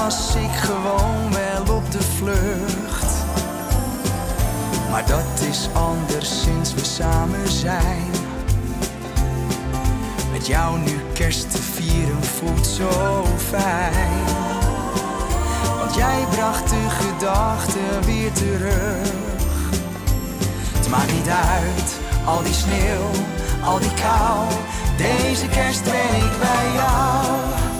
Was 0.04 0.36
ik 0.36 0.52
gewoon 0.52 1.32
wel 1.32 1.76
op 1.76 1.92
de 1.92 2.02
vlucht. 2.02 3.26
Maar 4.92 5.06
dat 5.06 5.48
is 5.50 5.68
anders 5.74 6.42
sinds 6.42 6.74
we 6.74 6.84
samen 6.84 7.48
zijn. 7.48 8.12
Met 10.32 10.48
jou 10.48 10.80
nu 10.80 11.00
kerst 11.14 11.52
te 11.52 11.58
vieren 11.58 12.24
voelt 12.24 12.68
zo 12.68 13.24
fijn. 13.38 14.26
Want 15.78 15.96
jij 15.96 16.26
bracht 16.30 16.70
de 16.70 16.90
gedachten 16.90 18.06
weer 18.06 18.32
terug. 18.32 19.10
Het 20.74 20.90
maakt 20.90 21.12
niet 21.12 21.30
uit, 21.30 22.00
al 22.26 22.44
die 22.44 22.54
sneeuw, 22.54 23.10
al 23.64 23.80
die 23.80 23.94
kou. 23.94 24.48
Deze 24.98 25.48
kerst 25.48 25.84
ben 25.84 26.16
ik 26.16 26.40
bij 26.40 26.74
jou. 26.74 27.73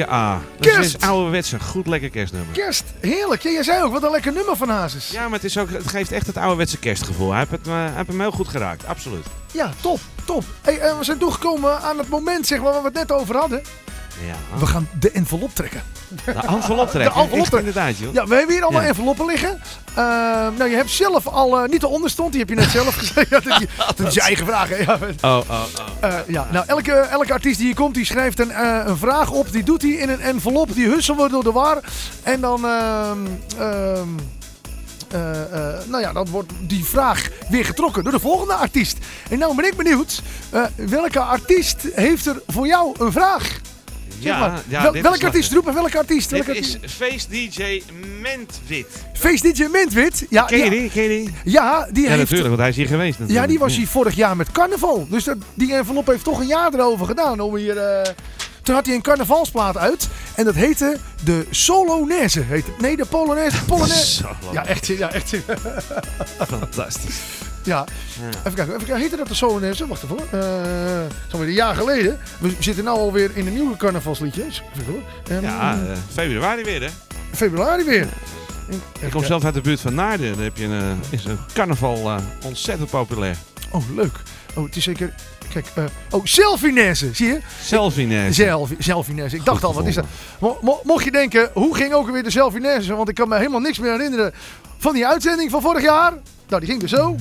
A. 0.00 0.40
Dat 0.58 0.66
Kerst! 0.66 0.96
is 0.96 1.00
ouderwetse, 1.06 1.60
goed 1.60 1.86
lekker 1.86 2.10
kerstnummer. 2.10 2.54
Kerst, 2.54 2.84
heerlijk. 3.00 3.42
Ja, 3.42 3.50
jij 3.50 3.62
zei 3.62 3.82
ook, 3.82 3.92
wat 3.92 4.02
een 4.02 4.10
lekker 4.10 4.32
nummer 4.32 4.56
van 4.56 4.68
Hazes. 4.68 5.10
Ja, 5.10 5.22
maar 5.22 5.32
het, 5.32 5.44
is 5.44 5.58
ook, 5.58 5.70
het 5.70 5.88
geeft 5.88 6.12
echt 6.12 6.26
het 6.26 6.36
ouderwetse 6.36 6.78
kerstgevoel. 6.78 7.30
Hij 7.30 7.38
heeft, 7.38 7.50
het, 7.50 7.66
hij 7.66 7.90
heeft 7.94 8.08
hem 8.08 8.20
heel 8.20 8.30
goed 8.30 8.48
geraakt, 8.48 8.86
absoluut. 8.86 9.26
Ja, 9.52 9.70
top, 9.80 10.00
top. 10.24 10.44
Hey, 10.62 10.78
eh, 10.78 10.98
we 10.98 11.04
zijn 11.04 11.18
toegekomen 11.18 11.80
aan 11.80 11.98
het 11.98 12.08
moment 12.08 12.46
zeg 12.46 12.60
maar, 12.60 12.72
waar 12.72 12.82
we 12.82 12.88
het 12.88 12.96
net 12.96 13.12
over 13.12 13.36
hadden. 13.36 13.62
Ja. 14.26 14.58
We 14.58 14.66
gaan 14.66 14.88
de 14.98 15.10
envelop 15.10 15.54
trekken. 15.54 15.82
De 16.24 16.32
envelop 16.32 16.90
trekken. 16.90 17.14
De 17.14 17.20
envelop 17.20 17.44
trekken. 17.46 17.58
inderdaad, 17.58 17.98
joh. 17.98 18.12
Ja, 18.14 18.26
we 18.26 18.34
hebben 18.34 18.54
hier 18.54 18.62
allemaal 18.64 18.82
Ja. 18.82 18.88
enveloppen 18.88 19.26
liggen. 19.26 19.60
Eh, 19.94 20.04
nou, 20.56 20.64
je 20.70 20.76
hebt 20.76 20.90
zelf 20.90 21.26
al, 21.26 21.58
eh, 21.62 21.68
niet 21.68 21.80
de 21.80 21.86
onderstond, 21.88 22.30
die 22.30 22.40
heb 22.40 22.48
je 22.48 22.54
net 22.54 22.70
zelf 22.70 22.94
gezegd. 23.04 23.28
Ja, 23.30 23.40
dat, 23.40 23.62
dat 23.96 24.06
is 24.08 24.14
je 24.14 24.20
eigen 24.20 24.46
vraag. 24.46 24.68
hè. 24.68 24.76
Ja, 24.76 24.98
Oh, 25.22 25.38
oh, 25.38 25.50
oh. 25.50 25.62
Eh, 26.00 26.14
ja, 26.26 26.46
nou, 26.52 26.64
elke, 26.66 26.92
elke 26.92 27.32
artiest 27.32 27.56
die 27.56 27.66
hier 27.66 27.74
komt, 27.74 27.94
die 27.94 28.04
schrijft 28.04 28.40
een, 28.40 28.50
eh, 28.50 28.80
een 28.84 28.96
vraag 28.96 29.30
op. 29.30 29.52
Die 29.52 29.62
doet 29.64 29.82
hij 29.82 29.90
in 29.90 30.08
een 30.08 30.20
envelop. 30.20 30.74
Die 30.74 30.86
husselen 30.88 31.24
we 31.24 31.30
door 31.30 31.44
de 31.44 31.52
war. 31.52 31.78
En 32.22 32.40
dan, 32.40 32.64
ehm, 32.66 33.18
ehm, 33.58 34.08
eh, 35.10 35.40
eh, 35.52 35.78
nou 35.88 36.02
ja, 36.02 36.12
dan 36.12 36.26
wordt 36.30 36.52
die 36.60 36.84
vraag 36.84 37.28
weer 37.48 37.64
getrokken 37.64 38.02
door 38.02 38.12
de 38.12 38.20
volgende 38.20 38.54
artiest. 38.54 38.98
En 39.30 39.38
nou 39.38 39.54
ben 39.56 39.64
ik 39.66 39.76
benieuwd, 39.76 40.22
welke 40.74 41.20
artiest 41.20 41.76
heeft 41.94 42.26
er 42.26 42.40
voor 42.46 42.66
jou 42.66 42.94
een 42.98 43.12
vraag? 43.12 43.60
Zeg 44.20 44.32
Ja, 44.32 44.38
maar. 44.38 44.62
ja, 44.68 44.82
Wel- 44.82 44.92
dit 44.92 45.02
welke 45.02 45.24
artiest? 45.26 45.52
Roep 45.52 45.64
maar 45.64 45.74
welke 45.74 45.98
artiest. 45.98 46.30
Dit 46.30 46.44
Welke 46.44 46.60
is? 46.60 46.76
Face 46.86 47.28
DJ 47.28 47.82
Mentwit. 48.22 48.86
Face 49.12 49.52
DJ 49.52 49.64
Mintwit. 49.72 50.26
Ja, 50.30 50.42
Ken 50.42 50.58
je 50.58 50.64
ja, 50.64 50.70
die? 50.70 50.90
Ken 50.90 51.02
je 51.02 51.08
die? 51.08 51.34
ja, 51.44 51.88
die 51.92 52.02
Ja, 52.02 52.08
heeft... 52.08 52.18
natuurlijk, 52.20 52.48
want 52.48 52.60
hij 52.60 52.68
is 52.68 52.76
hier 52.76 52.86
geweest 52.86 53.18
natuurlijk. 53.18 53.40
Ja, 53.46 53.46
die 53.52 53.58
was 53.58 53.76
hier 53.76 53.86
vorig 53.86 54.14
jaar 54.14 54.36
met 54.36 54.52
carnaval. 54.52 55.06
Dus 55.10 55.24
dat, 55.24 55.36
die 55.54 55.74
envelop 55.74 56.06
heeft 56.06 56.24
toch 56.24 56.40
een 56.40 56.46
jaar 56.46 56.74
erover 56.74 57.06
gedaan 57.06 57.40
om 57.40 57.56
hier... 57.56 57.76
eh, 57.78 58.12
toen 58.62 58.74
had 58.74 58.86
hij 58.86 58.94
een 58.94 59.02
carnavalsplaat 59.02 59.76
uit. 59.76 60.08
En 60.34 60.44
dat 60.44 60.54
heette 60.54 60.96
de 61.24 61.46
Solonaise. 61.50 62.40
Heet 62.40 62.66
het. 62.66 62.80
Nee, 62.80 62.96
de 62.96 63.04
Polonaise. 63.04 63.64
Polonaise. 63.66 64.24
Ja, 64.52 64.66
echt. 64.66 64.86
Ja, 64.86 65.12
echt. 65.12 65.34
fantastisch. 66.48 67.14
Ja. 67.66 67.84
Even 68.38 68.42
kijken. 68.54 68.64
Even 68.64 68.76
kijken. 68.78 68.96
Heette 68.96 69.16
dat 69.16 69.28
de 69.28 69.34
Solonaise? 69.34 69.86
Wacht 69.86 70.02
even 70.02 70.16
hoor. 70.30 70.40
Eh 70.40 70.50
Zo'n 71.28 71.40
weer 71.40 71.48
een 71.48 71.54
jaar 71.54 71.74
geleden. 71.74 72.18
We 72.40 72.54
zitten 72.58 72.84
nu 72.84 72.90
alweer 72.90 73.30
in 73.34 73.46
een 73.46 73.52
nieuwe 73.54 73.76
carnavalsliedjes. 73.76 74.62
Ehm, 75.28 75.42
Ja, 75.42 75.72
eh, 75.72 75.78
februari 76.12 76.62
weer 76.64 76.80
hè. 76.82 76.88
februari 77.32 77.84
weer. 77.84 78.06
Ik 79.00 79.10
kom 79.10 79.24
zelf 79.24 79.44
uit 79.44 79.54
de 79.54 79.60
buurt 79.60 79.80
van 79.80 79.94
Naarden. 79.94 80.34
Daar 80.34 80.44
heb 80.44 80.56
je 80.56 80.64
een, 80.64 80.80
eh, 80.80 81.12
is 81.12 81.24
een 81.24 81.38
carnaval 81.54 81.96
eh, 82.10 82.16
ontzettend 82.44 82.90
populair. 82.90 83.36
Oh, 83.70 83.82
leuk. 83.94 84.16
Oh, 84.54 84.64
het 84.64 84.76
is 84.76 84.84
zeker... 84.84 85.14
Kijk, 85.52 85.66
eh, 85.74 85.84
oh, 86.10 86.24
Selfinesse, 86.24 87.10
zie 87.12 87.26
je? 87.26 87.38
Selfie 87.62 88.32
Selfie, 88.32 88.76
Selfinesse. 88.78 89.36
Ik 89.36 89.44
dacht 89.44 89.64
al, 89.64 89.74
wat 89.74 89.86
is 89.86 89.94
dat? 89.94 90.04
Mo- 90.38 90.58
mo- 90.62 90.80
mocht 90.84 91.04
je 91.04 91.10
denken, 91.10 91.50
hoe 91.52 91.74
ging 91.76 91.92
ook 91.92 92.06
alweer 92.06 92.22
de 92.22 92.30
Selfinesse? 92.30 92.94
Want 92.94 93.08
ik 93.08 93.14
kan 93.14 93.28
me 93.28 93.36
helemaal 93.36 93.60
niks 93.60 93.78
meer 93.78 93.90
herinneren 93.92 94.32
van 94.78 94.94
die 94.94 95.06
uitzending 95.06 95.50
van 95.50 95.62
vorig 95.62 95.82
jaar. 95.82 96.12
Nou, 96.48 96.60
die 96.60 96.70
ging 96.70 96.80
dus 96.80 96.90
zo. 96.90 97.16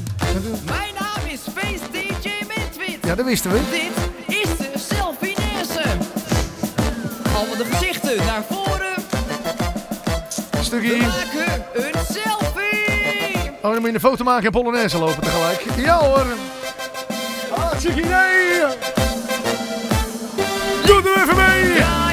Mijn 0.65 0.93
naam 0.99 1.27
is 1.27 1.39
Face 1.55 1.83
DJ 1.91 2.29
Midwit. 2.47 2.97
Ja, 3.01 3.15
dat 3.15 3.25
wisten 3.25 3.51
we. 3.51 3.59
Dit 3.69 4.37
is 4.37 4.57
de 4.57 4.71
selfie-nesse. 4.95 5.83
Allemaal 7.35 7.57
de 7.57 7.65
gezichten 7.65 8.17
naar 8.17 8.43
voren. 8.49 8.93
Stukje. 10.61 10.89
We 10.89 10.97
maken 10.97 11.65
een 11.73 12.05
selfie. 12.05 13.51
Oh, 13.61 13.71
dan 13.71 13.79
moet 13.79 13.85
je 13.89 13.93
een 13.93 13.99
foto 13.99 14.23
maken 14.23 14.45
en 14.45 14.51
Polonaise 14.51 14.97
lopen 14.97 15.21
tegelijk. 15.23 15.63
Ja 15.77 15.97
hoor. 15.97 16.25
Hartstikke 17.55 17.99
idee. 17.99 18.59
Doe 20.85 21.01
er 21.03 21.21
even 21.21 21.35
mee. 21.35 21.75
Draai 21.75 22.04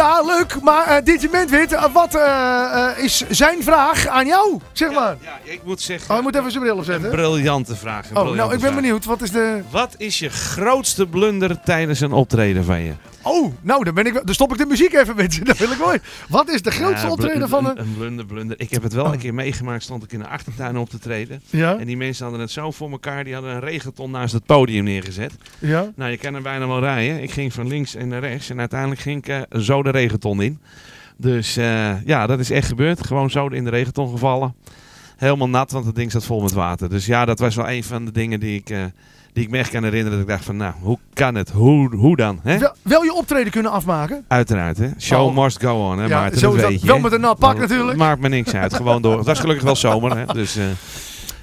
Ja, 0.00 0.22
leuk. 0.22 0.60
Maar 0.62 0.86
eh 0.86 1.04
DJ 1.04 1.26
Mentwit, 1.30 1.72
eh, 1.72 1.84
wat 1.92 2.14
eh, 2.14 2.88
is 2.96 3.24
zijn 3.28 3.62
vraag 3.62 4.06
aan 4.06 4.26
jou? 4.26 4.58
Zeg 4.72 4.90
maar. 4.92 5.16
Ja, 5.20 5.38
ik 5.52 5.60
moet 5.64 5.80
zeggen. 5.80 6.06
Oh, 6.08 6.14
hij 6.14 6.22
moet 6.22 6.34
even 6.36 6.50
zijn 6.50 6.62
bril 6.62 6.74
Een 6.74 6.78
opzetten. 6.78 7.10
briljante 7.10 7.76
vraag. 7.76 8.10
een 8.10 8.16
Oh, 8.16 8.24
nou, 8.24 8.42
ik 8.42 8.48
ben 8.48 8.60
vraag. 8.60 8.74
benieuwd. 8.74 9.04
Wat 9.04 9.22
is 9.22 9.30
de... 9.30 9.62
Wat 9.70 9.94
is 9.96 10.18
je 10.18 10.28
grootste 10.28 11.06
blunder 11.06 11.60
tijdens 11.64 12.00
een 12.00 12.12
optreden 12.12 12.64
van 12.64 12.80
je? 12.80 12.92
Oh, 13.22 13.52
nou, 13.62 13.84
dan, 13.84 13.94
ben 13.94 14.06
ik, 14.06 14.12
dan 14.24 14.34
stop 14.34 14.52
ik 14.52 14.58
de 14.58 14.66
muziek 14.66 14.92
even, 14.92 15.16
mensen. 15.16 15.44
Dat 15.50 15.58
wil 15.58 15.70
ik 15.70 15.78
mooi. 15.78 15.98
Wat 16.28 16.48
is 16.48 16.62
de 16.62 16.70
grootste 16.70 17.06
Ja, 17.06 17.12
optreden 17.12 17.48
van 17.48 17.66
een... 17.66 17.78
Een 17.80 17.94
blunder, 17.96 18.26
blunder. 18.26 18.60
Ik 18.60 18.70
heb 18.70 18.82
het 18.82 18.92
wel 18.92 19.12
een 19.12 19.18
keer 19.18 19.34
meegemaakt. 19.34 19.82
Stond 19.82 20.02
ik 20.04 20.12
in 20.12 20.18
de 20.18 20.26
achtertuin 20.28 20.76
op 20.76 20.90
te 20.90 20.98
treden. 20.98 21.42
Ja, 21.50 21.78
En 21.78 21.86
die 21.86 21.96
mensen 21.96 22.22
hadden 22.22 22.40
het 22.42 22.50
zo 22.50 22.70
voor 22.70 22.90
elkaar. 22.90 23.24
Die 23.24 23.34
hadden 23.34 23.52
een 23.54 23.60
regenton 23.60 24.10
naast 24.10 24.32
het 24.32 24.46
podium 24.46 24.84
neergezet. 24.84 25.32
ja. 25.58 25.90
Nou, 25.94 26.10
je 26.10 26.16
kan 26.16 26.34
er 26.34 26.42
bijna 26.42 26.66
wel 26.66 26.80
rijden. 26.80 27.22
Ik 27.22 27.30
ging 27.30 27.52
van 27.52 27.66
links 27.66 27.94
en 27.94 28.08
naar 28.08 28.20
rechts. 28.20 28.50
En 28.50 28.58
uiteindelijk 28.58 29.00
ging 29.00 29.26
ik 29.26 29.28
eh, 29.28 29.60
zo 29.60 29.82
de 29.82 29.90
regenton 29.90 30.42
in. 30.42 30.58
Dus 31.16 31.56
eh, 31.56 32.02
ja, 32.04 32.26
dat 32.26 32.38
is 32.38 32.50
echt 32.50 32.68
gebeurd. 32.68 33.06
Gewoon 33.06 33.30
zo 33.30 33.46
in 33.46 33.64
de 33.64 33.70
regenton 33.70 34.10
gevallen. 34.10 34.54
Helemaal 35.16 35.48
nat, 35.48 35.70
want 35.70 35.84
het 35.86 35.94
ding 35.94 36.10
zat 36.10 36.24
vol 36.24 36.40
met 36.42 36.52
water. 36.52 36.88
Dus 36.88 37.06
ja, 37.06 37.24
dat 37.24 37.38
was 37.38 37.54
wel 37.54 37.68
een 37.68 37.84
van 37.84 38.04
de 38.04 38.12
dingen 38.12 38.40
die 38.40 38.58
ik, 38.58 38.70
eh, 38.70 38.84
die 39.32 39.44
ik 39.44 39.50
me 39.50 39.58
echt 39.58 39.70
kan 39.70 39.82
herinneren. 39.84 40.12
Dat 40.18 40.20
ik 40.28 40.32
dacht 40.34 40.44
van, 40.44 40.56
nou, 40.56 40.74
hoe 40.80 40.98
kan 41.12 41.34
het? 41.34 41.50
Hoe, 41.50 41.94
hoe 41.96 42.16
dan? 42.16 42.40
Hè? 42.42 42.58
Wel, 42.58 42.74
wel 42.82 43.02
je 43.04 43.14
optreden 43.14 43.52
kunnen 43.52 43.70
afmaken. 43.72 44.24
Uiteraard, 44.28 44.78
hè. 44.78 44.88
Show 44.98 45.26
Oh. 45.26 45.36
must 45.44 45.60
go 45.62 45.90
on, 45.90 45.98
hè, 45.98 46.06
Ja, 46.06 46.20
Maarten, 46.20 46.38
zo 46.38 46.56
dat 46.56 46.68
weet 46.68 46.80
je. 46.80 46.86
Wel 46.86 46.96
hè. 46.96 47.02
met 47.02 47.12
een 47.12 47.20
nat 47.20 47.38
pak 47.38 47.52
Maar- 47.52 47.60
natuurlijk. 47.68 47.98
Maakt 47.98 48.20
me 48.20 48.28
niks 48.28 48.54
uit, 48.54 48.74
gewoon 48.74 49.02
door. 49.02 49.16
Het 49.16 49.26
was 49.26 49.38
gelukkig 49.40 49.64
wel 49.64 49.76
zomer, 49.76 50.16
hè. 50.18 50.24
Dus, 50.26 50.56
eh, 50.56 50.64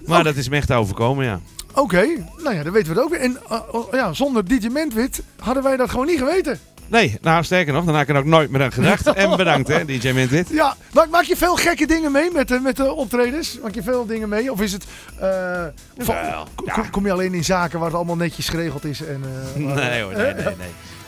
maar 0.06 0.24
dat 0.24 0.36
is 0.36 0.50
me 0.50 0.56
echt 0.56 0.72
overkomen, 0.72 1.26
ja. 1.26 1.40
Oké, 1.74 2.06
nou 2.44 2.56
ja, 2.56 2.64
dan 2.64 2.74
weten 2.74 2.94
we 2.94 3.00
het 3.00 3.04
ook 3.04 3.10
weer. 3.10 3.20
En 3.20 3.38
eh, 3.50 3.60
oh, 3.72 3.94
ja, 3.94 4.14
zonder 4.14 4.46
DJ 4.48 4.68
Mentwit 4.68 5.24
hadden 5.40 5.64
wij 5.64 5.78
dat 5.78 5.90
gewoon 5.90 6.06
niet 6.06 6.18
geweten. 6.20 6.60
Nee, 6.90 7.18
nou 7.22 7.44
sterker 7.44 7.74
nog, 7.74 7.86
dan 7.86 7.94
had 7.94 8.04
ik 8.04 8.10
er 8.10 8.16
ook 8.18 8.26
nooit 8.26 8.50
meer 8.50 8.64
aan 8.64 8.72
gedacht. 8.72 9.06
En 9.14 9.38
bedankt, 9.38 9.68
hè, 9.68 9.86
DJ 9.86 10.12
Mintwit. 10.12 10.50
Ja, 10.50 10.76
maak, 10.94 11.10
maak 11.10 11.24
je 11.24 11.36
veel 11.36 11.56
gekke 11.56 11.88
dingen 11.88 12.12
mee 12.12 12.32
met, 12.32 12.48
de 12.48 12.60
met 12.60 12.76
de 12.76 12.94
optredens? 12.94 13.60
Maak 13.64 13.74
je 13.74 13.84
veel 13.84 14.06
dingen 14.06 14.30
mee? 14.30 14.52
Of 14.52 14.62
is 14.62 14.72
het... 14.72 14.86
eh, 15.20 15.64
van- 15.98 16.16
kom, 16.56 16.66
ja. 16.66 16.82
kom 16.92 17.06
je 17.06 17.12
alleen 17.12 17.34
in 17.34 17.44
zaken 17.44 17.78
waar 17.80 17.88
het 17.88 17.98
allemaal 17.98 18.16
netjes 18.16 18.50
geregeld 18.50 18.86
is? 18.86 19.02
En, 19.06 19.22
eh, 19.56 19.76
Nee 19.76 20.02
hoor, 20.02 20.14
nee, 20.14 20.34
nee, 20.34 20.44
nee. 20.44 20.54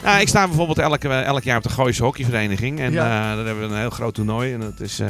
Nou, 0.03 0.21
ik 0.21 0.27
sta 0.27 0.47
bijvoorbeeld 0.47 0.79
elke, 0.79 1.09
elk 1.09 1.43
jaar 1.43 1.57
op 1.57 1.63
de 1.63 1.69
Gooise 1.69 2.03
hockeyvereniging. 2.03 2.79
En 2.79 2.91
Ja. 2.91 3.03
eh, 3.03 3.35
daar 3.37 3.45
hebben 3.45 3.67
we 3.67 3.73
een 3.73 3.79
heel 3.79 3.89
groot 3.89 4.13
toernooi. 4.13 4.53
En 4.53 4.59
dat 4.59 4.79
is... 4.79 4.99
eh, 4.99 5.07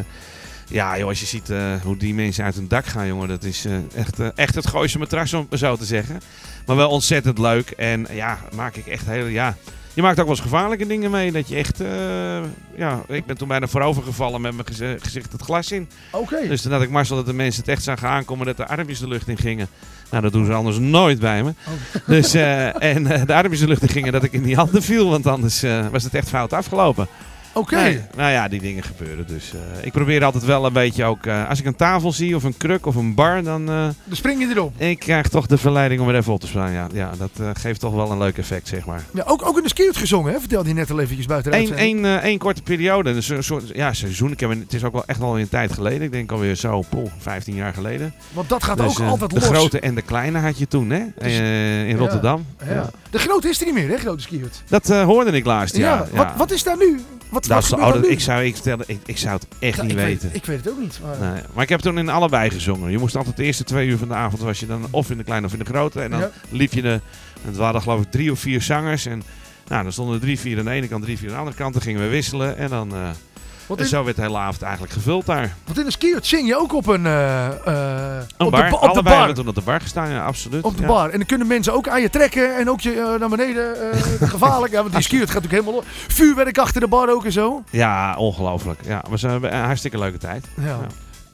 ja, 0.68 0.98
joh, 0.98 1.08
als 1.08 1.20
je 1.20 1.26
ziet 1.26 1.50
eh, 1.50 1.74
hoe 1.84 1.98
die 1.98 2.14
mensen 2.14 2.44
uit 2.44 2.56
hun 2.56 2.68
dak 2.68 2.86
gaan, 2.86 3.08
jongen. 3.08 3.28
Dat 3.28 3.44
is 3.44 3.66
eh, 3.66 3.74
echt, 3.96 4.20
eh, 4.20 4.28
echt 4.36 4.56
het 4.56 4.68
Gooise 4.68 4.98
matras, 5.00 5.34
om 5.34 5.48
zo 5.52 5.76
te 5.76 5.86
zeggen. 5.86 6.20
Maar 6.66 6.76
wel 6.76 6.90
ontzettend 6.90 7.38
leuk. 7.38 7.70
En 7.70 8.08
ja, 8.12 8.38
maak 8.56 8.76
ik 8.76 8.88
echt 8.88 9.06
hele... 9.06 9.32
Ja, 9.32 9.56
je 10.00 10.06
maakt 10.06 10.20
ook 10.20 10.26
wel 10.26 10.36
eens 10.36 10.44
gevaarlijke 10.44 10.88
dingen 10.88 11.12
mee. 11.12 11.32
Dat 11.32 11.48
je 11.48 11.56
echt... 11.56 11.82
eh, 11.82 12.44
ja, 12.76 13.02
ik 13.08 13.26
ben 13.26 13.38
toen 13.38 13.48
bijna 13.48 13.68
voorover 13.68 14.04
gevallen 14.04 14.42
met 14.42 14.54
mijn 14.54 15.00
gezicht 15.02 15.32
het 15.32 15.42
glas 15.42 15.72
in. 15.72 15.90
Oké. 16.12 16.48
Dus 16.48 16.62
toen 16.62 16.72
had 16.72 16.82
ik 16.82 16.90
Marcel 16.90 17.16
dat 17.16 17.26
de 17.26 17.34
mensen 17.34 17.62
het 17.62 17.72
echt 17.72 17.84
zagen 17.84 18.10
aankomen 18.10 18.46
dat 18.46 18.58
de 18.58 18.68
armpjes 18.68 19.00
de 19.00 19.08
lucht 19.08 19.28
in 19.28 19.38
gingen. 19.38 19.68
Nou, 20.10 20.24
dat 20.24 20.32
doen 20.32 20.46
ze 20.46 20.54
anders 20.54 20.78
nooit 20.78 21.20
bij 21.20 21.44
me. 21.44 21.54
Dus, 22.06 22.34
eh, 22.34 22.84
en 22.84 23.08
eh, 23.08 23.26
de 23.26 23.34
armpjes 23.34 23.60
de 23.60 23.68
lucht 23.68 23.82
in 23.82 23.90
gingen 23.90 24.12
dat 24.12 24.24
ik 24.24 24.32
in 24.32 24.44
die 24.44 24.56
handen 24.56 24.82
viel, 24.82 25.10
want 25.10 25.28
anders 25.28 25.64
was 25.92 26.04
het 26.04 26.14
echt 26.14 26.30
fout 26.30 26.54
afgelopen. 26.54 27.08
Oké. 27.54 27.76
Nee, 27.76 28.02
nou 28.16 28.32
ja, 28.32 28.48
die 28.48 28.60
dingen 28.62 28.84
gebeuren. 28.84 29.28
Dus 29.28 29.54
eh, 29.54 29.86
ik 29.86 29.92
probeer 29.92 30.24
altijd 30.24 30.46
wel 30.46 30.66
een 30.66 30.74
beetje 30.74 31.06
ook, 31.06 31.26
eh, 31.26 31.50
als 31.50 31.60
ik 31.60 31.66
een 31.66 31.76
tafel 31.76 32.12
zie 32.12 32.36
of 32.36 32.44
een 32.44 32.58
kruk 32.58 32.86
of 32.86 32.96
een 32.96 33.14
bar, 33.16 33.44
dan 33.44 33.62
eh, 33.70 33.76
Dan 34.04 34.16
spring 34.16 34.40
je 34.42 34.48
erop. 34.56 34.82
ik 34.82 35.00
krijg 35.00 35.28
toch 35.28 35.46
de 35.48 35.58
verleiding 35.58 36.02
om 36.02 36.10
er 36.10 36.16
even 36.16 36.34
op 36.34 36.40
te 36.40 36.48
staan. 36.48 36.72
Ja, 36.72 36.88
ja 36.94 37.12
dat 37.18 37.58
geeft 37.58 37.80
toch 37.80 37.94
wel 37.94 38.12
een 38.12 38.18
leuk 38.18 38.38
effect, 38.38 38.68
zeg 38.68 38.86
maar. 38.86 39.04
Ja, 39.14 39.24
ook, 39.28 39.46
ook 39.46 39.58
in 39.58 39.64
de 39.64 39.70
skiert 39.70 39.98
gezongen, 39.98 40.34
hè? 40.34 40.40
Vertelde 40.40 40.68
je 40.70 40.76
net 40.76 40.92
al 40.92 41.00
eventjes 41.00 41.26
buiten 41.26 41.52
de 41.52 41.58
Eén 41.58 41.74
één, 41.74 42.22
één 42.22 42.38
korte 42.38 42.62
periode, 42.62 43.14
dus 43.14 43.30
een 43.30 43.44
soort 43.44 43.64
ja, 43.74 43.94
seizoen. 43.94 44.32
Ik 44.32 44.40
heb, 44.40 44.50
het 44.50 44.74
is 44.74 44.84
ook 44.84 44.94
wel 44.94 45.06
echt 45.06 45.22
al 45.22 45.40
een 45.40 45.50
tijd 45.50 45.74
geleden. 45.74 46.02
Ik 46.02 46.12
denk 46.12 46.32
alweer 46.32 46.56
zo, 46.56 46.84
poeh, 46.90 47.12
15 47.18 47.56
jaar 47.56 47.74
geleden. 47.74 48.14
Want 48.32 48.50
dat 48.50 48.64
gaat 48.64 48.78
Dus, 48.78 49.00
ook 49.00 49.08
altijd 49.08 49.30
de 49.30 49.40
los. 49.40 49.48
grote 49.50 49.80
en 49.80 49.96
de 49.96 50.02
kleine 50.02 50.40
had 50.40 50.58
je 50.58 50.68
toen, 50.68 50.90
hè? 50.90 51.04
Dus- 51.20 51.38
in. 51.88 51.98
Rotterdam. 51.98 52.46
Ja. 52.66 52.74
Ja. 52.74 52.90
De 53.10 53.20
grote 53.20 53.50
is 53.50 53.60
er 53.60 53.66
niet 53.66 53.74
meer, 53.76 53.90
hè? 53.90 53.98
Grote 53.98 54.22
skiert. 54.22 54.64
Dat 54.68 54.88
hoorde 54.88 55.32
ik 55.32 55.46
laatst, 55.46 55.76
ja. 55.76 55.96
Ja, 55.96 56.18
Wat, 56.18 56.28
wat 56.38 56.52
is 56.52 56.64
daar 56.64 56.78
nu? 56.78 57.00
Wat, 57.30 57.46
Dat 57.46 57.68
wat 57.70 57.96
is- 57.96 58.02
nu? 58.02 58.08
ik, 58.08 58.20
zou, 58.20 58.44
ik, 58.44 58.54
vertelde, 58.54 58.84
ik, 58.88 59.00
ik 59.06 59.18
zou 59.18 59.34
het 59.36 59.48
echt 59.60 59.82
niet 59.82 59.92
ik 59.92 59.98
weten. 59.98 60.28
Weet, 60.28 60.36
ik 60.38 60.46
weet 60.46 60.58
het 60.58 60.70
ook 60.70 60.80
niet. 60.80 61.00
Maar, 61.04 61.32
Nee. 61.32 61.42
Maar 61.54 61.64
ik 61.64 61.70
heb 61.70 61.80
toen 61.80 61.98
in 61.98 62.10
allebei 62.10 62.50
gezongen. 62.50 62.92
Je 62.92 62.98
moest 62.98 63.16
altijd 63.16 63.38
de 63.38 63.44
eerste 63.44 63.64
twee 63.64 63.88
uur 63.88 63.98
van 63.98 64.08
de 64.08 64.14
avond 64.14 64.42
was 64.42 64.60
je 64.60 64.66
dan 64.66 64.88
of 64.92 65.10
in 65.10 65.18
de 65.18 65.24
kleine 65.24 65.46
of 65.48 65.54
in 65.54 65.60
de 65.60 65.66
grote. 65.66 66.02
En 66.02 66.10
dan 66.12 66.20
Ja. 66.20 66.32
liep 66.50 66.74
je 66.74 66.82
de. 66.82 67.02
Het 67.42 67.56
waren 67.58 67.82
geloof 67.82 68.02
ik 68.02 68.12
drie 68.12 68.32
of 68.32 68.40
vier 68.40 68.62
zangers. 68.62 69.06
En 69.06 69.24
nou, 69.68 69.84
dan 69.84 69.92
stonden 69.92 70.16
er 70.16 70.22
drie, 70.22 70.40
vier 70.40 70.60
aan 70.60 70.66
de 70.66 70.72
ene 70.72 70.88
kant, 70.88 71.04
drie, 71.04 71.18
vier 71.18 71.28
aan 71.28 71.34
de 71.34 71.40
andere 71.40 71.58
kant. 71.58 71.74
Dan 71.74 71.82
gingen 71.82 72.02
we 72.02 72.08
wisselen. 72.08 72.58
En 72.58 72.70
dan. 72.70 72.94
eh, 72.96 73.10
want, 73.70 73.82
en 73.82 73.88
zo 73.88 74.04
werd 74.04 74.16
de 74.16 74.22
hele 74.22 74.38
avond 74.38 74.62
eigenlijk 74.62 74.94
gevuld 74.94 75.26
daar. 75.26 75.56
want 75.66 75.78
in 75.80 75.86
de 75.86 75.92
skiert 75.92 76.28
zing 76.28 76.48
je 76.48 76.58
ook 76.58 76.74
op 76.74 76.88
een... 76.88 77.06
eh, 77.06 77.46
eh, 77.48 77.54
Een 78.38 78.46
op 78.46 78.52
bar. 78.52 78.70
de, 78.70 78.76
op 78.76 78.82
de 78.82 78.88
allebei 78.88 79.04
bar. 79.04 79.18
hebben 79.18 79.36
toen 79.36 79.48
op 79.48 79.56
de 79.56 79.62
bar 79.62 79.82
gestaan, 79.82 80.10
ja, 80.10 80.26
absoluut. 80.26 80.64
Op 80.64 80.76
de 80.76 80.82
ja. 80.82 80.88
bar. 80.88 81.10
En 81.10 81.18
dan 81.18 81.26
kunnen 81.28 81.48
mensen 81.48 81.74
ook 81.74 81.88
aan 81.88 82.02
je 82.02 82.10
trekken 82.10 82.58
en 82.58 82.70
ook 82.70 82.82
je 82.82 82.94
eh, 83.00 83.20
naar 83.20 83.30
beneden. 83.30 83.76
gevaarlijk. 84.36 84.72
Ja, 84.74 84.82
want 84.82 84.94
die 84.94 85.04
skiert 85.04 85.30
gaat 85.30 85.44
natuurlijk 85.44 85.64
helemaal. 85.66 85.84
Vuurwerk 86.08 86.58
achter 86.58 86.82
de 86.82 86.88
bar 86.88 87.10
ook 87.10 87.26
en 87.26 87.32
zo. 87.32 87.64
Ja, 87.70 88.16
ongelooflijk. 88.18 88.80
Ja, 88.86 89.04
was 89.10 89.22
een, 89.22 89.54
een 89.54 89.64
hartstikke 89.64 89.98
leuke 89.98 90.18
tijd. 90.18 90.46
Ja. 90.62 90.80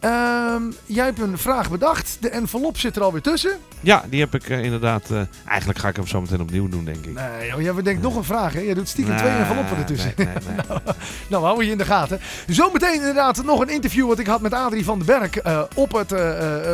Ehm, 0.05 0.61
jij 0.85 1.05
hebt 1.05 1.19
een 1.19 1.37
vraag 1.37 1.69
bedacht. 1.69 2.17
De 2.19 2.29
envelop 2.29 2.77
zit 2.77 2.95
er 2.95 3.03
alweer 3.03 3.21
tussen. 3.21 3.51
Ja, 3.79 4.03
die 4.09 4.19
heb 4.19 4.35
ik 4.35 4.49
eh, 4.49 4.63
inderdaad. 4.63 5.09
eh, 5.11 5.21
eigenlijk 5.47 5.79
ga 5.79 5.87
ik 5.87 5.95
hem 5.95 6.07
zo 6.07 6.21
meteen 6.21 6.41
opnieuw 6.41 6.69
doen, 6.69 6.85
denk 6.85 7.05
ik. 7.05 7.13
Nee, 7.13 7.49
joh, 7.49 7.61
jij 7.61 7.73
bedenkt 7.73 8.01
nog 8.01 8.15
een 8.15 8.23
vraag. 8.23 8.53
Hè? 8.53 8.59
Jij 8.59 8.73
doet 8.73 8.87
stiekem 8.87 9.17
twee 9.17 9.31
enveloppen 9.31 9.77
ertussen. 9.77 10.13
nee, 10.15 10.25
nee, 10.27 10.35
nee. 10.45 10.55
Nou, 11.29 11.41
we 11.41 11.47
houden 11.47 11.65
je 11.65 11.71
in 11.71 11.77
de 11.77 11.85
gaten. 11.85 12.19
Zometeen 12.47 12.93
inderdaad 12.93 13.43
nog 13.43 13.59
een 13.59 13.69
interview 13.69 14.07
wat 14.07 14.19
ik 14.19 14.27
had 14.27 14.41
met 14.41 14.53
Adrie 14.53 14.83
van 14.85 14.97
den 14.97 15.07
Berg 15.07 15.37
eh, 15.37 15.61
op 15.75 15.91
het 15.91 16.13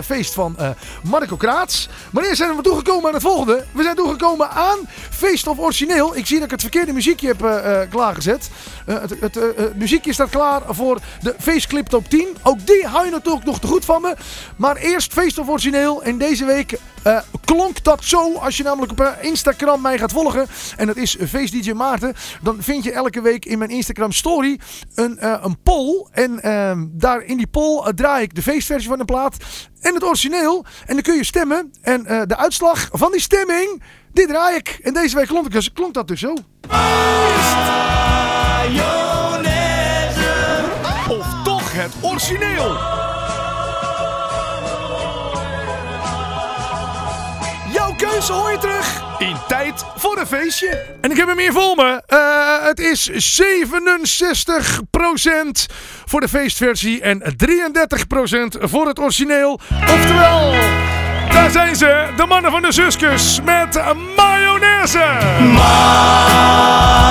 feest 0.06 0.34
van 0.34 0.56
Marco 1.04 1.36
Kraats. 1.36 1.90
Maar 2.12 2.24
eerst 2.24 2.38
zijn 2.38 2.56
we 2.56 2.62
toegekomen 2.62 3.08
aan 3.08 3.14
het 3.14 3.24
volgende. 3.24 3.66
We 3.72 3.84
zijn 3.84 3.96
toegekomen 3.96 4.50
aan 4.50 4.80
Feest 5.10 5.48
of 5.48 5.60
Origineel. 5.60 6.16
Ik 6.18 6.26
zie 6.26 6.36
dat 6.36 6.46
ik 6.46 6.52
het 6.52 6.62
verkeerde 6.62 6.94
muziekje 6.94 7.28
heb 7.28 7.40
klaargezet. 7.90 8.50
Het 8.86 9.20
het 9.56 9.76
muziekje 9.76 10.14
staat 10.14 10.30
klaar 10.30 10.62
voor 10.68 11.00
de 11.22 11.36
feestclip 11.40 11.88
top 11.88 12.10
10. 12.10 12.28
Ook 12.42 12.68
die 12.68 12.86
hou 12.88 13.06
je 13.06 13.12
natuurlijk 13.24 13.46
natuurlijk 13.46 13.46
nog 13.46 13.60
te 13.60 13.68
goed 13.68 13.86
van 13.86 14.02
me. 14.02 14.16
Maar 14.56 14.76
eerst 14.76 15.14
feest 15.14 15.38
of 15.38 15.50
origineel. 15.50 16.04
En 16.04 16.18
deze 16.18 16.46
week 16.46 16.80
eh, 17.04 17.20
klonk 17.46 17.84
dat 17.84 18.04
zo. 18.04 18.34
Als 18.34 18.58
je 18.58 18.64
namelijk 18.64 18.92
op 18.92 19.00
eh, 19.00 19.12
Instagram 19.22 19.82
mij 19.82 19.98
gaat 19.98 20.12
volgen. 20.12 20.48
En 20.78 20.88
dat 20.88 20.96
is 20.98 21.18
Feest 21.28 21.54
DJ 21.54 21.72
Maarten. 21.72 22.14
Dan 22.42 22.58
vind 22.60 22.84
je 22.84 22.92
elke 22.92 23.22
week 23.22 23.46
in 23.46 23.58
mijn 23.58 23.70
Instagram 23.70 24.12
story 24.12 24.60
een, 24.96 25.18
eh, 25.18 25.40
een 25.42 25.62
poll. 25.64 26.08
En 26.12 26.42
ehm, 26.42 26.86
daar 26.90 27.22
in 27.22 27.38
die 27.38 27.48
poll 27.48 27.94
draai 27.94 28.24
ik 28.24 28.36
de 28.36 28.42
feestversie 28.42 28.90
van 28.90 28.98
de 28.98 29.06
plaat. 29.06 29.36
En 29.82 29.94
het 29.94 30.04
origineel. 30.04 30.66
En 30.86 30.94
dan 30.94 31.02
kun 31.02 31.16
je 31.16 31.24
stemmen. 31.24 31.72
En 31.82 32.06
eh, 32.06 32.22
de 32.26 32.38
uitslag 32.38 32.90
van 32.92 33.12
die 33.12 33.22
stemming. 33.22 33.82
Die 34.14 34.28
draai 34.28 34.56
ik. 34.56 34.80
En 34.84 34.94
deze 34.94 35.16
week 35.16 35.28
klonk, 35.28 35.52
dus, 35.52 35.74
klonk 35.74 35.94
dat 35.94 36.08
dus 36.08 36.20
zo. 36.20 36.34
Of 41.10 41.44
toch 41.44 41.72
het 41.74 41.92
origineel. 42.02 43.11
Keuze 48.10 48.34
hoor 48.34 48.52
je 48.52 48.58
terug 48.58 49.04
in 49.18 49.36
tijd 49.48 49.86
voor 49.96 50.18
een 50.18 50.28
feestje. 50.28 50.84
En 51.02 51.12
ik 51.12 51.18
heb 51.18 51.28
hem 51.28 51.38
hier 51.38 51.52
voor 51.52 51.76
me. 51.76 52.02
Eh, 52.06 52.18
het 52.68 52.80
is 52.80 53.06
67% 53.06 55.66
voor 56.06 56.22
de 56.22 56.30
feestversie 56.30 57.02
en 57.02 57.36
33% 57.38 58.58
voor 58.60 58.88
het 58.88 59.00
origineel. 59.00 59.60
Oftewel, 59.82 60.54
daar 61.30 61.52
zijn 61.52 61.76
ze, 61.76 62.08
de 62.18 62.26
mannen 62.26 62.52
van 62.52 62.62
de 62.62 62.72
Zuskus 62.72 63.40
met 63.44 63.82
mayonaise. 64.16 65.18
Mayonaise. 65.54 67.02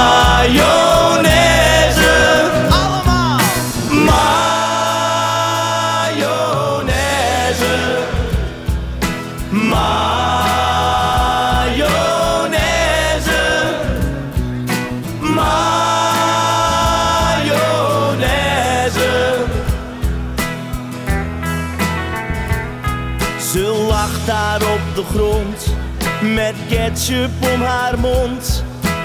Ketchup 26.90 27.30
om 27.54 27.62
haar 27.62 27.98
mond. 27.98 28.64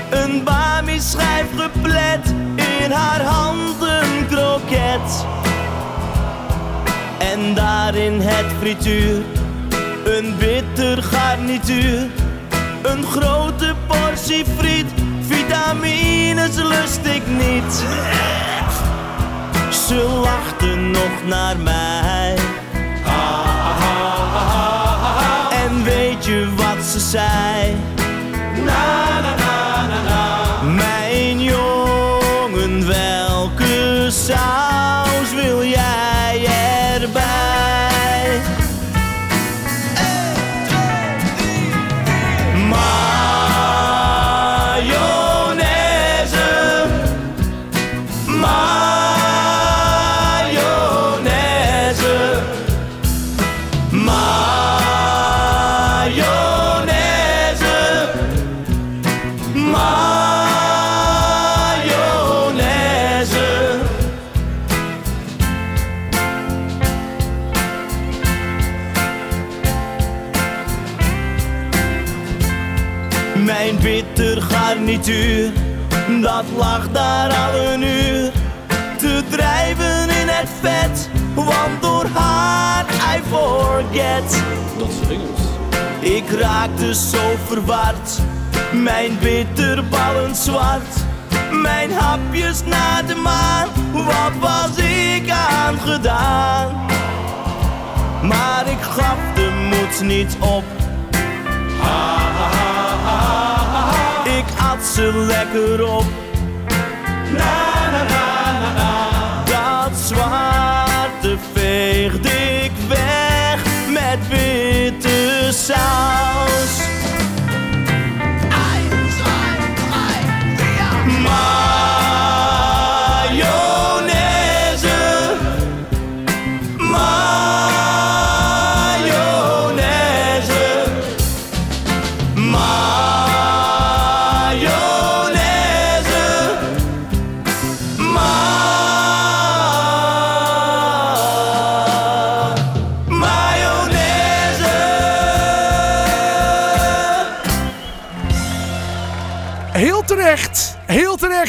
Een 0.10 0.44
bami 0.44 1.00
schijf 1.00 1.46
geplet, 1.58 2.34
in 2.56 2.92
haar 2.92 3.22
hand 3.22 3.82
een 3.82 4.28
kroket. 4.28 5.26
En 7.18 7.54
daarin 7.54 8.22
het 8.22 8.46
frituur, 8.60 9.22
een 10.06 10.36
bitter 10.38 11.04
garnituur. 11.04 12.08
Een 12.82 13.04
grote 13.04 13.76
portie 13.88 14.46
friet, 14.58 14.92
vitamines 15.20 16.56
lust 16.56 17.06
ik 17.06 17.28
niet. 17.28 17.84
Ze 19.88 20.20
lachte 20.24 20.76
nog 20.76 21.26
naar 21.26 21.58
mij. 21.58 22.36
En 25.66 25.84
weet 25.84 26.26
je 26.26 26.48
wat 26.56 26.65
ze 26.86 27.95
dat 76.22 76.44
lag 76.58 76.92
daar 76.92 77.34
al 77.34 77.74
een 77.74 77.82
uur 77.82 78.32
te 78.98 79.24
drijven 79.30 80.10
in 80.10 80.28
het 80.28 80.50
vet, 80.62 81.10
want 81.34 81.82
door 81.82 82.06
haar 82.14 82.86
I 83.16 83.22
forget. 83.30 84.44
Dat 84.78 84.88
is 84.88 85.10
Engels. 85.10 85.42
Ik 86.00 86.30
raakte 86.30 86.96
zo 86.96 87.36
verward, 87.48 88.20
mijn 88.74 89.18
bitterballen 89.20 90.36
zwart. 90.36 91.04
Mijn 91.52 91.92
hapjes 91.94 92.64
naar 92.66 93.06
de 93.06 93.16
maan, 93.16 93.68
wat 93.92 94.34
was 94.40 94.78
ik 94.78 95.30
aan 95.30 95.80
gedaan? 95.80 96.86
Maar 98.22 98.68
ik 98.68 98.82
gaf 98.82 99.18
de 99.36 99.70
moed 99.70 100.02
niet 100.02 100.38
op. 100.40 100.64
Ik 101.78 102.65
at 104.76 104.86
ze 104.86 105.12
lekker 105.14 105.88
op. 105.96 106.06
Na, 107.38 107.92
na, 107.92 108.04
na, 108.04 108.74
na. 108.74 109.44
Dat 109.44 109.98
zwarte 109.98 111.38
veegde 111.54 112.30
ik 112.64 112.72
weg 112.88 113.64
met 113.90 114.28
witte 114.28 115.50
saus. 115.52 116.15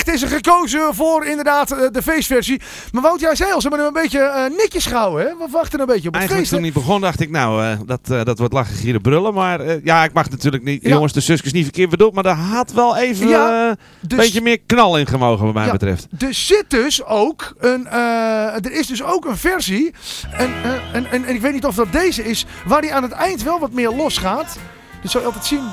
Terecht 0.05 0.23
is 0.23 0.31
er 0.31 0.37
gekozen 0.37 0.95
voor 0.95 1.25
inderdaad 1.27 1.71
eh, 1.71 1.79
de 1.93 2.03
feestversie. 2.03 2.61
Maar 2.93 3.03
Wout, 3.03 3.21
jij 3.21 3.35
zei 3.35 3.53
al, 3.53 3.61
ze 3.61 3.69
hebben 3.69 3.87
hem 3.87 3.97
een 3.97 4.03
beetje 4.03 4.19
eh, 4.21 4.57
netjes 4.59 4.87
gehouden. 4.87 5.27
Hè? 5.27 5.37
We 5.37 5.47
wachten 5.51 5.81
een 5.81 5.87
beetje 5.87 6.09
op 6.09 6.15
het 6.15 6.23
Eigenlijk 6.23 6.49
feest. 6.49 6.51
toen 6.51 6.63
hij 6.63 6.73
begon 6.73 7.01
dacht 7.01 7.21
ik, 7.21 7.31
nou, 7.31 7.65
eh, 7.65 7.79
dat, 7.87 8.27
dat 8.27 8.39
wordt 8.39 8.53
lachen, 8.53 8.75
gieren, 8.77 9.01
brullen. 9.01 9.35
Maar 9.35 9.85
ja, 9.85 10.05
ik 10.05 10.13
mag 10.13 10.31
natuurlijk 10.31 10.65
niet, 10.65 10.83
Ja. 10.83 10.89
jongens, 10.89 11.13
de 11.13 11.21
zusjes 11.21 11.53
niet 11.53 11.63
verkeerd 11.65 11.91
bedoeld. 11.91 12.15
Maar 12.15 12.23
daar 12.23 12.37
had 12.37 12.73
wel 12.73 12.97
even 12.97 13.29
Ja, 13.29 13.69
een 13.69 13.77
dus- 14.01 14.19
beetje 14.19 14.41
meer 14.41 14.59
knal 14.67 14.99
in 14.99 15.07
gemogen 15.07 15.45
wat 15.45 15.55
mij 15.55 15.65
Ja, 15.67 15.73
betreft. 15.73 16.07
Er 16.19 16.35
zit 16.35 16.65
dus 16.69 17.05
ook 17.05 17.55
een, 17.59 17.87
er 17.91 18.73
is 18.73 18.87
dus 18.87 19.03
ook 19.03 19.25
een 19.25 19.37
versie. 19.37 19.95
En, 20.33 20.51
en, 20.93 21.07
en, 21.11 21.25
en 21.25 21.35
ik 21.35 21.41
weet 21.41 21.53
niet 21.53 21.65
of 21.67 21.75
dat 21.75 21.93
deze 21.93 22.25
is, 22.25 22.47
waar 22.67 22.81
die 22.81 22.95
aan 22.95 23.03
het 23.03 23.13
eind 23.13 23.43
wel 23.43 23.59
wat 23.59 23.73
meer 23.73 23.91
los 23.91 24.19
gaat. 24.19 24.59
Dat 25.03 25.11
zou 25.11 25.23
je 25.25 25.29
altijd 25.29 25.47
zien. 25.47 25.65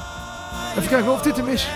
Even 0.78 0.90
kijken 0.90 1.12
of 1.12 1.22
dit 1.22 1.38
hem 1.38 1.48
is. 1.48 1.68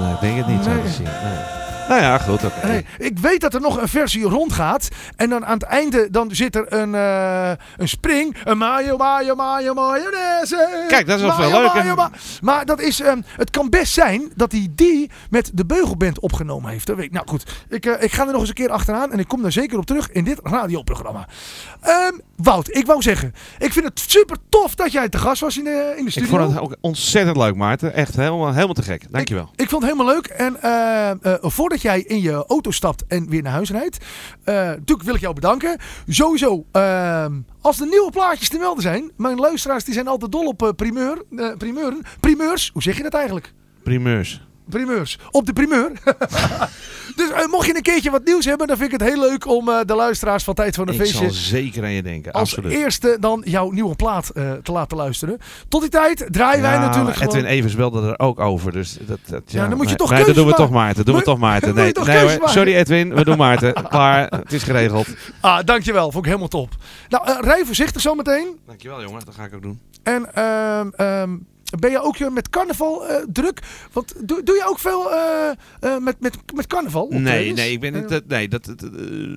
Nee, 0.00 0.12
ik 0.12 0.20
denk 0.20 0.36
het 0.36 0.46
niet, 0.46 0.64
zo 0.64 0.70
Nee. 0.70 0.82
te 0.82 0.88
zien. 0.88 1.04
Nee. 1.04 1.65
Nou 1.88 2.00
ja, 2.00 2.18
goed, 2.18 2.44
oké. 2.44 2.66
Nee, 2.66 2.84
ik 2.98 3.18
weet 3.18 3.40
dat 3.40 3.54
er 3.54 3.60
nog 3.60 3.80
een 3.80 3.88
versie 3.88 4.22
rondgaat. 4.24 4.88
En 5.16 5.28
dan 5.30 5.46
aan 5.46 5.52
het 5.58 5.62
einde 5.62 6.08
dan 6.10 6.34
zit 6.34 6.54
er 6.54 6.72
een, 6.72 6.94
eh, 6.94 7.50
een 7.76 7.88
spring. 7.88 8.36
Een 8.44 8.58
mayo, 8.58 8.96
mayo, 8.96 9.34
mayo, 9.34 9.74
mayonaise. 9.74 10.84
Kijk, 10.88 11.06
dat 11.06 11.16
is 11.18 11.24
wel 11.24 11.36
Mayo, 11.36 11.50
veel 11.50 11.60
leuker. 11.60 11.82
mayo, 11.82 11.94
ma- 11.94 12.10
Maar 12.40 12.64
dat 12.64 12.80
is, 12.80 13.00
ehm, 13.00 13.20
het 13.36 13.50
kan 13.50 13.70
best 13.70 13.92
zijn 13.92 14.32
dat 14.34 14.52
hij 14.52 14.68
die 14.70 15.10
met 15.30 15.50
de 15.54 15.66
Beugelband 15.66 16.20
opgenomen 16.20 16.70
heeft. 16.70 16.86
Dat 16.86 16.96
weet 16.96 17.04
ik. 17.04 17.12
Nou 17.12 17.26
goed, 17.28 17.44
ik, 17.68 17.86
eh, 17.86 18.02
ik 18.02 18.12
ga 18.12 18.26
er 18.26 18.30
nog 18.32 18.40
eens 18.40 18.48
een 18.48 18.54
keer 18.54 18.70
achteraan. 18.70 19.12
En 19.12 19.18
ik 19.18 19.28
kom 19.28 19.42
daar 19.42 19.52
zeker 19.52 19.78
op 19.78 19.86
terug 19.86 20.10
in 20.12 20.24
dit 20.24 20.40
radioprogramma. 20.42 21.26
Ehm, 21.80 22.12
Wout, 22.36 22.76
ik 22.76 22.86
wou 22.86 23.02
zeggen. 23.02 23.34
Ik 23.58 23.72
vind 23.72 23.84
het 23.84 24.00
super 24.06 24.36
tof 24.48 24.74
dat 24.74 24.92
jij 24.92 25.08
te 25.08 25.18
gast 25.18 25.40
was 25.40 25.58
in 25.58 25.64
de, 25.64 25.92
in 25.96 26.02
de 26.04 26.10
Ik 26.10 26.10
studio. 26.10 26.38
vond 26.38 26.50
het 26.52 26.60
ook 26.60 26.76
ontzettend 26.80 27.36
leuk, 27.36 27.54
Maarten. 27.56 27.94
Echt 27.94 28.16
helemaal, 28.16 28.52
helemaal 28.52 28.74
te 28.74 28.82
gek. 28.82 29.12
Dankjewel. 29.12 29.50
Ik 29.56 29.68
vond 29.68 29.82
het 29.82 29.92
helemaal 29.92 30.14
leuk. 30.14 30.26
En 30.26 30.62
eh, 30.62 31.10
eh, 31.10 31.16
voordat 31.40 31.75
jij 31.82 32.00
in 32.00 32.20
je 32.20 32.44
auto 32.46 32.70
stapt 32.70 33.04
en 33.06 33.28
weer 33.28 33.42
naar 33.42 33.52
huis 33.52 33.70
rijdt. 33.70 34.04
eh, 34.44 34.54
natuurlijk 34.54 35.02
wil 35.02 35.14
ik 35.14 35.20
jou 35.20 35.34
bedanken. 35.34 35.78
Sowieso, 36.08 36.64
ehm, 36.72 37.32
als 37.60 37.80
er 37.80 37.86
nieuwe 37.86 38.10
plaatjes 38.10 38.48
te 38.48 38.58
melden 38.58 38.82
zijn. 38.82 39.10
Mijn 39.16 39.36
luisteraars 39.38 39.84
die 39.84 39.94
zijn 39.94 40.08
altijd 40.08 40.32
dol 40.32 40.46
op 40.46 40.62
eh, 40.62 40.68
primeur, 40.76 41.22
eh, 41.36 41.56
primeuren. 41.58 42.02
Primeurs, 42.20 42.70
hoe 42.72 42.82
zeg 42.82 42.96
je 42.96 43.02
dat 43.02 43.14
eigenlijk? 43.14 43.52
Primeurs. 43.82 44.45
Primeurs. 44.68 45.18
Op 45.30 45.46
de 45.46 45.52
primeur. 45.52 45.92
dus 47.16 47.30
eh, 47.30 47.46
mocht 47.46 47.66
je 47.66 47.76
een 47.76 47.82
keertje 47.82 48.10
wat 48.10 48.24
nieuws 48.24 48.44
hebben, 48.44 48.66
dan 48.66 48.76
vind 48.76 48.92
ik 48.92 49.00
het 49.00 49.08
heel 49.08 49.20
leuk 49.20 49.46
om 49.46 49.68
eh, 49.68 49.80
de 49.86 49.94
luisteraars 49.94 50.44
van 50.44 50.54
Tijd 50.54 50.74
van 50.74 50.88
een 50.88 50.94
Ik 50.94 51.00
Feestje 51.00 51.18
zal 51.18 51.30
zeker 51.30 51.82
aan 51.82 51.90
je 51.90 52.02
denken. 52.02 52.32
als 52.32 52.56
Absoluut. 52.56 52.78
eerste 52.78 53.16
dan 53.20 53.42
jouw 53.44 53.70
nieuwe 53.70 53.94
plaat 53.94 54.28
eh, 54.28 54.52
te 54.52 54.72
laten 54.72 54.96
luisteren. 54.96 55.38
Tot 55.68 55.80
die 55.80 55.90
tijd 55.90 56.26
draaien 56.30 56.62
wij 56.62 56.78
natuurlijk 56.78 57.16
Edwin 57.16 57.30
gewoon... 57.30 57.44
Evers 57.44 57.74
belde 57.74 58.08
er 58.08 58.18
ook 58.18 58.40
over. 58.40 58.72
Dus 58.72 58.98
dat, 59.06 59.18
dat, 59.26 59.42
ja, 59.46 59.68
dan 59.68 59.76
moet 59.76 59.90
je 59.90 59.96
toch 59.96 60.10
nee, 60.10 60.24
dat 60.24 60.34
doen 60.34 60.46
we 60.46 60.52
toch. 60.52 60.70
Maarten. 60.70 61.04
Doen 61.04 61.16
we 61.16 61.22
toch 61.22 61.38
Maarten. 61.38 61.74
Nee, 61.76 61.92
toch 61.92 62.06
nee 62.06 62.18
hoor. 62.18 62.48
Sorry 62.48 62.74
Edwin, 62.74 63.14
we 63.14 63.24
doen 63.24 63.36
Maarten. 63.36 63.72
Klaar, 63.88 64.30
het 64.30 64.52
is 64.52 64.62
geregeld. 64.62 65.06
Ah, 65.40 65.58
dankjewel. 65.64 66.10
Vond 66.10 66.16
ik 66.16 66.24
helemaal 66.24 66.48
top. 66.48 66.74
Nou, 67.08 67.40
rij 67.40 67.64
voorzichtig 67.64 68.00
zometeen. 68.00 68.58
Dankjewel 68.66 69.02
jongen, 69.02 69.24
dat 69.24 69.34
ga 69.34 69.44
ik 69.44 69.54
ook 69.54 69.62
doen. 69.62 69.80
En 70.02 70.34
ehm, 70.34 70.88
ehm, 70.96 71.36
ben 71.78 71.90
je 71.90 72.02
ook 72.02 72.16
eh, 72.16 72.28
met 72.28 72.48
carnaval 72.50 73.06
eh, 73.08 73.16
druk? 73.32 73.60
Want 73.92 74.14
doe, 74.28 74.42
doe 74.42 74.54
je 74.54 74.66
ook 74.68 74.78
veel 74.78 75.12
eh, 75.12 75.96
met, 76.00 76.20
met, 76.20 76.36
met 76.54 76.66
carnaval? 76.66 77.06
Nee, 77.10 77.18
optredens? 77.20 77.60
nee, 77.60 77.72
ik 77.72 77.80
ben 77.80 77.92
niet. 77.92 78.08
Dat- 78.08 78.26
Nee, 78.26 78.48
dat, 78.48 78.64
dat- 78.64 78.80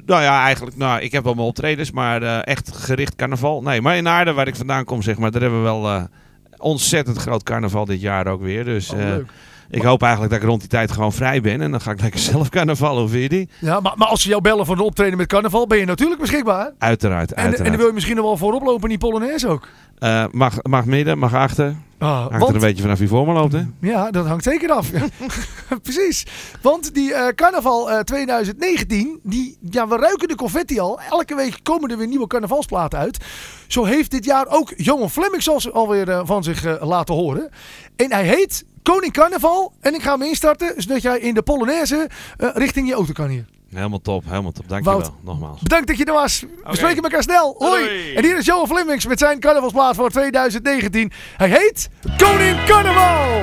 nou 0.05 0.21
ja, 0.21 0.43
eigenlijk. 0.43 0.77
Nou, 0.77 1.01
ik 1.01 1.11
heb 1.11 1.23
wel 1.23 1.34
mijn 1.34 1.47
optredens, 1.47 1.91
maar 1.91 2.41
echt 2.41 2.71
gericht 2.75 3.15
carnaval. 3.15 3.61
Nee, 3.61 3.82
maar 3.82 3.97
in 3.97 4.07
Aarde, 4.07 4.34
waar 4.34 4.47
ik 4.47 4.55
vandaan 4.55 4.86
kom, 4.86 5.01
zeg 5.01 5.17
maar, 5.17 5.32
daar 5.32 5.41
hebben 5.41 5.59
we 5.59 5.65
wel 5.65 6.07
ontzettend 6.57 7.17
groot 7.17 7.43
carnaval 7.43 7.86
dit 7.86 8.01
jaar 8.01 8.27
ook 8.27 8.41
weer. 8.41 8.65
Dus 8.65 8.89
oh, 8.91 8.97
leuk. 8.97 9.30
ik 9.69 9.82
hoop 9.82 10.01
eigenlijk 10.01 10.32
dat 10.34 10.41
ik 10.41 10.47
rond 10.47 10.59
die 10.59 10.69
tijd 10.69 10.91
gewoon 10.91 11.13
vrij 11.13 11.41
ben. 11.41 11.61
En 11.61 11.71
dan 11.71 11.82
ga 11.82 11.91
ik 11.91 12.01
lekker 12.01 12.19
zelf 12.32 12.49
carnaval. 12.49 12.99
Hoe 12.99 13.07
vind 13.09 13.21
je 13.23 13.30
die? 13.30 13.49
Ja, 13.59 13.80
maar, 13.80 13.93
maar 13.95 14.07
als 14.07 14.21
ze 14.21 14.30
jou 14.30 14.41
bellen 14.41 14.65
voor 14.65 14.75
een 14.75 14.82
optreden 14.82 15.17
met 15.17 15.27
carnaval, 15.27 15.67
ben 15.67 15.77
je 15.77 15.86
natuurlijk 15.86 16.21
beschikbaar. 16.21 16.71
Uiteraard, 16.77 17.30
En, 17.32 17.36
en 17.38 17.43
uiteraard. 17.43 17.69
dan 17.69 17.77
wil 17.80 17.88
je 17.88 17.93
misschien 17.93 18.15
nog 18.15 18.25
wel 18.25 18.38
voorop 18.38 18.61
lopen 18.63 18.84
in 18.84 18.89
die 18.89 18.97
Polonaise 18.97 19.47
ook. 19.47 19.67
Eh, 19.99 20.25
mag, 20.31 20.63
mag 20.63 20.85
midden, 20.85 21.17
mag 21.17 21.33
achter. 21.33 21.75
Ah, 21.97 22.17
Hangt 22.19 22.33
er 22.33 22.39
want- 22.39 22.53
een 22.53 22.59
beetje 22.59 22.81
vanaf 22.81 22.99
wie 22.99 23.07
voor 23.07 23.27
me 23.27 23.33
loopt, 23.33 23.53
hè? 23.53 23.61
Ja, 23.81 24.11
dat 24.11 24.25
hangt 24.27 24.43
zeker 24.43 24.69
af. 24.71 24.89
Precies. 25.83 26.25
Want 26.61 26.93
die 26.93 27.13
eh, 27.13 27.27
carnaval 27.35 27.91
eh, 27.91 27.99
2019, 27.99 29.19
die, 29.23 29.57
ja, 29.69 29.87
we 29.87 29.95
ruiken 29.97 30.27
de 30.27 30.35
confetti 30.35 30.79
al. 30.79 30.99
Elke 31.09 31.35
week 31.35 31.59
komen 31.63 31.89
er 31.89 31.97
weer 31.97 32.07
nieuwe 32.07 32.27
carnavalsplaten 32.27 32.99
uit. 32.99 33.17
Zo 33.67 33.83
heeft 33.83 34.11
dit 34.11 34.25
jaar 34.25 34.47
ook 34.47 34.73
Johan 34.77 35.09
Flemmings 35.09 35.49
al- 35.49 35.71
alweer 35.73 36.09
eh, 36.09 36.21
van 36.23 36.43
zich 36.43 36.65
eh, 36.65 36.87
laten 36.87 37.15
horen. 37.15 37.49
En 37.95 38.11
hij 38.11 38.25
heet 38.25 38.65
Koning 38.83 39.13
Carnaval. 39.13 39.73
En 39.81 39.93
ik 39.93 40.01
ga 40.01 40.11
hem 40.11 40.21
instarten, 40.21 40.73
zodat 40.77 41.01
jij 41.01 41.19
in 41.19 41.33
de 41.33 41.41
Polonaise 41.41 42.09
eh, 42.37 42.49
richting 42.53 42.87
je 42.87 42.93
auto 42.93 43.11
kan 43.13 43.27
hier. 43.27 43.45
Helemaal 43.74 44.01
top, 44.01 44.24
helemaal 44.26 44.51
top. 44.51 44.70
Dankjewel, 44.70 44.99
Wout. 44.99 45.13
nogmaals. 45.24 45.61
Bedankt 45.61 45.88
dat 45.88 45.97
je 45.97 46.05
er 46.05 46.13
was. 46.13 46.43
We 46.63 46.76
spreken 46.76 47.03
elkaar 47.03 47.24
snel. 47.24 47.55
Hoi. 47.57 47.84
Doei. 47.84 48.15
En 48.15 48.24
hier 48.24 48.38
is 48.38 48.45
Johan 48.45 48.67
Flemings 48.67 49.05
met 49.05 49.20
zijn 49.20 49.39
carnavalsplaat 49.39 49.95
voor 49.95 50.09
2019. 50.09 51.11
Hij 51.38 51.49
heet 51.49 51.89
Koning 52.17 52.63
Carnaval. 52.65 53.41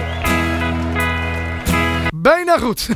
Bijna 2.15 2.59
goed. 2.59 2.89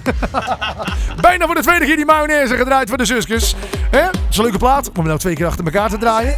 Bijna 1.20 1.46
voor 1.46 1.54
de 1.54 1.62
tweede 1.62 1.84
keer 1.84 1.96
die 1.96 2.04
mayonaise 2.04 2.56
gedraaid 2.56 2.88
voor 2.88 2.98
de 2.98 3.04
zusjes. 3.04 3.54
Hè? 3.90 4.02
Dat 4.02 4.20
is 4.30 4.36
een 4.36 4.42
leuke 4.42 4.58
plaat. 4.58 4.88
Om 4.88 4.94
hem 4.94 5.04
nou 5.06 5.18
twee 5.18 5.34
keer 5.34 5.46
achter 5.46 5.64
elkaar 5.64 5.88
te 5.90 5.98
draaien. 5.98 6.34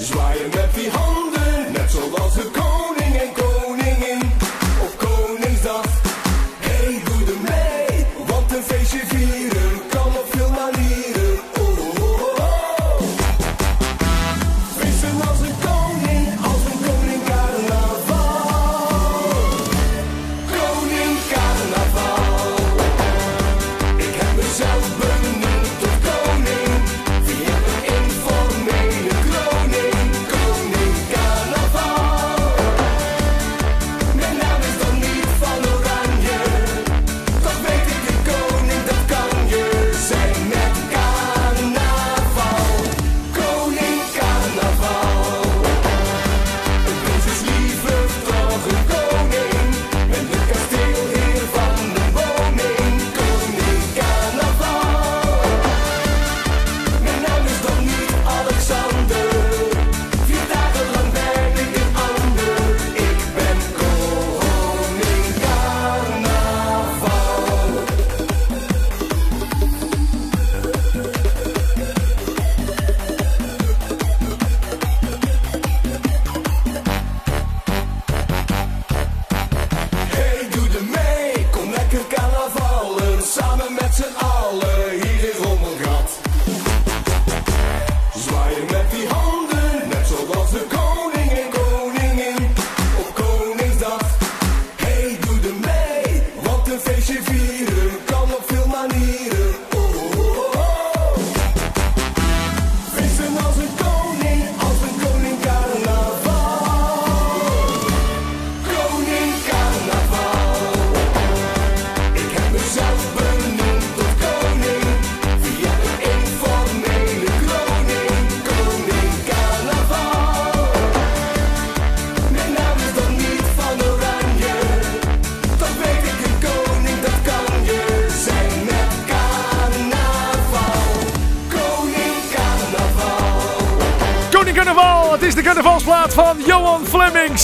Zwaaien 0.00 0.48
met 0.48 0.59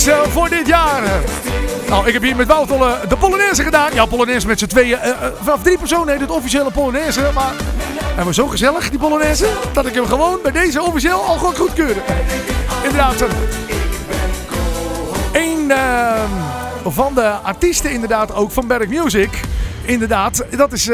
Voor 0.05 0.49
dit 0.49 0.67
jaar. 0.67 1.01
Nou, 1.89 2.07
ik 2.07 2.13
heb 2.13 2.21
hier 2.21 2.35
met 2.35 2.47
Wouter 2.47 2.81
eh, 2.81 3.09
de 3.09 3.17
Polonaise 3.17 3.63
gedaan. 3.63 3.93
Ja, 3.93 4.05
Polonaise 4.05 4.47
met 4.47 4.59
z'n 4.59 4.65
tweeën. 4.65 4.97
Eh, 4.97 5.09
eh, 5.09 5.17
vanaf 5.41 5.63
drie 5.63 5.77
personen 5.77 6.07
heet 6.07 6.19
het 6.19 6.29
officiële 6.29 6.71
Polonaise. 6.71 7.31
Maar 7.33 7.53
hij 8.15 8.23
was 8.23 8.35
zo 8.35 8.47
gezellig, 8.47 8.89
die 8.89 8.99
Polonaise, 8.99 9.47
dat 9.73 9.85
ik 9.85 9.93
hem 9.93 10.05
gewoon 10.05 10.39
bij 10.43 10.51
deze 10.51 10.81
officieel 10.81 11.21
al 11.21 11.37
goed 11.37 11.57
goedkeurde. 11.57 11.99
Inderdaad. 12.83 13.23
Een 15.31 15.71
van 16.85 17.13
de 17.13 17.29
artiesten 17.29 17.91
inderdaad 17.91 18.33
ook 18.33 18.51
van 18.51 18.67
Berg 18.67 18.87
Music. 18.87 19.39
Inderdaad, 19.85 20.43
dat 20.49 20.73
is 20.73 20.89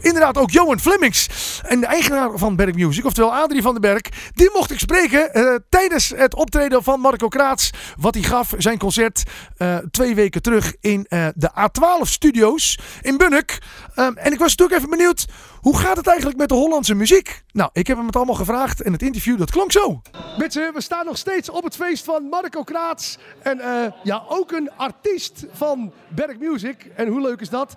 inderdaad 0.00 0.38
ook 0.38 0.50
Johan 0.50 0.80
Flemings. 0.80 1.28
En 1.68 1.80
de 1.80 1.86
eigenaar 1.86 2.38
van 2.38 2.56
Berk 2.56 2.74
Music, 2.74 3.04
oftewel 3.04 3.34
Adrie 3.34 3.62
van 3.62 3.72
den 3.72 3.80
Berg. 3.80 4.02
Die 4.34 4.50
mocht 4.52 4.70
ik 4.70 4.78
spreken 4.78 5.34
eh, 5.34 5.54
tijdens 5.68 6.12
het 6.16 6.34
optreden 6.34 6.82
van 6.82 7.00
Marco 7.00 7.28
Kraats. 7.28 7.70
Wat 7.96 8.14
hij 8.14 8.22
gaf, 8.22 8.54
zijn 8.58 8.78
concert 8.78 9.22
eh, 9.56 9.76
twee 9.90 10.14
weken 10.14 10.42
terug 10.42 10.74
in 10.80 11.06
eh, 11.08 11.26
de 11.34 11.50
A12 11.50 12.00
Studios 12.02 12.78
in 13.02 13.16
Bunnik. 13.16 13.58
Ehm, 13.94 14.16
en 14.16 14.32
ik 14.32 14.38
was 14.38 14.56
natuurlijk 14.56 14.78
even 14.78 14.90
benieuwd, 14.90 15.26
hoe 15.60 15.78
gaat 15.78 15.96
het 15.96 16.06
eigenlijk 16.06 16.38
met 16.38 16.48
de 16.48 16.54
Hollandse 16.54 16.94
muziek? 16.94 17.42
Nou, 17.52 17.70
ik 17.72 17.86
heb 17.86 17.96
hem 17.96 18.06
het 18.06 18.16
allemaal 18.16 18.34
gevraagd 18.34 18.82
en 18.82 18.92
het 18.92 19.02
interview 19.02 19.38
dat 19.38 19.50
klonk 19.50 19.72
zo. 19.72 20.02
Mensen, 20.38 20.74
we 20.74 20.80
staan 20.80 21.04
nog 21.04 21.16
steeds 21.16 21.50
op 21.50 21.64
het 21.64 21.76
feest 21.76 22.04
van 22.04 22.22
Marco 22.24 22.62
Kraats. 22.62 23.18
En 23.42 23.60
ja, 24.02 24.22
ook 24.28 24.52
een 24.52 24.70
artiest 24.76 25.44
van 25.52 25.92
Berk 26.08 26.38
Music. 26.38 26.86
En 26.96 27.08
hoe 27.08 27.20
leuk 27.20 27.40
is 27.40 27.48
dat? 27.48 27.74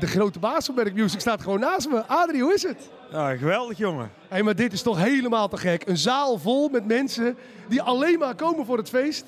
De 0.00 0.06
grote 0.06 0.38
baas 0.38 0.66
van 0.66 0.74
Berk 0.74 0.94
Music 0.94 1.20
staat 1.20 1.42
gewoon 1.42 1.60
naast 1.60 1.88
me. 1.88 2.04
Adrie, 2.06 2.42
hoe 2.42 2.54
is 2.54 2.62
het? 2.62 2.90
Ja, 3.10 3.36
geweldig 3.36 3.78
jongen. 3.78 4.10
Hé, 4.28 4.42
maar 4.42 4.54
dit 4.56 4.72
is 4.72 4.82
toch 4.82 4.98
helemaal 4.98 5.48
te 5.48 5.56
gek. 5.56 5.86
Een 5.86 5.96
zaal 5.96 6.38
vol 6.38 6.68
met 6.68 6.86
mensen 6.86 7.36
die 7.68 7.82
alleen 7.82 8.18
maar 8.18 8.34
komen 8.34 8.66
voor 8.66 8.76
het 8.76 8.88
feest. 8.88 9.24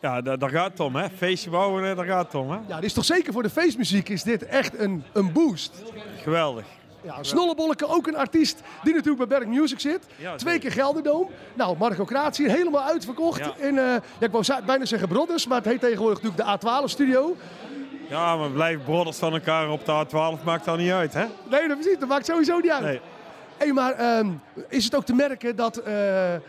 Ja, 0.00 0.20
da- 0.20 0.36
daar 0.36 0.50
gaat 0.50 0.70
het 0.70 0.80
om 0.80 0.96
hè. 0.96 1.08
Feestje 1.16 1.50
bouwen, 1.50 1.96
daar 1.96 2.06
gaat 2.06 2.24
het 2.24 2.34
om 2.34 2.50
hè. 2.50 2.58
Ja, 2.68 2.74
dit 2.74 2.84
is 2.84 2.92
toch 2.92 3.04
zeker 3.04 3.32
voor 3.32 3.42
de 3.42 3.50
feestmuziek 3.50 4.08
is 4.08 4.22
dit 4.22 4.44
echt 4.46 4.78
een, 4.78 5.04
een 5.12 5.32
boost. 5.32 5.82
Geweldig. 6.22 6.64
Ja, 7.02 7.22
Snollebolleke, 7.22 7.86
ook 7.86 8.06
een 8.06 8.16
artiest 8.16 8.60
die 8.82 8.94
natuurlijk 8.94 9.28
bij 9.28 9.38
Berk 9.38 9.48
Music 9.50 9.80
zit. 9.80 10.06
Ja, 10.16 10.36
Twee 10.36 10.58
keer 10.58 10.72
Gelderdoom. 10.72 11.28
Nou, 11.54 11.76
Marco 11.78 12.04
Kraats 12.04 12.38
hier 12.38 12.50
helemaal 12.50 12.82
uitverkocht. 12.82 13.38
Ja. 13.38 13.54
In, 13.56 13.78
eh, 13.78 13.84
ja, 13.84 14.00
ik 14.20 14.30
wou 14.30 14.44
bijna 14.66 14.84
zeggen 14.84 15.08
Brothers, 15.08 15.46
maar 15.46 15.56
het 15.56 15.66
heet 15.66 15.80
tegenwoordig 15.80 16.22
natuurlijk 16.22 16.60
de 16.62 16.68
A12 16.68 16.84
Studio. 16.90 17.36
Ja, 18.10 18.36
maar 18.36 18.50
blijven 18.50 18.84
brothers 18.84 19.16
van 19.16 19.32
elkaar 19.32 19.70
op 19.70 19.84
de 19.84 20.06
A12 20.06 20.44
maakt 20.44 20.64
dat 20.64 20.78
niet 20.78 20.90
uit 20.90 21.14
hè. 21.14 21.24
Nee, 21.50 21.68
dat 21.68 21.78
precies. 21.78 21.98
Dat 21.98 22.08
maakt 22.08 22.26
sowieso 22.26 22.58
niet 22.58 22.70
uit. 22.70 22.82
Nee. 22.82 23.00
Hey, 23.56 23.72
maar 23.72 23.92
ehm, 23.92 24.30
is 24.68 24.84
het 24.84 24.94
ook 24.94 25.04
te 25.04 25.14
merken 25.14 25.56
dat 25.56 25.76
eh, 25.76 26.34
eh, 26.34 26.40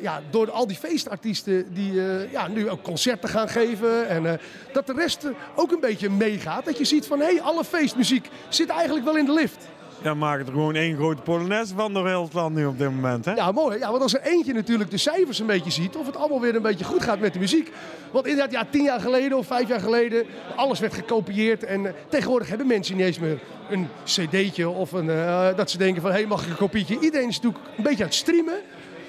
ja, 0.00 0.20
door 0.30 0.50
al 0.50 0.66
die 0.66 0.76
feestartiesten 0.76 1.74
die 1.74 2.00
eh, 2.00 2.32
ja, 2.32 2.48
nu 2.48 2.70
ook 2.70 2.82
concerten 2.82 3.28
gaan 3.28 3.48
geven 3.48 4.08
en 4.08 4.40
dat 4.72 4.86
de 4.86 4.92
rest 4.92 5.26
ook 5.54 5.72
een 5.72 5.80
beetje 5.80 6.10
meegaat. 6.10 6.64
Dat 6.64 6.78
je 6.78 6.84
ziet 6.84 7.06
van 7.06 7.18
hé, 7.18 7.24
hey, 7.24 7.42
alle 7.42 7.64
feestmuziek 7.64 8.28
zit 8.48 8.68
eigenlijk 8.68 9.04
wel 9.04 9.16
in 9.16 9.24
de 9.24 9.32
lift. 9.32 9.68
Ja, 10.02 10.14
maken 10.14 10.46
er 10.46 10.52
gewoon 10.52 10.74
één 10.74 10.96
grote 10.96 11.22
Polonaise 11.22 11.74
van 11.74 11.92
door 11.92 12.06
heel 12.06 12.22
het 12.22 12.32
land 12.32 12.54
nu 12.54 12.66
op 12.66 12.78
dit 12.78 12.90
moment 12.90 13.24
hè. 13.24 13.32
Ja, 13.32 13.52
mooi. 13.52 13.78
Ja, 13.78 13.90
want 13.90 14.02
als 14.02 14.14
er 14.14 14.20
eentje 14.20 14.52
natuurlijk 14.52 14.90
de 14.90 14.96
cijfers 14.96 15.38
een 15.38 15.46
beetje 15.46 15.70
ziet, 15.70 15.96
of 15.96 16.06
het 16.06 16.16
allemaal 16.16 16.40
weer 16.40 16.54
een 16.54 16.62
beetje 16.62 16.84
goed 16.84 17.02
gaat 17.02 17.20
met 17.20 17.32
de 17.32 17.38
muziek. 17.38 17.72
Want 18.10 18.26
inderdaad, 18.26 18.52
ja, 18.52 18.66
tien 18.70 18.82
jaar 18.82 19.00
geleden 19.00 19.38
of 19.38 19.46
vijf 19.46 19.68
jaar 19.68 19.80
geleden, 19.80 20.26
alles 20.56 20.80
werd 20.80 20.94
gekopieerd. 20.94 21.64
En 21.64 21.86
eh, 21.86 21.92
tegenwoordig 22.08 22.48
hebben 22.48 22.66
mensen 22.66 22.96
niet 22.96 23.06
eens 23.06 23.18
meer 23.18 23.40
een 23.70 23.88
cd'tje 24.04 24.68
of 24.68 24.92
een, 24.92 25.10
eh, 25.10 25.48
dat 25.56 25.70
ze 25.70 25.78
denken 25.78 26.02
van, 26.02 26.10
hé, 26.10 26.16
hey, 26.16 26.26
mag 26.26 26.42
ik 26.42 26.50
een 26.50 26.56
kopietje? 26.56 26.98
Iedereen 27.00 27.28
is 27.28 27.40
natuurlijk 27.40 27.64
een 27.76 27.82
beetje 27.82 28.02
aan 28.02 28.08
het 28.08 28.18
streamen. 28.18 28.60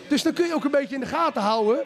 Dus 0.07 0.23
dan 0.23 0.33
kun 0.33 0.47
je 0.47 0.53
ook 0.53 0.63
een 0.63 0.71
beetje 0.71 0.95
in 0.95 1.01
de 1.01 1.07
gaten 1.07 1.41
houden. 1.41 1.79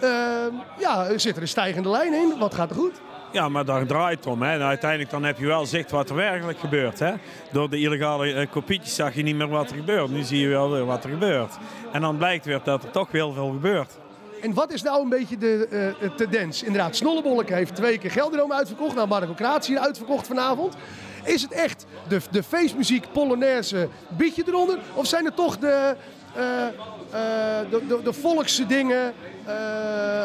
Ehm, 0.00 0.54
ja, 0.78 1.18
zit 1.18 1.36
er 1.36 1.42
een 1.42 1.48
stijgende 1.48 1.88
lijn 1.88 2.14
in? 2.14 2.38
Wat 2.38 2.54
gaat 2.54 2.70
er 2.70 2.76
goed? 2.76 3.00
Ja, 3.32 3.48
maar 3.48 3.64
daar 3.64 3.86
draait 3.86 4.18
het 4.18 4.26
om. 4.26 4.42
Hè. 4.42 4.52
En 4.52 4.62
uiteindelijk 4.62 5.10
dan 5.10 5.24
heb 5.24 5.38
je 5.38 5.46
wel 5.46 5.66
zicht 5.66 5.90
wat 5.90 6.10
er 6.10 6.16
werkelijk 6.16 6.58
gebeurt. 6.58 6.98
Hè. 6.98 7.12
Door 7.52 7.70
de 7.70 7.78
illegale 7.78 8.32
eh, 8.32 8.50
kopietjes 8.50 8.94
zag 8.94 9.14
je 9.14 9.22
niet 9.22 9.36
meer 9.36 9.48
wat 9.48 9.70
er 9.70 9.76
gebeurt. 9.76 10.10
Nu 10.10 10.22
zie 10.22 10.40
je 10.40 10.48
wel 10.48 10.84
wat 10.84 11.04
er 11.04 11.10
gebeurt. 11.10 11.56
En 11.92 12.00
dan 12.00 12.16
blijkt 12.16 12.44
weer 12.44 12.60
dat 12.64 12.84
er 12.84 12.90
toch 12.90 13.12
heel 13.12 13.32
veel 13.32 13.48
gebeurt. 13.48 13.98
En 14.42 14.54
wat 14.54 14.72
is 14.72 14.82
nou 14.82 15.02
een 15.02 15.08
beetje 15.08 15.36
de 15.36 15.68
eh, 16.00 16.10
tendens? 16.10 16.62
Inderdaad, 16.62 16.96
Snollebolleke 16.96 17.54
heeft 17.54 17.74
twee 17.74 17.98
keer 17.98 18.10
Gelderdoom 18.10 18.52
uitverkocht. 18.52 18.94
Nou, 18.94 19.08
Marco 19.08 19.32
Kraats 19.32 19.68
hier 19.68 19.78
uitverkocht 19.78 20.26
vanavond. 20.26 20.76
Is 21.24 21.42
het 21.42 21.52
echt 21.52 21.86
de, 22.08 22.20
de 22.30 22.42
feestmuziek, 22.42 23.12
Polonaise, 23.12 23.88
biedje 24.08 24.42
eronder? 24.46 24.78
Of 24.94 25.06
zijn 25.06 25.24
het 25.24 25.36
toch 25.36 25.58
de, 25.58 25.96
eh, 26.34 26.66
de, 27.10 27.80
de, 27.88 28.00
de 28.04 28.12
volkse 28.12 28.66
dingen, 28.66 29.12
eh, 29.44 29.54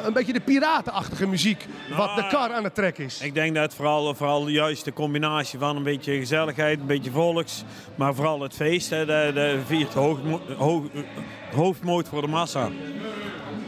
een 0.06 0.14
beetje 0.14 0.34
de 0.34 0.40
piratenachtige 0.40 1.28
muziek, 1.28 1.66
wat 1.98 2.16
de 2.16 2.28
kar 2.30 2.52
aan 2.52 2.64
het 2.64 2.76
trek 2.76 2.98
is? 2.98 3.22
Ik 3.22 3.34
denk 3.34 3.54
dat 3.56 3.64
het 3.64 3.74
vooral, 3.74 4.16
vooral 4.16 4.48
juist 4.48 4.86
de 4.86 4.94
combinatie 4.94 5.60
van 5.60 5.76
een 5.76 5.84
beetje 5.84 6.18
gezelligheid, 6.18 6.80
een 6.80 6.86
beetje 6.86 7.12
volks, 7.12 7.64
maar 7.96 8.16
vooral 8.16 8.42
het 8.42 8.54
feest, 8.54 8.90
hè, 8.90 9.06
de, 9.06 9.32
de 9.34 9.60
viert 9.66 9.94
hoogmo- 9.94 10.42
hoog, 10.58 10.84
hoofdmoot 11.56 12.08
voor 12.08 12.22
de 12.22 12.28
massa. 12.28 12.70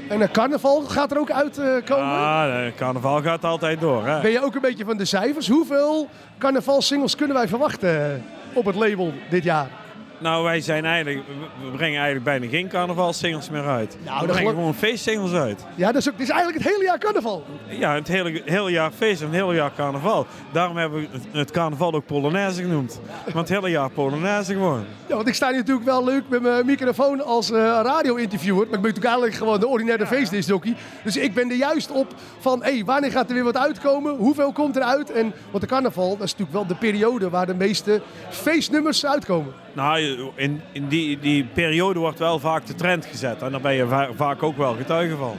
En 0.09 0.22
een 0.22 0.32
carnaval 0.32 0.82
gaat 0.82 1.11
er 1.11 1.20
ook 1.20 1.32
uitkomen. 1.32 2.03
Ah, 2.05 2.43
de 2.45 2.72
carnaval 2.76 3.22
gaat 3.22 3.43
altijd 3.43 3.80
door. 3.80 4.07
Hè. 4.07 4.22
Ben 4.22 4.32
je 4.32 4.43
ook 4.43 4.55
een 4.55 4.61
beetje 4.61 4.86
van 4.86 4.97
de 4.97 5.05
cijfers? 5.05 5.47
Hoeveel 5.47 6.09
carnavalsingles 6.38 7.16
kunnen 7.16 7.36
wij 7.36 7.47
verwachten 7.47 8.24
op 8.53 8.66
het 8.66 8.76
label 8.76 9.13
dit 9.30 9.43
jaar? 9.43 9.70
Nou, 10.18 10.43
wij 10.43 10.61
zijn 10.61 10.86
eigenlijk, 10.86 11.26
we- 11.28 11.70
brengen 11.78 11.95
eigenlijk 12.01 12.24
bijna 12.26 12.47
geen 12.47 12.68
carnavalsingles 12.68 13.49
meer 13.49 13.68
uit. 13.68 13.97
Nou, 14.05 14.26
we 14.26 14.32
brengen 14.34 14.53
gewoon 14.53 14.74
feestsingles 14.74 15.32
uit. 15.34 15.66
Ja, 15.76 15.91
dat 15.91 16.01
is, 16.01 16.07
ook, 16.07 16.13
het 16.13 16.24
is 16.24 16.30
eigenlijk 16.30 16.63
het 16.63 16.74
hele 16.74 16.84
jaar 16.86 16.97
carnaval. 16.99 17.43
Ja, 17.68 17.93
het 17.93 18.07
hele, 18.07 18.41
hele 18.45 18.72
jaar 18.72 18.91
feest 18.91 19.22
en 19.22 19.28
het 19.28 19.36
hele 19.36 19.53
jaar 19.53 19.72
carnaval. 19.76 20.26
Daarom 20.51 20.78
hebben 20.78 20.99
we 21.01 21.07
het, 21.11 21.24
het 21.32 21.51
carnaval 21.51 21.93
ook 21.93 22.05
Polonaise 22.05 22.61
genoemd. 22.61 22.99
Want 23.34 23.49
het 23.49 23.57
hele 23.57 23.70
jaar 23.70 23.89
Polonaise 23.89 24.53
gewoon. 24.53 24.86
Ja, 25.07 25.16
want 25.16 25.28
ik 25.28 25.34
sta 25.34 25.47
hier 25.47 25.57
natuurlijk 25.57 25.86
wel 25.86 26.03
leuk 26.03 26.24
met 26.30 26.41
mijn 26.41 26.66
microfoon 26.66 27.24
als 27.26 27.51
eh, 27.51 27.57
radio-interviewer. 27.84 28.66
Maar 28.68 28.76
ik 28.76 28.82
ben 28.82 28.91
natuurlijk 28.93 29.05
eigenlijk 29.05 29.36
gewoon 29.36 29.59
de 29.59 29.68
ordinaire 29.68 30.07
feestdisjockey. 30.07 30.76
Dus 31.03 31.18
ik 31.18 31.34
ben 31.34 31.49
er 31.49 31.55
juist 31.55 31.91
op 31.91 32.07
van, 32.39 32.63
hé, 32.63 32.84
wanneer 32.86 33.11
gaat 33.11 33.28
er 33.28 33.34
weer 33.36 33.43
wat 33.43 33.57
uitkomen? 33.57 34.16
Hoeveel 34.16 34.51
komt 34.51 34.76
eruit? 34.76 35.11
En, 35.11 35.34
want 35.51 35.63
de 35.63 35.70
carnaval, 35.70 36.09
dat 36.18 36.26
is 36.28 36.32
natuurlijk 36.36 36.51
wel 36.51 36.66
de 36.68 36.76
periode 36.76 37.30
waar 37.30 37.45
de 37.45 37.55
meeste 37.55 38.01
feestnummers 38.30 39.05
uitkomen. 39.05 39.53
Nou, 39.76 39.99
in, 40.36 40.61
in 40.71 40.88
die, 40.88 41.19
die 41.19 41.45
periode 41.45 41.99
wordt 41.99 42.19
wel 42.19 42.39
vaak 42.39 42.65
de 42.65 42.76
trend 42.76 43.05
gezet. 43.05 43.41
En 43.41 43.51
daar 43.51 43.61
ben 43.61 43.73
je 43.73 43.88
va- 43.88 44.09
vaak 44.15 44.43
ook 44.43 44.57
wel 44.57 44.73
getuige 44.76 45.15
van. 45.15 45.38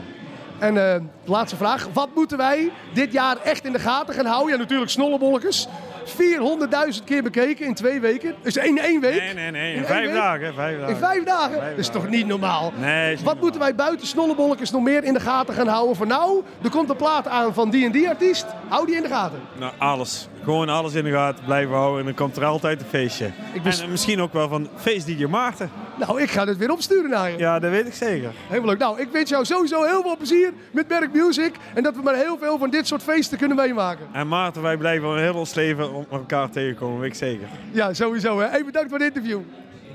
En 0.59 0.93
eh, 0.93 1.01
laatste 1.25 1.55
vraag. 1.57 1.87
Wat 1.93 2.09
moeten 2.15 2.37
wij 2.37 2.71
dit 2.93 3.11
jaar 3.11 3.37
echt 3.43 3.65
in 3.65 3.71
de 3.71 3.79
gaten 3.79 4.13
gaan 4.13 4.25
houden? 4.25 4.53
Ja, 4.53 4.59
natuurlijk 4.59 4.91
snollebolletjes. 4.91 5.67
400.000 6.09 7.03
keer 7.05 7.23
bekeken 7.23 7.65
in 7.65 7.73
twee 7.73 7.99
weken. 7.99 8.35
Dus 8.41 8.57
in 8.57 8.77
één 8.77 9.01
week. 9.01 9.19
Nee, 9.21 9.33
nee, 9.33 9.51
nee. 9.51 9.75
In 9.75 9.83
vijf 9.83 10.13
dagen. 10.13 10.53
Vijf 10.53 10.79
dagen. 10.79 10.93
In 10.93 10.99
vijf 10.99 11.23
dagen? 11.23 11.57
Vijf 11.57 11.69
dat 11.69 11.77
is 11.79 11.85
dagen. 11.87 12.01
toch 12.01 12.09
niet 12.09 12.27
normaal? 12.27 12.73
Nee, 12.79 13.11
is 13.11 13.17
niet 13.17 13.27
Wat 13.27 13.39
moeten 13.39 13.59
wij 13.59 13.75
buiten 13.75 14.07
snollebolletjes 14.07 14.71
nog 14.71 14.81
meer 14.81 15.03
in 15.03 15.13
de 15.13 15.19
gaten 15.19 15.53
gaan 15.53 15.67
houden? 15.67 15.95
Voor 15.95 16.07
nou, 16.07 16.43
er 16.63 16.69
komt 16.69 16.89
een 16.89 16.95
plaat 16.95 17.27
aan 17.27 17.53
van 17.53 17.69
die 17.69 17.85
en 17.85 17.91
die 17.91 18.09
artiest. 18.09 18.45
Hou 18.67 18.85
die 18.85 18.95
in 18.95 19.01
de 19.01 19.09
gaten. 19.09 19.39
Nou, 19.59 19.73
alles. 19.77 20.27
Gewoon 20.43 20.69
alles 20.69 20.93
in 20.93 21.03
de 21.03 21.11
gaten 21.11 21.45
blijven 21.45 21.75
houden. 21.75 21.99
En 21.99 22.05
dan 22.05 22.15
komt 22.15 22.37
er 22.37 22.45
altijd 22.45 22.81
een 22.81 22.87
feestje. 22.87 23.31
Ik 23.53 23.65
En 23.65 23.71
eh, 23.71 23.87
misschien 23.87 24.21
ook 24.21 24.33
wel 24.33 24.47
van 24.47 24.69
feest 24.75 25.05
DJ 25.05 25.25
Maarten. 25.25 25.71
Nou, 25.99 26.21
ik 26.21 26.29
ga 26.29 26.45
het 26.45 26.57
weer 26.57 26.71
opsturen 26.71 27.09
naar 27.09 27.31
je. 27.31 27.37
Ja, 27.37 27.59
dat 27.59 27.71
weet 27.71 27.87
ik 27.87 27.93
zeker. 27.93 28.31
Helemaal 28.47 28.69
leuk. 28.69 28.79
Nou, 28.79 28.99
ik 28.99 29.07
wens 29.11 29.29
jou 29.29 29.45
sowieso 29.45 29.83
heel 29.83 30.01
veel 30.01 30.17
plezier 30.17 30.53
met 30.71 30.87
Berk 30.87 31.13
Music. 31.13 31.55
En 31.73 31.83
dat 31.83 31.95
we 31.95 32.01
maar 32.01 32.15
heel 32.15 32.37
veel 32.37 32.57
van 32.57 32.69
dit 32.69 32.87
soort 32.87 33.03
feesten 33.03 33.37
kunnen 33.37 33.57
meemaken. 33.57 34.07
En 34.11 34.27
Maarten, 34.27 34.61
wij 34.61 34.77
blijven 34.77 35.17
heel 35.17 35.33
ons 35.33 35.53
leven 35.53 35.93
om 35.93 36.05
elkaar 36.11 36.49
tegenkomen. 36.49 36.99
Weet 36.99 37.09
ik 37.09 37.15
zeker. 37.15 37.47
Ja, 37.71 37.93
sowieso. 37.93 38.39
Hè. 38.39 38.47
Hey, 38.47 38.65
bedankt 38.65 38.89
voor 38.89 38.99
het 38.99 39.07
interview. 39.07 39.39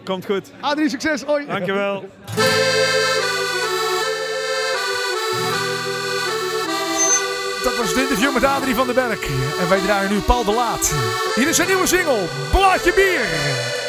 Komt 0.05 0.25
goed. 0.25 0.51
Adrie, 0.61 0.89
succes. 0.89 1.23
Hoi. 1.23 1.47
Dankjewel. 1.47 2.05
Dat 7.65 7.77
was 7.77 7.89
het 7.89 7.99
interview 7.99 8.35
met 8.35 8.45
Adrie 8.45 8.75
van 8.75 8.87
den 8.87 8.95
Berg. 8.95 9.27
En 9.61 9.69
wij 9.69 9.81
draaien 9.81 10.11
nu 10.11 10.19
Paul 10.19 10.45
de 10.45 10.53
Laat. 10.53 10.95
Hier 11.35 11.49
is 11.49 11.57
zijn 11.57 11.69
nieuwe 11.69 11.87
single, 11.87 12.25
Blaadje 12.51 12.93
Bier. 12.93 13.81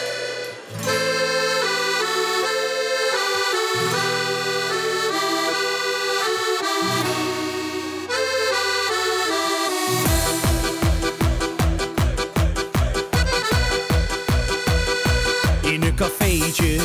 Cafeetje 16.04 16.78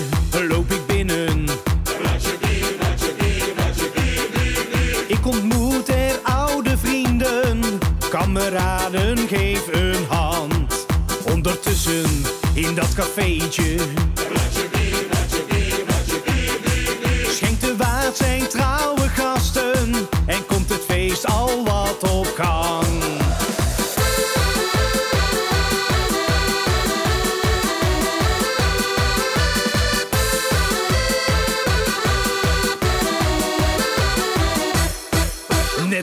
loop 0.49 0.71
ik 0.71 0.87
binnen. 0.87 1.45
Ik 5.07 5.27
ontmoet 5.27 5.89
er 5.89 6.21
oude 6.23 6.79
vrienden, 6.79 7.79
kameraden, 8.11 9.19
geef 9.29 9.67
een 9.73 10.05
hand. 10.09 10.87
Ondertussen 11.33 12.23
in 12.55 12.75
dat 12.75 12.95
cafeetje. 12.95 13.77
Schenkt 17.29 17.61
de 17.61 17.77
waard 17.77 18.17
zijn 18.17 18.49
trouwe 18.49 19.09
gasten 19.09 19.95
en 20.27 20.47
komt 20.47 20.69
het 20.69 20.83
feest 20.87 21.27
al 21.27 21.65
wat 21.65 22.11
op 22.11 22.27
gang. 22.37 23.08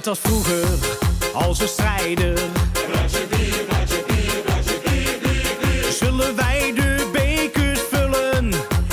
Als 0.07 0.19
vroeger, 0.19 0.67
als 1.33 1.59
we 1.59 1.67
strijden. 1.67 2.37
Zullen 5.89 6.35
wij 6.35 6.73
de 6.75 7.51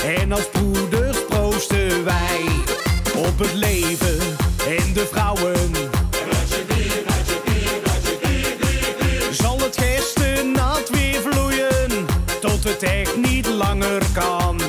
En 0.05 0.33
als 0.33 0.49
broeders 0.53 1.25
proosten 1.29 2.05
wij 2.05 2.45
op 3.15 3.39
het 3.39 3.55
leven 3.55 4.19
en 4.67 4.93
de 4.93 5.07
vrouwen. 5.13 5.71
Zal 9.31 9.61
het 9.61 9.77
gisteren 9.77 10.53
nat 10.53 10.91
weer 10.91 11.21
vloeien 11.21 12.07
tot 12.41 12.65
het 12.65 12.83
echt 12.83 13.17
niet 13.17 13.47
langer 13.47 14.03
kan. 14.13 14.62